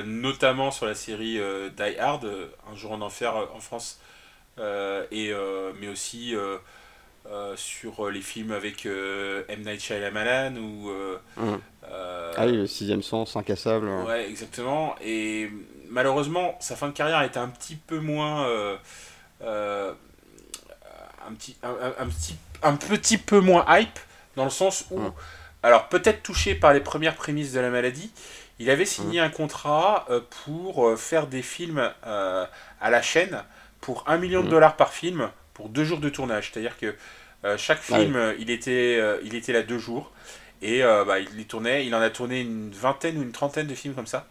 [0.04, 1.38] notamment sur la série
[1.76, 2.28] Die Hard,
[2.70, 4.00] Un jour en enfer en France,
[4.58, 5.32] et,
[5.80, 6.34] mais aussi...
[7.30, 9.60] Euh, sur euh, les films avec euh, M.
[9.60, 10.90] Night Shyamalan ou.
[11.36, 11.58] Mmh.
[11.84, 13.86] ah oui, le sixième sens, incassable.
[14.06, 14.94] Ouais, exactement.
[15.04, 15.50] Et
[15.90, 18.48] malheureusement, sa fin de carrière était un petit peu moins.
[19.42, 19.94] un,
[21.36, 23.98] petit, un, petit, un petit peu moins hype,
[24.36, 24.98] dans le sens où.
[24.98, 25.12] Mmh.
[25.62, 28.10] Alors, peut-être touché par les premières prémices de la maladie,
[28.58, 29.24] il avait signé mmh.
[29.24, 30.06] un contrat
[30.44, 33.42] pour faire des films à la chaîne
[33.82, 36.52] pour un million de dollars par film pour deux jours de tournage.
[36.52, 36.94] C'est-à-dire que
[37.44, 40.12] euh, chaque ah film, euh, il, était, euh, il était là deux jours.
[40.60, 43.94] Et bah, il tournait, il en a tourné une vingtaine ou une trentaine de films
[43.94, 44.26] comme ça.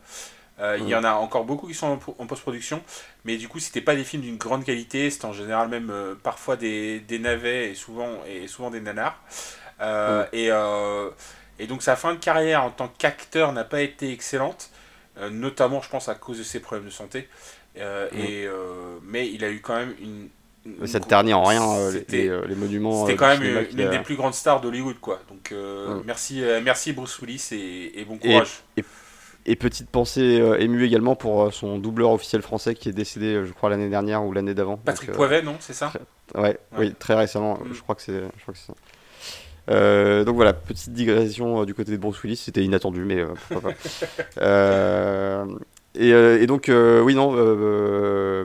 [0.60, 2.82] Euh, il y en a encore beaucoup qui sont en, post-production,
[3.26, 6.16] mais du coup, c'était pas des films d'une grande qualité, c'était en général même euh,
[6.16, 9.22] parfois des, des, navets et souvent, et souvent des nanars.
[9.82, 10.50] Euh, et,
[11.64, 14.72] et, donc, sa fin de carrière en tant qu'acteur n'a pas été excellente,
[15.32, 17.30] notamment, je pense, à cause de ses problèmes de santé.
[17.76, 18.48] et,
[19.04, 20.30] mais il a eu quand même une,
[20.86, 21.62] ça ne ternit en rien
[22.10, 23.06] les, les, monuments.
[23.06, 25.20] C'était quand même une, des plus grandes stars d'Hollywood, quoi.
[25.30, 25.54] Donc
[26.06, 28.64] merci, merci Bruce Willis et, et bon courage.
[28.78, 28.84] Et,
[29.48, 33.34] et petite pensée euh, émue également pour euh, son doubleur officiel français qui est décédé,
[33.34, 34.76] euh, je crois, l'année dernière ou l'année d'avant.
[34.76, 35.92] Patrick Poivet, non C'est ça
[36.36, 37.58] ouais, oui, très récemment.
[37.58, 37.74] Mm.
[37.74, 38.22] Je crois que c'est
[38.54, 40.24] ça.
[40.26, 45.46] donc voilà, petite digression du côté de Bruce Willis, c'était inattendu, mais pourquoi pas.
[46.00, 47.34] et, donc, oui, non,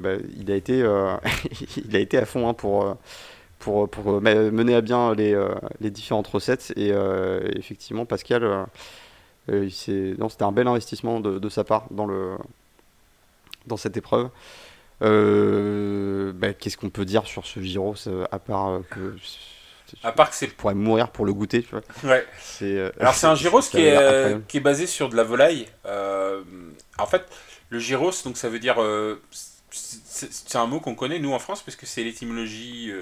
[0.01, 0.79] bah, il, a été,
[1.85, 2.97] il a été à fond hein, pour,
[3.59, 5.41] pour, pour, mener à bien les,
[5.81, 6.73] les différentes recettes.
[6.77, 6.93] Et
[7.57, 8.67] effectivement, Pascal
[9.51, 12.37] euh, c'était un bel investissement de, sa part dans, le,
[13.67, 14.29] dans cette épreuve.
[15.03, 17.95] Euh, bah, qu'est-ce qu'on peut dire sur ce Giro
[18.31, 19.17] à part que
[20.05, 22.25] à part que c'est pourrait mourir pour le goûter tu vois ouais
[22.63, 25.67] euh, alors c'est un gyros qui est, qui est basé sur de la volaille
[26.99, 27.25] en fait
[27.71, 28.77] le gyros donc ça veut dire
[29.71, 32.93] c'est un mot qu'on connaît nous en France parce que c'est l'étymologie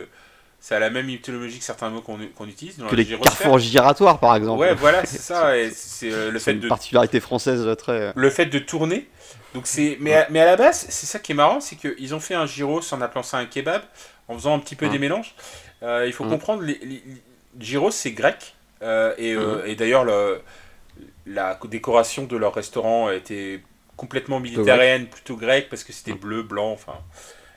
[0.60, 2.76] ça a la même étymologie que certains mots qu'on utilise.
[2.76, 4.60] Dans que les carrefours giratoires, par exemple.
[4.60, 5.52] Ouais, voilà, c'est ça.
[5.72, 7.92] C'est euh, le fait une particularité française euh, très.
[7.92, 9.08] Euh, le fait de tourner.
[9.54, 12.14] Donc c'est, mais, à, mais à la base, c'est ça qui est marrant, c'est qu'ils
[12.14, 13.82] ont fait un gyros en appelant ça un kebab,
[14.28, 15.34] en faisant un petit peu des mélanges.
[15.82, 17.02] il faut comprendre, les,
[17.58, 18.54] gyros c'est grec,
[19.18, 19.34] et,
[19.66, 20.06] et d'ailleurs
[21.26, 23.60] la décoration de leur restaurant était
[24.00, 26.94] complètement méditerranéenne, plutôt grecque, parce que c'était bleu, blanc, enfin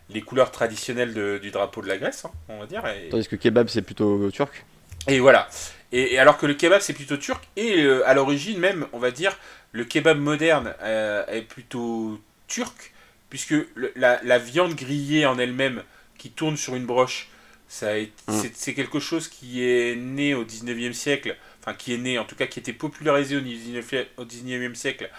[0.09, 2.83] les couleurs traditionnelles du drapeau de la Grèce, hein, on va dire.
[2.85, 3.07] Et...
[3.07, 4.65] Tandis que kebab, c'est plutôt turc.
[5.07, 5.47] Et voilà.
[5.93, 9.11] Et, alors que le kebab, c'est plutôt turc, et euh, à l'origine même, on va
[9.11, 9.39] dire,
[9.71, 12.91] le kebab moderne euh, est plutôt turc,
[13.29, 13.55] puisque
[13.95, 15.81] la, viande grillée en elle-même,
[16.17, 17.29] qui tourne sur une broche,
[17.69, 18.33] ça mm.
[18.53, 22.35] c'est quelque chose qui est né au 19e siècle, enfin qui est né, en tout
[22.35, 25.09] cas qui était popularisé au 19e, au 19e siècle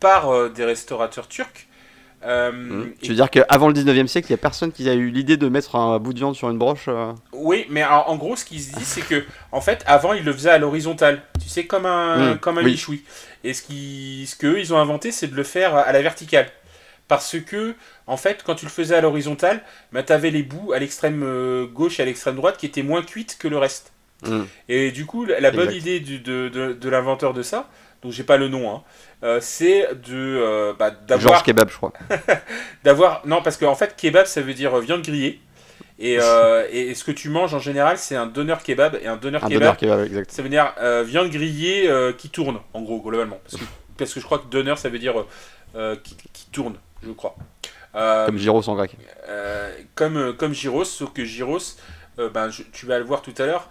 [0.00, 1.66] par euh, des restaurateurs turcs.
[2.24, 2.94] Euh, mmh.
[3.00, 5.36] Tu veux dire qu'avant le 19e siècle, il n'y a personne qui a eu l'idée
[5.36, 8.44] de mettre un bout de viande sur une broche euh Oui, mais en, gros, ce
[8.44, 11.22] qui se dit, c'est que, en fait, avant, ils le faisaient à l'horizontale.
[11.40, 13.04] Tu sais, comme un, mmh, comme un michoui.
[13.44, 16.48] Et ce qu'eux, ce ils ont inventé, c'est de le faire à la verticale.
[17.06, 17.74] Parce que,
[18.06, 21.66] en fait, quand tu le faisais à l'horizontale, bah, tu avais les bouts à l'extrême
[21.72, 23.92] gauche et à l'extrême droite qui étaient moins cuites que le reste.
[24.26, 24.42] Mmh.
[24.68, 27.68] Et du coup, la bonne idée du, de, de, de l'inventeur de ça,
[28.02, 28.82] donc j'ai pas le nom, hein,
[29.24, 31.92] euh, c'est de euh, bah, d'avoir kebab, je crois.
[32.84, 35.40] d'avoir non parce qu'en en fait kebab ça veut dire viande grillée.
[36.00, 38.96] Et, euh, et, ce que tu manges en général, c'est un donneur kebab.
[39.02, 40.30] Et un donneur un kebab, kebab exact.
[40.30, 40.72] ça veut dire
[41.04, 43.40] viande grillée qui tourne, en gros, globalement.
[43.42, 45.24] Parce que, parce que je crois que donneur, ça veut dire
[46.04, 47.34] qui, qui, tourne, je crois.
[47.92, 48.96] comme gyros en grec.
[49.96, 51.76] comme, comme gyros, sauf que gyros,
[52.16, 53.68] ben, tu vas le voir tout à l'heure,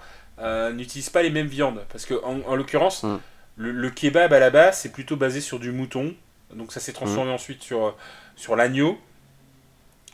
[0.74, 1.80] n'utilise pas les mêmes viandes.
[1.90, 3.22] Parce que en, en l'occurrence, hum.
[3.58, 6.14] Le, kebab à la base, c'est plutôt basé sur du mouton.
[6.54, 7.36] Donc ça s'est transformé mmh.
[7.36, 7.96] ensuite sur,
[8.36, 9.00] sur l'agneau.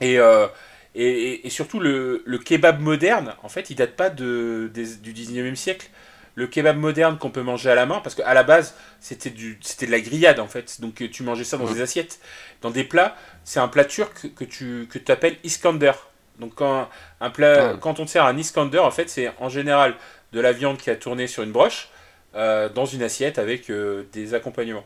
[0.01, 0.47] Euh,
[0.95, 5.89] et, et, surtout, le, kebab moderne, en fait, il date pas de, du 19e siècle.
[6.35, 9.91] Le kebab moderne qu'on peut manger à la main, parce qu'à la base, c'était de
[9.91, 10.79] la grillade, en fait.
[10.81, 11.73] Donc tu mangeais ça dans mmh.
[11.73, 12.19] des assiettes.
[12.61, 15.91] Dans des plats, c'est un plat turc que tu que appelles Iskander.
[16.39, 16.89] Donc quand,
[17.19, 17.77] un plat, ah.
[17.79, 19.95] quand on sert un Iskander, en fait, c'est en général
[20.31, 21.89] de la viande qui a tourné sur une broche
[22.35, 24.85] euh, dans une assiette avec euh, des accompagnements.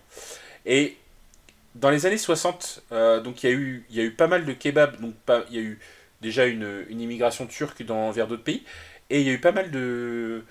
[0.65, 0.97] Et
[1.75, 4.45] dans les années 60, euh, donc il y, a eu, y a eu pas mal
[4.45, 5.13] de kebabs, donc
[5.49, 5.79] il y a eu
[6.21, 8.63] déjà une, immigration turque dans, vers d'autres pays,
[9.09, 10.43] et il y a eu pas mal de,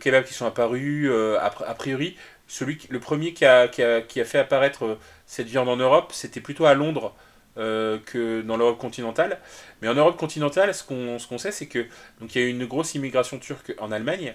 [0.00, 2.16] kebabs qui sont apparus, a, priori,
[2.46, 6.66] celui, le premier qui, a, qui a, fait apparaître cette viande en Europe, c'était plutôt
[6.66, 7.14] à Londres
[7.56, 9.38] que dans l'Europe continentale.
[9.80, 11.86] Mais en Europe continentale, ce qu'on ce qu'on sait, c'est que
[12.20, 14.34] donc il y a eu une grosse immigration turque en Allemagne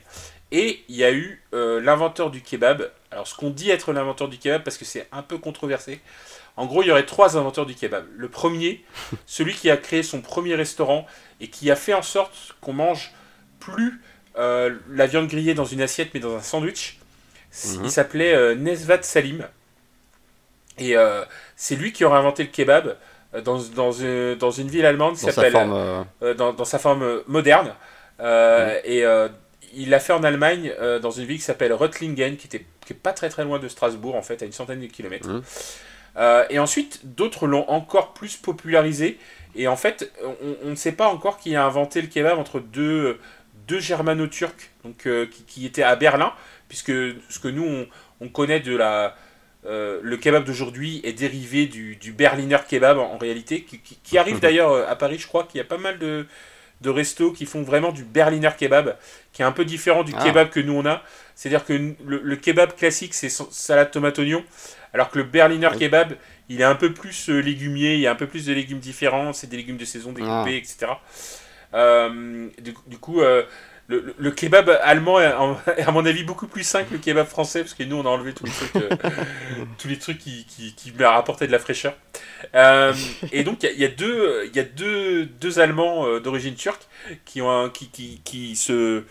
[0.51, 2.91] et il y a eu euh, l'inventeur du kebab.
[3.11, 6.01] Alors, ce qu'on dit être l'inventeur du kebab, parce que c'est un peu controversé.
[6.57, 8.05] En gros, il y aurait trois inventeurs du kebab.
[8.15, 8.83] Le premier,
[9.25, 11.05] celui qui a créé son premier restaurant
[11.39, 13.13] et qui a fait en sorte qu'on mange
[13.59, 14.01] plus
[14.37, 16.97] euh, la viande grillée dans une assiette, mais dans un sandwich.
[17.65, 17.89] Il mhm.
[17.89, 19.47] s'appelait euh, Nesvat Salim.
[20.81, 20.95] Et
[21.57, 22.95] c'est lui qui aurait inventé le kebab
[23.33, 23.91] dans, dans,
[24.39, 25.53] dans une ville allemande qui s'appelle.
[25.53, 27.73] Dans, dans, sa forme moderne.
[28.19, 29.05] Et
[29.73, 32.93] il l'a fait en Allemagne, euh, dans une ville qui s'appelle Reutlingen, qui était qui
[32.93, 35.29] est pas très très loin de Strasbourg, en fait, à une centaine de kilomètres.
[35.29, 35.41] Mmh.
[36.17, 39.19] Euh, et ensuite, d'autres l'ont encore plus popularisé.
[39.55, 40.11] Et en fait,
[40.63, 43.19] on, ne sait pas encore qui a inventé le kebab entre deux,
[43.67, 46.33] deux germano-turcs donc, euh, qui, qui, étaient à Berlin,
[46.67, 47.85] puisque ce que nous,
[48.21, 49.15] on, connaît de la,
[49.63, 53.65] le kebab d'aujourd'hui est dérivé du, du, Berliner kebab en, réalité,
[54.03, 56.25] qui, arrive d'ailleurs à Paris, je crois qu'il y a pas mal de,
[56.81, 58.97] de restos qui font vraiment du Berliner kebab,
[59.33, 60.23] qui est un peu différent du ah.
[60.23, 61.01] kebab que nous on a.
[61.35, 64.43] C'est-à-dire que le, kebab classique, c'est salade tomate oignon,
[64.93, 66.15] alors que le Berliner kebab,
[66.49, 68.79] il est un peu plus euh, légumier, il y a un peu plus de légumes
[68.79, 70.49] différents, c'est des légumes de saison découpés, ah.
[70.49, 70.87] etc.
[71.73, 72.49] Euh,
[72.87, 73.43] du, coup, euh,
[73.89, 77.73] le, kebab allemand est, à mon avis beaucoup plus sain que le kebab français, parce
[77.73, 78.51] que nous on a enlevé tous les
[79.97, 81.95] trucs, trucs qui, qui, qui rapportaient de la fraîcheur.
[82.53, 86.87] et donc il y, a deux, y a deux, deux Allemands d'origine turque
[87.25, 87.41] qui,
[87.73, 89.03] qui, qui, qui se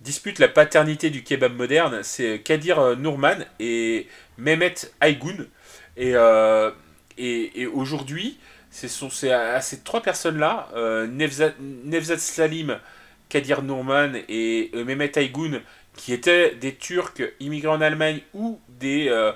[0.00, 2.00] disputent la paternité du kebab moderne.
[2.02, 4.06] C'est Kadir Nourman et
[4.38, 5.46] Mehmet Aygoun.
[5.96, 6.70] Et, euh,
[7.18, 8.38] et, et aujourd'hui,
[8.70, 12.78] c'est à, ces trois personnes-là, euh, Nevzat, Salim,
[13.30, 15.62] Kadir Nourman et euh, Mehmet Aygoun,
[15.96, 19.32] qui étaient des Turcs immigrés en Allemagne ou des euh,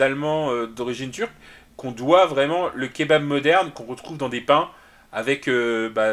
[0.00, 1.32] Allemands d'origine turque,
[1.76, 4.68] qu'on doit vraiment le kebab moderne qu'on retrouve dans des pains
[5.12, 6.12] avec bah,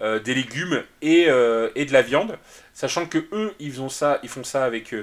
[0.00, 2.36] des légumes et, et, de la viande.
[2.74, 4.94] Sachant que eux, ils font ça, ils font ça avec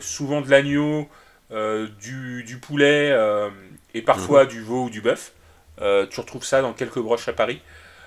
[0.00, 1.08] souvent de l'agneau,
[1.50, 3.50] euh, du, poulet euh,
[3.92, 4.50] et parfois mhm.
[4.50, 5.32] du veau ou du bœuf.
[5.80, 7.60] Euh, tu retrouves ça dans quelques broches à Paris,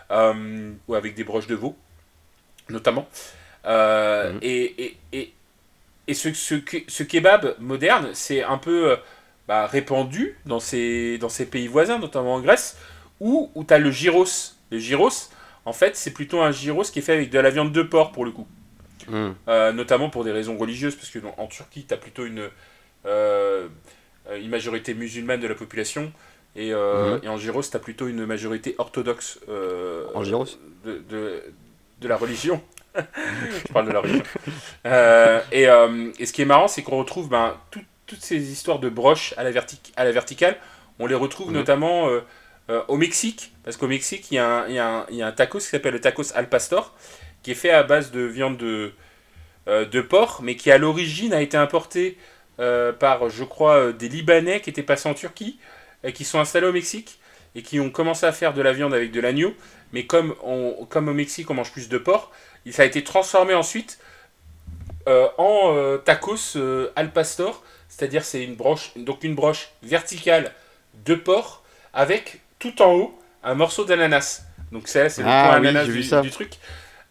[0.10, 1.78] ou avec des broches de veau,
[2.70, 3.08] notamment.
[3.66, 4.40] Mhm.
[4.42, 5.34] Et, et,
[6.08, 8.96] et, ce, ce, kebab moderne, c'est un peu
[9.48, 12.78] bah, répandu dans ces, dans ces pays voisins, notamment en Grèce,
[13.20, 14.54] où, où tu as le gyros.
[14.72, 15.30] Le gyros,
[15.66, 18.12] en fait, c'est plutôt un gyros qui est fait avec de la viande de porc,
[18.12, 18.48] pour le coup.
[19.10, 19.36] Mhm.
[19.74, 22.50] notamment pour des raisons religieuses, parce que en Turquie, tu as plutôt une,
[24.30, 26.12] euh, une majorité musulmane de la population.
[26.56, 27.24] Et, euh, mhm.
[27.24, 30.48] et en Gyros, tu as plutôt une majorité orthodoxe euh, en Gyros
[30.86, 31.42] de, de,
[32.02, 32.62] de, la religion.
[32.96, 34.24] Je parle de la religion.
[35.52, 37.58] et, et, ce qui est marrant, c'est qu'on retrouve ben,
[38.06, 40.58] toutes ces histoires de broches à la, vertic à la verticale.
[41.00, 41.54] On les retrouve mhm.
[41.54, 42.10] notamment
[42.88, 45.60] au Mexique, parce qu'au Mexique, il y, a un, y, a y, a un tacos
[45.60, 46.96] qui s'appelle le tacos al pastor,
[47.44, 48.94] qui est fait à base de viande de,
[49.68, 52.18] de porc, mais qui à l'origine a été importé
[52.60, 55.60] euh, par, je crois, euh, des Libanais qui étaient passés en Turquie,
[56.04, 57.20] et qui sont installés au Mexique,
[57.54, 59.54] et qui ont commencé à faire de la viande avec de l'agneau.
[59.94, 62.32] Mais comme, on, comme au Mexique, on mange plus de porc,
[62.72, 64.00] ça a été transformé ensuite
[65.08, 66.58] euh, en tacos
[66.96, 70.52] al pastor, c'est-à-dire c'est une broche, donc une broche verticale
[71.06, 71.64] de porc
[71.94, 74.44] avec tout en haut un morceau d'ananas.
[74.74, 76.56] Donc ça, c'est le ah point ananas du, truc.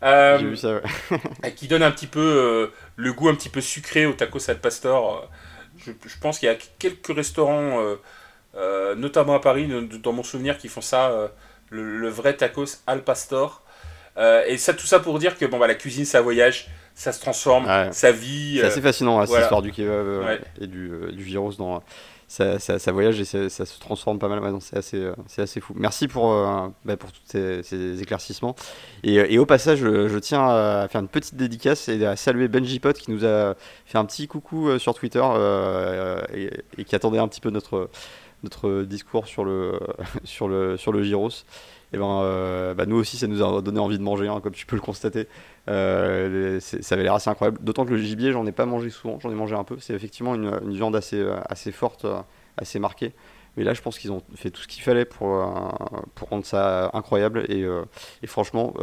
[0.03, 0.83] J'ai vu ça,
[1.57, 5.27] qui donne un petit peu le goût un petit peu sucré au tacos al pastor.
[5.79, 7.97] Je, je pense qu'il y a quelques restaurants, euh,
[8.57, 9.71] euh, notamment à Paris,
[10.03, 11.31] dans mon souvenir, qui font ça,
[11.73, 13.63] euh, le, vrai tacos al pastor.
[14.47, 17.21] et ça, tout ça pour dire que bon, bah, la cuisine, ça voyage, ça se
[17.21, 18.59] transforme, ça vit.
[18.61, 21.83] C'est assez fascinant, hein, cette histoire du kebab et du, du gyros dans
[22.29, 24.43] ça, ça, voyage et ça, se transforme pas mal.
[24.61, 25.75] c'est assez, euh, c'est assez fou.
[25.77, 28.57] Merci pour, euh, bah, pour tous ces, éclaircissements.
[29.05, 32.49] Et, euh, et, au passage, je, tiens à faire une petite dédicace et à saluer
[32.49, 33.55] Benji Pot qui nous a
[33.85, 35.23] fait un petit coucou sur Twitter
[36.35, 37.91] et, qui attendait un petit peu notre,
[38.43, 39.79] notre discours sur le,
[40.25, 41.45] sur le, sur le Gyros.
[41.93, 44.67] Et ben, bah, nous aussi, ça nous a donné envie de manger, hein, comme tu
[44.67, 45.29] peux le constater.
[45.69, 47.59] Euh, ça avait l'air assez incroyable.
[47.63, 49.77] D'autant que le gibier, j'en ai pas mangé souvent, j'en ai mangé un peu.
[49.79, 52.21] C'est effectivement une, viande assez, euh, assez forte, euh,
[52.57, 53.13] assez marquée.
[53.57, 55.31] Mais là, je pense qu'ils ont fait tout ce qu'il fallait pour,
[56.15, 57.47] pour rendre ça incroyable.
[57.49, 57.65] Et,
[58.23, 58.75] et franchement,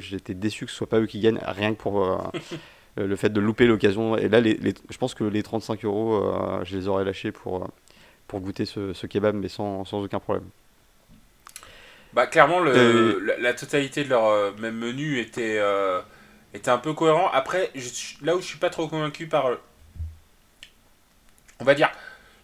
[0.00, 2.20] j'étais déçu que ce soit pas eux qui gagnent, rien que pour
[2.96, 4.16] le fait de louper l'occasion.
[4.16, 4.58] Et là, les,
[4.88, 6.28] je pense que les 35 euros,
[6.64, 7.68] je les aurais lâchés pour,
[8.30, 10.48] pour goûter ce, ce kebab, mais sans, sans aucun problème.
[12.12, 16.00] Bah, clairement, le, la, totalité de leur euh, même menu était, euh,
[16.54, 17.28] était un peu cohérent.
[17.32, 17.72] Après,
[18.22, 19.50] là où je suis pas trop convaincu par.
[21.58, 21.90] On va dire,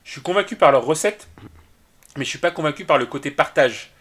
[0.02, 1.28] je suis convaincu par leur recette,
[2.16, 3.92] mais je suis pas convaincu par le côté partage.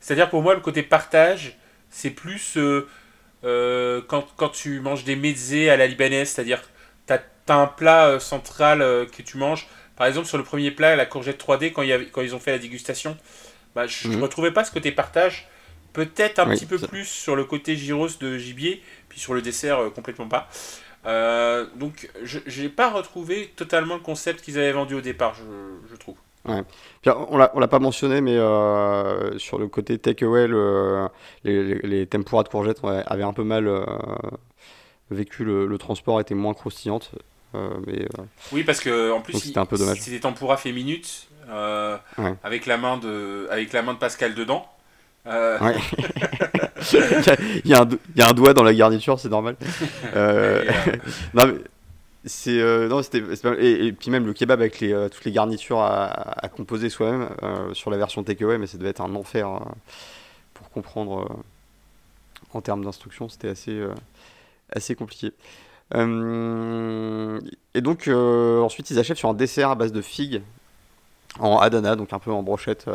[0.00, 1.56] C'est-à-dire, pour moi, le côté partage,
[1.88, 6.60] c'est plus euh, quand, quand, tu manges des mezzés à la libanaise, c'est-à-dire,
[7.06, 8.80] tu as, un plat central
[9.10, 9.66] que tu manges.
[9.96, 12.52] Par exemple, sur le premier plat, la courgette 3D, quand, y quand ils ont fait
[12.52, 13.16] la dégustation
[13.74, 14.22] bah, je ne mhm.
[14.22, 15.48] retrouvais pas ce côté partage.
[15.92, 19.78] Peut-être un petit peu plus sur le côté gyros de gibier, puis sur le dessert,
[19.78, 20.48] euh, complètement pas.
[21.06, 25.42] Euh, donc, je n'ai pas retrouvé totalement le concept qu'ils avaient vendu au départ, je,
[25.90, 26.16] je trouve.
[26.46, 26.62] Ouais.
[27.06, 31.08] on l'a pas mentionné, mais euh, sur le côté takeaway, le,
[31.44, 33.70] les, les, tempura de courgettes avaient un peu mal
[35.10, 37.12] vécu le, transport, était moins croustillante.
[37.86, 38.06] Mais,
[38.52, 40.00] oui, parce que en plus, c'était un peu dommage.
[40.00, 41.96] C'était tempura fait minutes, euh,
[42.42, 44.66] avec, la main de, avec la main de Pascal dedans.
[45.26, 45.58] Euh,
[47.64, 49.56] il, y a un, il, y a un, doigt dans la garniture, c'est normal.
[50.16, 50.64] Euh,
[51.34, 51.54] non,
[52.24, 53.22] C'est euh, non, c'était
[53.58, 56.06] et, et puis même le kebab avec les, euh, toutes les garnitures à,
[56.44, 59.58] à composer soi-même euh, sur la version takeaway, mais ça devait être un enfer euh,
[60.54, 61.42] pour comprendre euh,
[62.52, 63.92] en termes d'instruction, c'était assez euh,
[64.70, 65.32] assez compliqué.
[65.94, 67.40] Euh,
[67.74, 70.42] et donc euh, ensuite ils achèvent sur un dessert à base de figues
[71.40, 72.86] en Adana, donc un peu en brochette,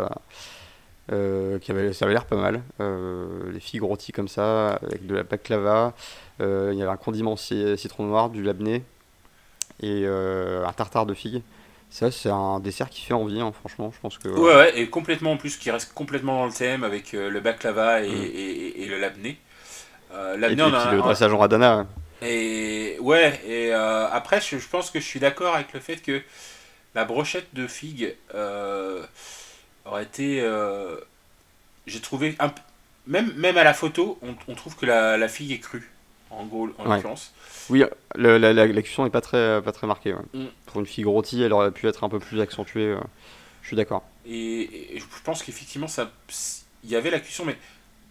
[1.12, 2.62] euh, qui avait, ça avait l'air pas mal.
[2.80, 5.94] Euh, les figues rôties comme ça, avec de la baklava.
[6.40, 8.84] Euh, il y avait un condiment ci- citron noir, du labné
[9.82, 11.42] et un tartare de figues.
[11.90, 13.92] Ça, c'est un dessert qui fait envie, hein, franchement.
[13.94, 14.30] Je pense que.
[14.30, 18.04] Ouais, ouais, et complètement en plus, qui reste complètement dans le thème avec le baklava
[18.04, 18.14] et, Mm.
[18.14, 19.38] et, et- et le labné.
[20.14, 21.88] Et labné, on a le dressage en Adana.
[22.22, 25.98] Et ouais, et euh, après, je, je pense que je suis d'accord avec le fait
[25.98, 26.22] que
[26.96, 29.06] la brochette de figues euh,
[29.86, 30.42] aurait été.
[30.42, 30.98] euh,
[31.88, 32.36] J'ai trouvé.
[32.40, 32.54] Un,
[33.08, 35.90] même, même à la photo, on, on trouve que la, la figue est crue,
[36.30, 36.96] en gros, en Ouais.
[36.96, 37.34] l'occurrence.
[37.70, 37.84] Oui,
[38.16, 40.14] le- la, la, la cuisson n'est pas très, pas très marquée.
[40.14, 40.22] ouais.
[40.34, 40.46] Mm.
[40.66, 42.96] Pour une figue rôtie, elle aurait pu être un peu plus accentuée.
[43.62, 44.04] je suis d'accord.
[44.26, 45.88] Et, et je pense qu'effectivement,
[46.84, 47.58] il y avait la cuisson, mais,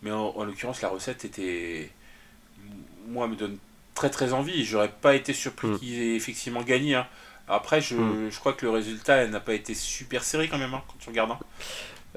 [0.03, 1.91] mais en, en l'occurrence, la recette était.
[3.07, 3.59] Moi, me donne
[3.99, 4.65] très très envie.
[4.65, 5.79] J'aurais pas été surpris Mm.
[5.79, 6.95] qu'ils aient effectivement gagné.
[6.95, 7.07] hein.
[7.49, 8.31] Après, je, Mm.
[8.31, 11.09] je crois que le résultat n'a pas été super serré quand même, hein, quand tu
[11.09, 11.33] regardes.
[11.33, 11.39] hein.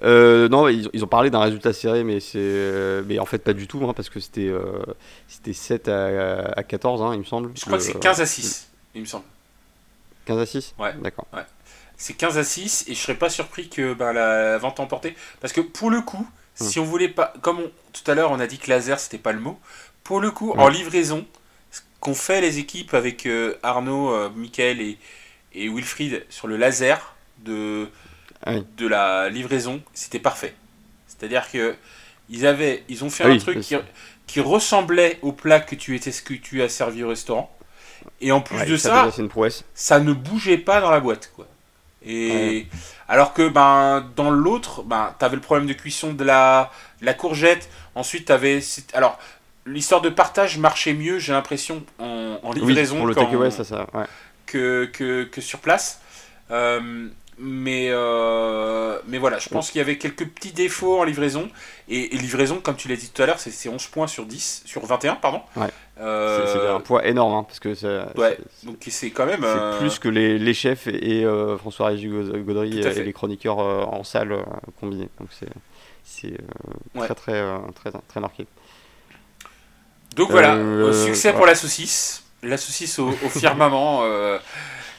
[0.03, 3.39] Euh, non, ils, ils ont parlé d'un résultat serré, mais c'est, euh, mais en fait
[3.39, 4.83] pas du tout, parce que c'était, euh,
[5.27, 7.51] c'était 7 à, à 14, hein, il me semble.
[7.55, 9.25] Je crois que c'est 15 à 6, il me semble.
[10.25, 10.93] 15 à 6 Ouais.
[11.01, 11.27] D'accord.
[11.97, 15.15] C'est 15 à 6 et je serais pas surpris que ben, la vente emportée.
[15.39, 16.27] Parce que pour le coup,
[16.59, 16.63] Mm.
[16.65, 17.33] si on voulait pas.
[17.41, 19.59] Comme on- tout à l'heure on a dit que laser c'était pas le mot.
[20.03, 21.25] Pour le coup, en livraison,
[22.01, 24.99] qu'ont fait les équipes avec euh, Arnaud, euh, Michael et,
[25.53, 27.89] et Wilfried sur le laser de,
[28.41, 28.67] Ah oui.
[28.77, 30.55] de la livraison, c'était parfait.
[31.07, 31.75] C'est-à-dire que
[32.29, 33.75] ils avaient, ils ont fait Ah un oui, truc qui,
[34.27, 37.55] qui ressemblait au plat que tu étais, ce que tu as servi au restaurant.
[38.21, 39.11] Et en plus Ouais, de ça,
[39.73, 41.47] ça, une ne bougeait pas dans la boîte quoi.
[42.03, 42.71] Et Ouais.
[43.07, 46.71] alors que ben dans l'autre, ben t'avais le problème de cuisson de la,
[47.01, 47.69] de la courgette.
[47.95, 48.59] Ensuite t'avais
[48.93, 49.19] alors
[49.65, 53.51] l'histoire de partage marchait mieux, j'ai l'impression en, en Oui, livraison pour le qu'en- takeaway,
[53.51, 53.87] ça, ça.
[53.93, 54.05] Ouais.
[54.45, 55.99] que, que, que sur place.
[56.51, 57.07] Euh,
[57.43, 61.49] mais, euh, mais voilà, je pense qu'il y avait quelques petits défauts en livraison.
[61.89, 64.25] Et, et livraison, comme tu l'as dit tout à l'heure, c'est c'est 11 points sur
[64.25, 65.41] 10, sur 21, pardon.
[65.55, 65.67] Ouais.
[65.99, 69.41] Euh, C'est, un poids énorme, hein, parce que ça- ouais, c'est, donc c'est quand même.
[69.41, 73.57] c'est euh, plus que les, les chefs et, et, euh, François-Régis Gaudry et, les chroniqueurs
[73.57, 74.35] en salle
[74.79, 75.09] combinés.
[75.19, 75.49] Donc c'est,
[76.03, 76.37] c'est
[76.93, 77.07] Ouais.
[77.07, 77.43] très, très,
[77.73, 78.45] très, très marqué.
[80.15, 82.23] Donc voilà, Euh, succès pour la saucisse.
[82.43, 84.01] La saucisse au, au firmament.
[84.03, 84.39] euh,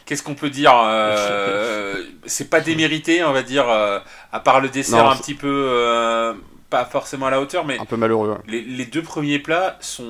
[0.05, 1.95] Qu'est-ce qu'on peut dire euh,
[2.27, 6.35] C'est pas démérité, on va dire, à part le dessert Non, un petit peu.
[6.71, 8.31] pas forcément à la hauteur, mais Un peu malheureux.
[8.31, 8.39] ouais.
[8.49, 10.05] les, les deux premiers plats sont,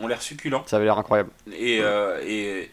[0.00, 0.62] ont l'air succulents.
[0.66, 1.30] Ça avait l'air incroyable.
[1.52, 2.70] et, euh, et,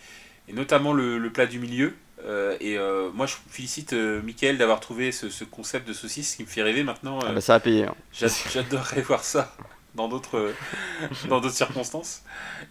[0.48, 1.94] et notamment le, le plat du milieu.
[2.26, 6.44] Euh, et euh, moi, je félicite Mickaël d'avoir trouvé ce, ce concept de saucisse qui
[6.44, 7.20] me fait rêver maintenant.
[7.26, 7.84] Ah bah, ça a payé.
[7.86, 7.96] hein.
[8.14, 9.54] j'a- J'adorerais voir ça
[9.96, 10.54] dans d'autres
[11.30, 12.24] dans d'autres circonstances.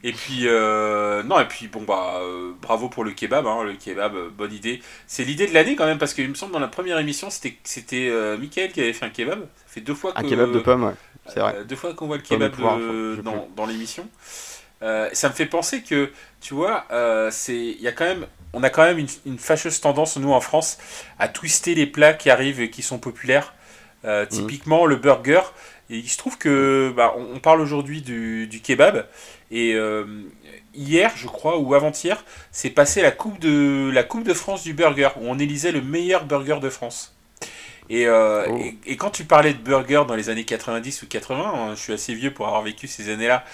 [0.03, 3.75] Et puis euh, non, et puis bon bah euh, bravo pour le kebab, hein, le
[3.75, 4.83] kebab, euh, bonne idée.
[5.07, 7.57] C'est l'idée de l'année quand même parce qu'il me semble dans la première émission c'était
[7.65, 9.41] c'était Mickaël qui avait fait un kebab.
[9.41, 10.95] Ça fait deux fois que Un kebab de pommes, ouais.
[11.27, 11.65] c'est vrai.
[11.65, 14.09] deux fois qu'on voit le kebab de- dans, dans l'émission.
[14.81, 16.87] Ça me fait penser que, tu vois,
[17.31, 20.33] c'est, il y a quand même, on a quand même une, une fâcheuse tendance, nous
[20.33, 20.79] en France,
[21.21, 23.55] à twister les plats qui arrivent et qui sont populaires.
[24.05, 25.43] Euh, typiquement le burger.
[25.93, 29.07] Et il se trouve que, bah, on, parle aujourd'hui du, du kebab.
[29.51, 30.05] Et euh,
[30.75, 34.73] hier, je crois, ou avant-hier, c'est passé la coupe, de, la coupe de France du
[34.73, 37.15] burger, où on élisait le meilleur burger de France.
[37.91, 38.57] Et, euh, Oh.
[38.57, 41.81] et, et quand tu parlais de burger dans les années 90 ou 80, hein, je
[41.81, 43.45] suis assez vieux pour avoir vécu ces années-là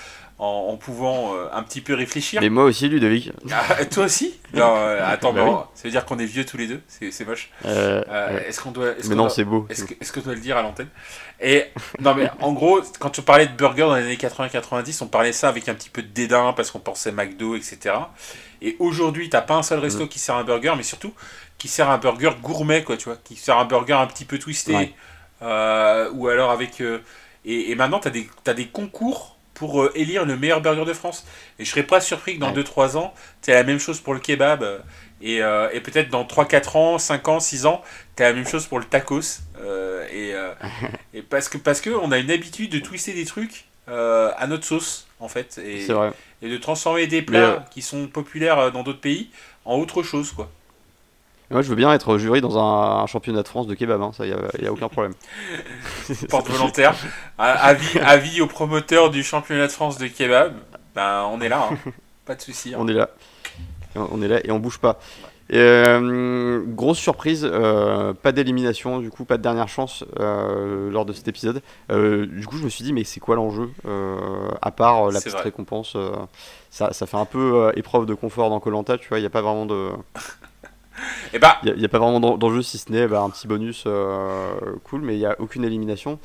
[0.40, 2.40] en, en pouvant euh, un petit peu réfléchir.
[2.40, 3.32] Mais moi aussi, Ludovic.
[3.52, 4.38] Ah, toi aussi?
[4.54, 5.62] Non, euh, attends, Bah bon, oui.
[5.74, 7.50] ça veut dire qu'on est vieux tous les deux, c'est moche.
[7.64, 8.02] Euh.
[8.46, 8.94] Est-ce qu'on doit.
[8.96, 9.66] Mais qu'on non, doit- c'est beau.
[9.68, 10.88] est-ce que, est-ce que tu dois le dire à l'antenne?
[11.40, 11.64] Et
[12.00, 15.32] non, mais en gros, quand tu parlais de burger dans les années 80-90, on parlait
[15.32, 17.94] ça avec un petit peu de dédain parce qu'on pensait McDo, etc.
[18.62, 21.12] Et aujourd'hui, t'as pas un seul resto qui sert un burger, mais surtout
[21.58, 24.38] qui sert un burger gourmet, quoi, tu vois, qui sert un burger un petit peu
[24.38, 24.94] twisté, Ouais.
[26.12, 26.80] ou alors avec.
[26.80, 30.92] et, et maintenant, t'as des, t'as des concours pour euh, élire le meilleur burger de
[30.92, 31.26] France.
[31.58, 32.62] Et je serais pas surpris que dans Ouais.
[32.62, 33.12] 2-3 ans,
[33.42, 34.62] c'est la même chose pour le kebab.
[34.62, 34.78] euh,
[35.20, 37.82] Et, euh, et peut-être dans 3-4 ans, 5 ans, 6 ans,
[38.16, 39.40] t'as la même chose pour le tacos.
[40.12, 40.32] et,
[41.14, 44.64] et parce que parce que on a une habitude de twister des trucs à notre
[44.64, 45.58] sauce, en fait.
[45.64, 46.12] Et, vrai.
[46.42, 49.30] et de transformer des plats Mais, qui sont populaires dans d'autres pays
[49.64, 50.50] en autre chose, quoi.
[51.50, 54.10] Moi, je veux bien être jury dans un, un championnat de France de kebab, hein,
[54.14, 55.14] ça, y a, y a aucun problème.
[56.28, 56.94] Porte volontaire.
[57.38, 60.54] À- avis, avis aux promoteurs du championnat de France de kebab.
[60.94, 61.90] Ben, on est là, hein.
[62.26, 62.74] pas de souci.
[62.74, 62.78] hein.
[62.80, 63.08] On est là.
[63.96, 64.98] on est là et on bouge pas.
[65.54, 71.14] Euh, grosse surprise, euh, pas d'élimination, du coup, pas de dernière chance euh, lors de
[71.14, 71.62] cet épisode.
[71.88, 73.70] du coup, je me suis dit, mais c'est quoi l'enjeu
[74.60, 75.96] À part la petite récompense,
[76.70, 79.30] ça, ça, fait un peu épreuve de confort dans Colanta, tu vois, il n'y a
[79.30, 79.90] pas vraiment de.
[80.98, 83.46] Et eh bah, il n'y a, pas vraiment d'enjeu si ce n'est bah, un petit
[83.46, 83.84] bonus
[84.84, 86.18] cool, mais il n'y a aucune élimination.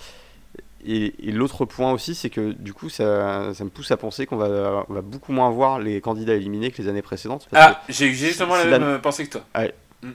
[0.85, 4.35] Et, l'autre point aussi, c'est que du coup, ça, ça, me pousse à penser qu'on
[4.35, 7.47] va, va, beaucoup moins voir les candidats éliminés que les années précédentes.
[7.53, 9.45] ah, j'ai justement la même pensée que toi.
[10.01, 10.09] Mm.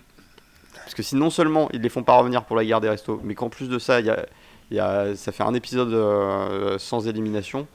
[0.75, 3.21] Parce que si non seulement ils les font pas revenir pour la guerre des restos,
[3.25, 4.27] mais qu'en plus de ça, y a,
[4.71, 7.67] y a, ça fait un épisode euh, sans élimination,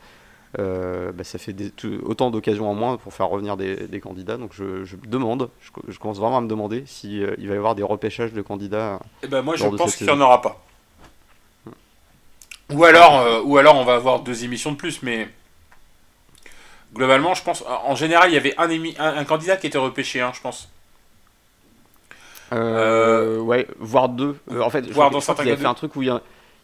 [0.59, 1.55] euh, bah, ça fait
[2.03, 4.37] autant d'occasions en moins pour faire revenir des, des candidats.
[4.37, 5.49] Donc je, je demande,
[5.87, 8.41] je, commence vraiment à me demander s'il euh, il va y avoir des repêchages de
[8.41, 8.99] candidats.
[9.21, 10.63] Et eh ben moi je pense qu'il n'y en aura pas.
[12.71, 15.27] Ou alors, euh, ou alors on va avoir deux émissions de plus, mais
[16.93, 17.63] globalement, je pense.
[17.85, 18.69] En général, il y avait un,
[19.17, 20.69] un, candidat qui était repêché, hein, je pense.
[22.53, 24.37] Euh, ouais, voire deux.
[24.51, 26.11] Euh, en fait, voire dans certains il avait fait un truc où il y,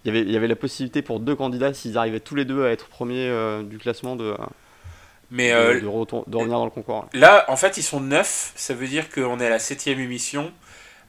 [0.07, 2.69] avait, il y avait la possibilité pour deux candidats, s'ils arrivaient tous les deux à
[2.69, 3.30] être premiers
[3.63, 4.34] du classement, de,
[5.30, 7.07] mais, de, revenir dans le concours.
[7.13, 8.53] Là, en fait, ils sont neuf.
[8.55, 10.51] Ça veut dire qu'on est à la septième émission.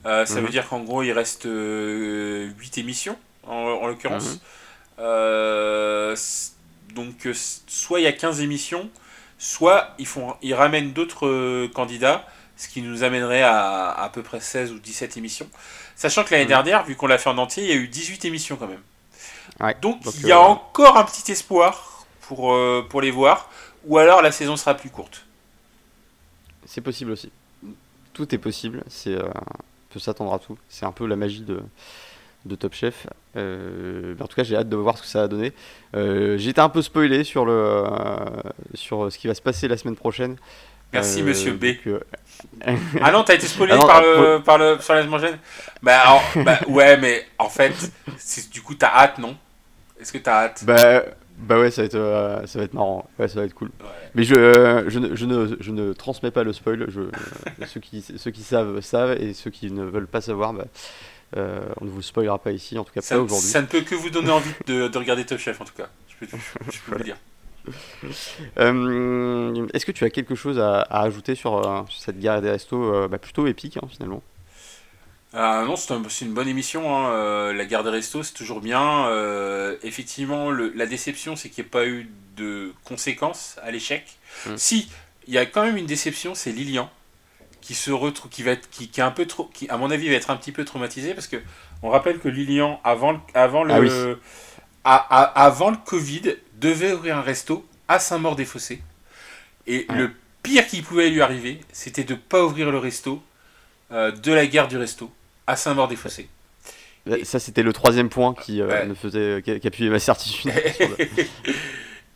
[0.05, 0.49] ça veut mhm.
[0.49, 4.35] dire qu'en gros, il reste huit émissions, en, l'occurrence.
[4.35, 4.41] Mhm.
[5.01, 6.17] Euh,
[6.95, 8.91] donc, euh, soit il y a 15 émissions,
[9.39, 12.27] soit ils, font, ils ramènent d'autres euh, candidats,
[12.61, 15.49] ce qui nous amènerait à à peu près 16 ou 17 émissions.
[15.97, 18.25] Sachant que l'année dernière, vu qu'on l'a fait en entier, il y a eu 18
[18.25, 19.75] émissions quand même.
[19.81, 22.57] donc, il y a encore un petit espoir pour,
[22.89, 23.51] pour les voir,
[23.85, 25.27] ou alors la saison sera plus courte.
[26.67, 27.31] C'est possible aussi.
[28.13, 30.57] Tout est possible, c'est on peut s'attendre à tout.
[30.69, 31.61] C'est un peu la magie de,
[32.47, 33.07] de Top Chef.
[33.37, 35.53] Euh, en tout cas, j'ai hâte de voir ce que ça va donner.
[35.95, 37.85] Euh, j'ai été un peu spoilé sur, le, euh,
[38.75, 40.37] sur ce qui va se passer la semaine prochaine.
[40.93, 41.67] Merci, monsieur B.
[43.01, 45.05] ah non, t'as été spoilé par, le, par le, sur la
[45.83, 47.73] bah, bah, ouais, mais en fait,
[48.53, 49.37] du coup, t'as hâte, non?
[50.01, 50.65] Est-ce que t'as hâte?
[50.65, 51.05] Bah,
[51.39, 53.09] bah ouais, ça va être, ça va être marrant.
[53.19, 53.71] Ouais, ça va être cool.
[54.15, 56.87] Mais je, je, ne, je, ne, je ne transmets pas le spoil.
[56.89, 57.03] Je,
[57.67, 59.17] ceux, qui, ceux qui savent, savent.
[59.21, 60.65] Et ceux qui ne veulent pas savoir, bah,
[61.37, 63.49] euh, on ne vous spoilera pas ici, en tout cas ça, pas aujourd'hui.
[63.49, 65.89] Ça ne peut que vous donner envie de, regarder Top Chef, en tout cas.
[66.09, 66.37] Je peux,
[66.71, 67.17] je le dire.
[68.59, 73.09] Euh, est-ce que tu as quelque chose à, ajouter sur, euh, cette guerre des restos
[73.09, 74.23] bah, plutôt épique hein, finalement
[75.33, 76.97] non, c'est une bonne émission.
[76.97, 77.53] Hein.
[77.53, 79.09] la guerre des restos, c'est toujours bien.
[79.83, 84.05] effectivement, la déception, c'est qu'il n'y ait pas eu de conséquences à l'échec.
[84.47, 84.57] Hum.
[84.57, 84.91] Si,
[85.29, 86.91] il y a quand même une déception, c'est Lilian
[87.61, 89.91] qui se retrouve, qui va être, qui, qui, est un peu trop, qui à mon
[89.91, 91.37] avis va être un petit peu traumatisé parce que
[91.83, 94.19] on rappelle que Lilian avant le, avant le,
[94.85, 98.83] ah avant le Covid devait ouvrir un resto à Saint-Maur-des-Fossés
[99.67, 100.13] et le
[100.43, 103.23] pire qui pouvait lui arriver, c'était de pas ouvrir le resto
[103.93, 105.11] euh, de la gare du resto
[105.47, 106.29] à Saint-Maur-des-Fossés.
[107.23, 110.53] Ça, c'était le troisième point qui euh, me faisait, qui, appuyait ma certitude.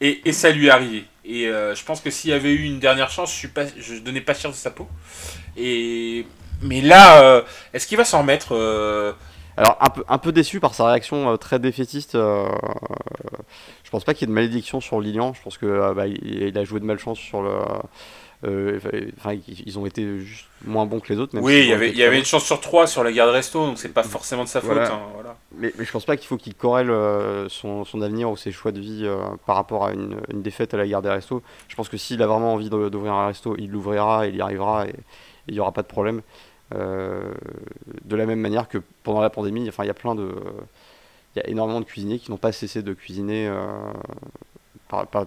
[0.00, 1.04] et, et, ça lui est arrivé.
[1.24, 3.64] Et euh, je pense que s'il y avait eu une dernière chance, je suis pas,
[3.78, 4.86] je donnais pas cher de sa peau.
[5.56, 6.26] Et
[6.60, 7.42] mais là, euh,
[7.72, 9.12] est-ce qu'il va s'en remettre euh
[9.56, 12.16] Alors un peu, un peu déçu par sa réaction très défaitiste.
[13.94, 15.34] Je pense pas qu'il y ait de malédiction sur Lilian.
[15.34, 17.52] Je pense que bah, il, a joué de malchance sur le
[18.44, 18.78] euh,
[19.48, 21.38] ils ont été juste moins bons que les autres.
[21.40, 23.64] oui, il y avait, il y avait une chance sur trois sur la garde resto,
[23.64, 24.76] donc c'est pas forcément de sa faute.
[24.76, 25.36] Hein, voilà.
[25.56, 28.52] mais, mais, je pense pas qu'il faut qu'il corrèle euh, son, son, avenir ou ses
[28.52, 29.16] choix de vie euh,
[29.46, 31.42] par rapport à une, une, défaite à la garde des restos.
[31.68, 34.88] Je pense que s'il a vraiment envie d'ouvrir un resto, il l'ouvrira, il y arrivera
[34.88, 34.94] et
[35.48, 36.20] il n'y aura pas de problème.
[36.72, 40.34] de la même manière que pendant la pandémie, enfin, il y a plein de.
[41.34, 43.50] Il y a énormément de cuisiniers qui n'ont pas cessé de cuisiner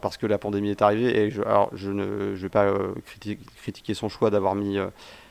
[0.01, 1.17] parce que la pandémie est arrivée.
[1.17, 2.93] Et je, alors, je ne je vais pas euh,
[3.63, 4.87] critiquer, son choix d'avoir mis euh,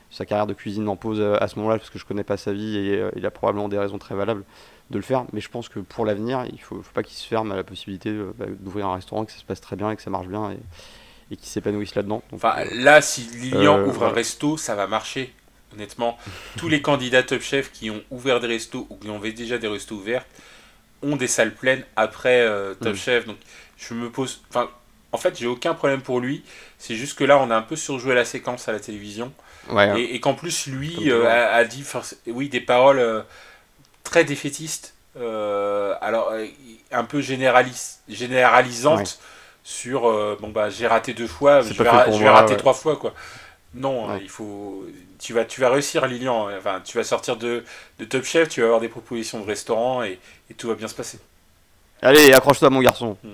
[0.09, 2.37] sa carrière de cuisine en pause euh, à ce moment-là, parce que je connais pas
[2.37, 4.43] sa vie et il a probablement des raisons très valables
[4.89, 5.25] de le faire.
[5.33, 7.63] Mais je pense que pour l'avenir, il faut, faut pas qu'il se ferme à la
[7.63, 10.27] possibilité bah, d'ouvrir un restaurant, que ça se passe très bien et que ça marche
[10.27, 10.59] bien et,
[11.31, 12.23] et qu'il s'épanouisse là-dedans.
[12.31, 15.33] Enfin, là, si Lilian ouvre un resto, ça va marcher.
[15.73, 16.17] Honnêtement,
[16.57, 19.67] tous les candidats Top Chef qui ont ouvert des restos ou qui ont déjà des
[19.67, 20.25] restos ouverts
[21.03, 22.45] ont des salles pleines après
[22.81, 22.97] Top mm.
[22.97, 23.25] Chef.
[23.25, 23.37] Donc,
[23.77, 24.41] je me pose.
[24.49, 24.69] Enfin,
[25.11, 26.43] en fait, j'ai aucun problème pour lui.
[26.77, 29.31] C'est juste que là, on a un peu surjoué la séquence à la télévision.
[29.97, 31.83] Et, qu'en plus, lui euh, a, dit
[32.27, 33.21] oui, des paroles euh,
[34.03, 34.93] très défaitistes.
[35.19, 36.31] Euh, alors,
[36.91, 39.19] un peu généralis généralisantes
[39.63, 40.03] sur
[40.39, 42.95] bon, bah, j'ai raté deux fois, je vais, rater trois fois.
[42.95, 43.13] quoi.
[43.73, 44.85] Non, il faut.
[45.19, 46.49] Tu vas, tu vas réussir, Lilian.
[46.57, 47.63] Enfin, tu vas sortir de,
[47.99, 50.19] de Top Chef, tu vas avoir des propositions de restaurant et,
[50.49, 51.19] et tout va bien se passer.
[52.01, 53.17] Allez, accroche-toi mon garçon.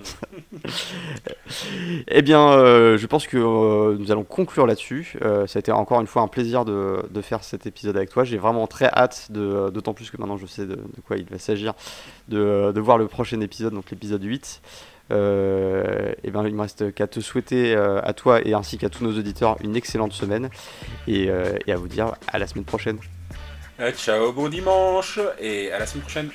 [2.08, 5.14] eh bien, euh, je pense que euh, nous allons conclure là-dessus.
[5.22, 8.10] Euh, ça a été encore une fois un plaisir de, de faire cet épisode avec
[8.10, 8.24] toi.
[8.24, 11.26] J'ai vraiment très hâte, de- d'autant plus que maintenant je sais de, de quoi il
[11.26, 11.74] va s'agir,
[12.30, 14.62] de, de voir le prochain épisode, donc l'épisode 8.
[15.14, 18.90] Euh, eh bien, il me reste qu'à te souhaiter euh, à toi et ainsi qu'à
[18.90, 20.50] tous nos auditeurs une excellente semaine
[21.08, 22.98] et, euh, et à vous dire à la semaine prochaine.
[23.98, 26.30] Ciao, bon dimanche et à la semaine prochaine.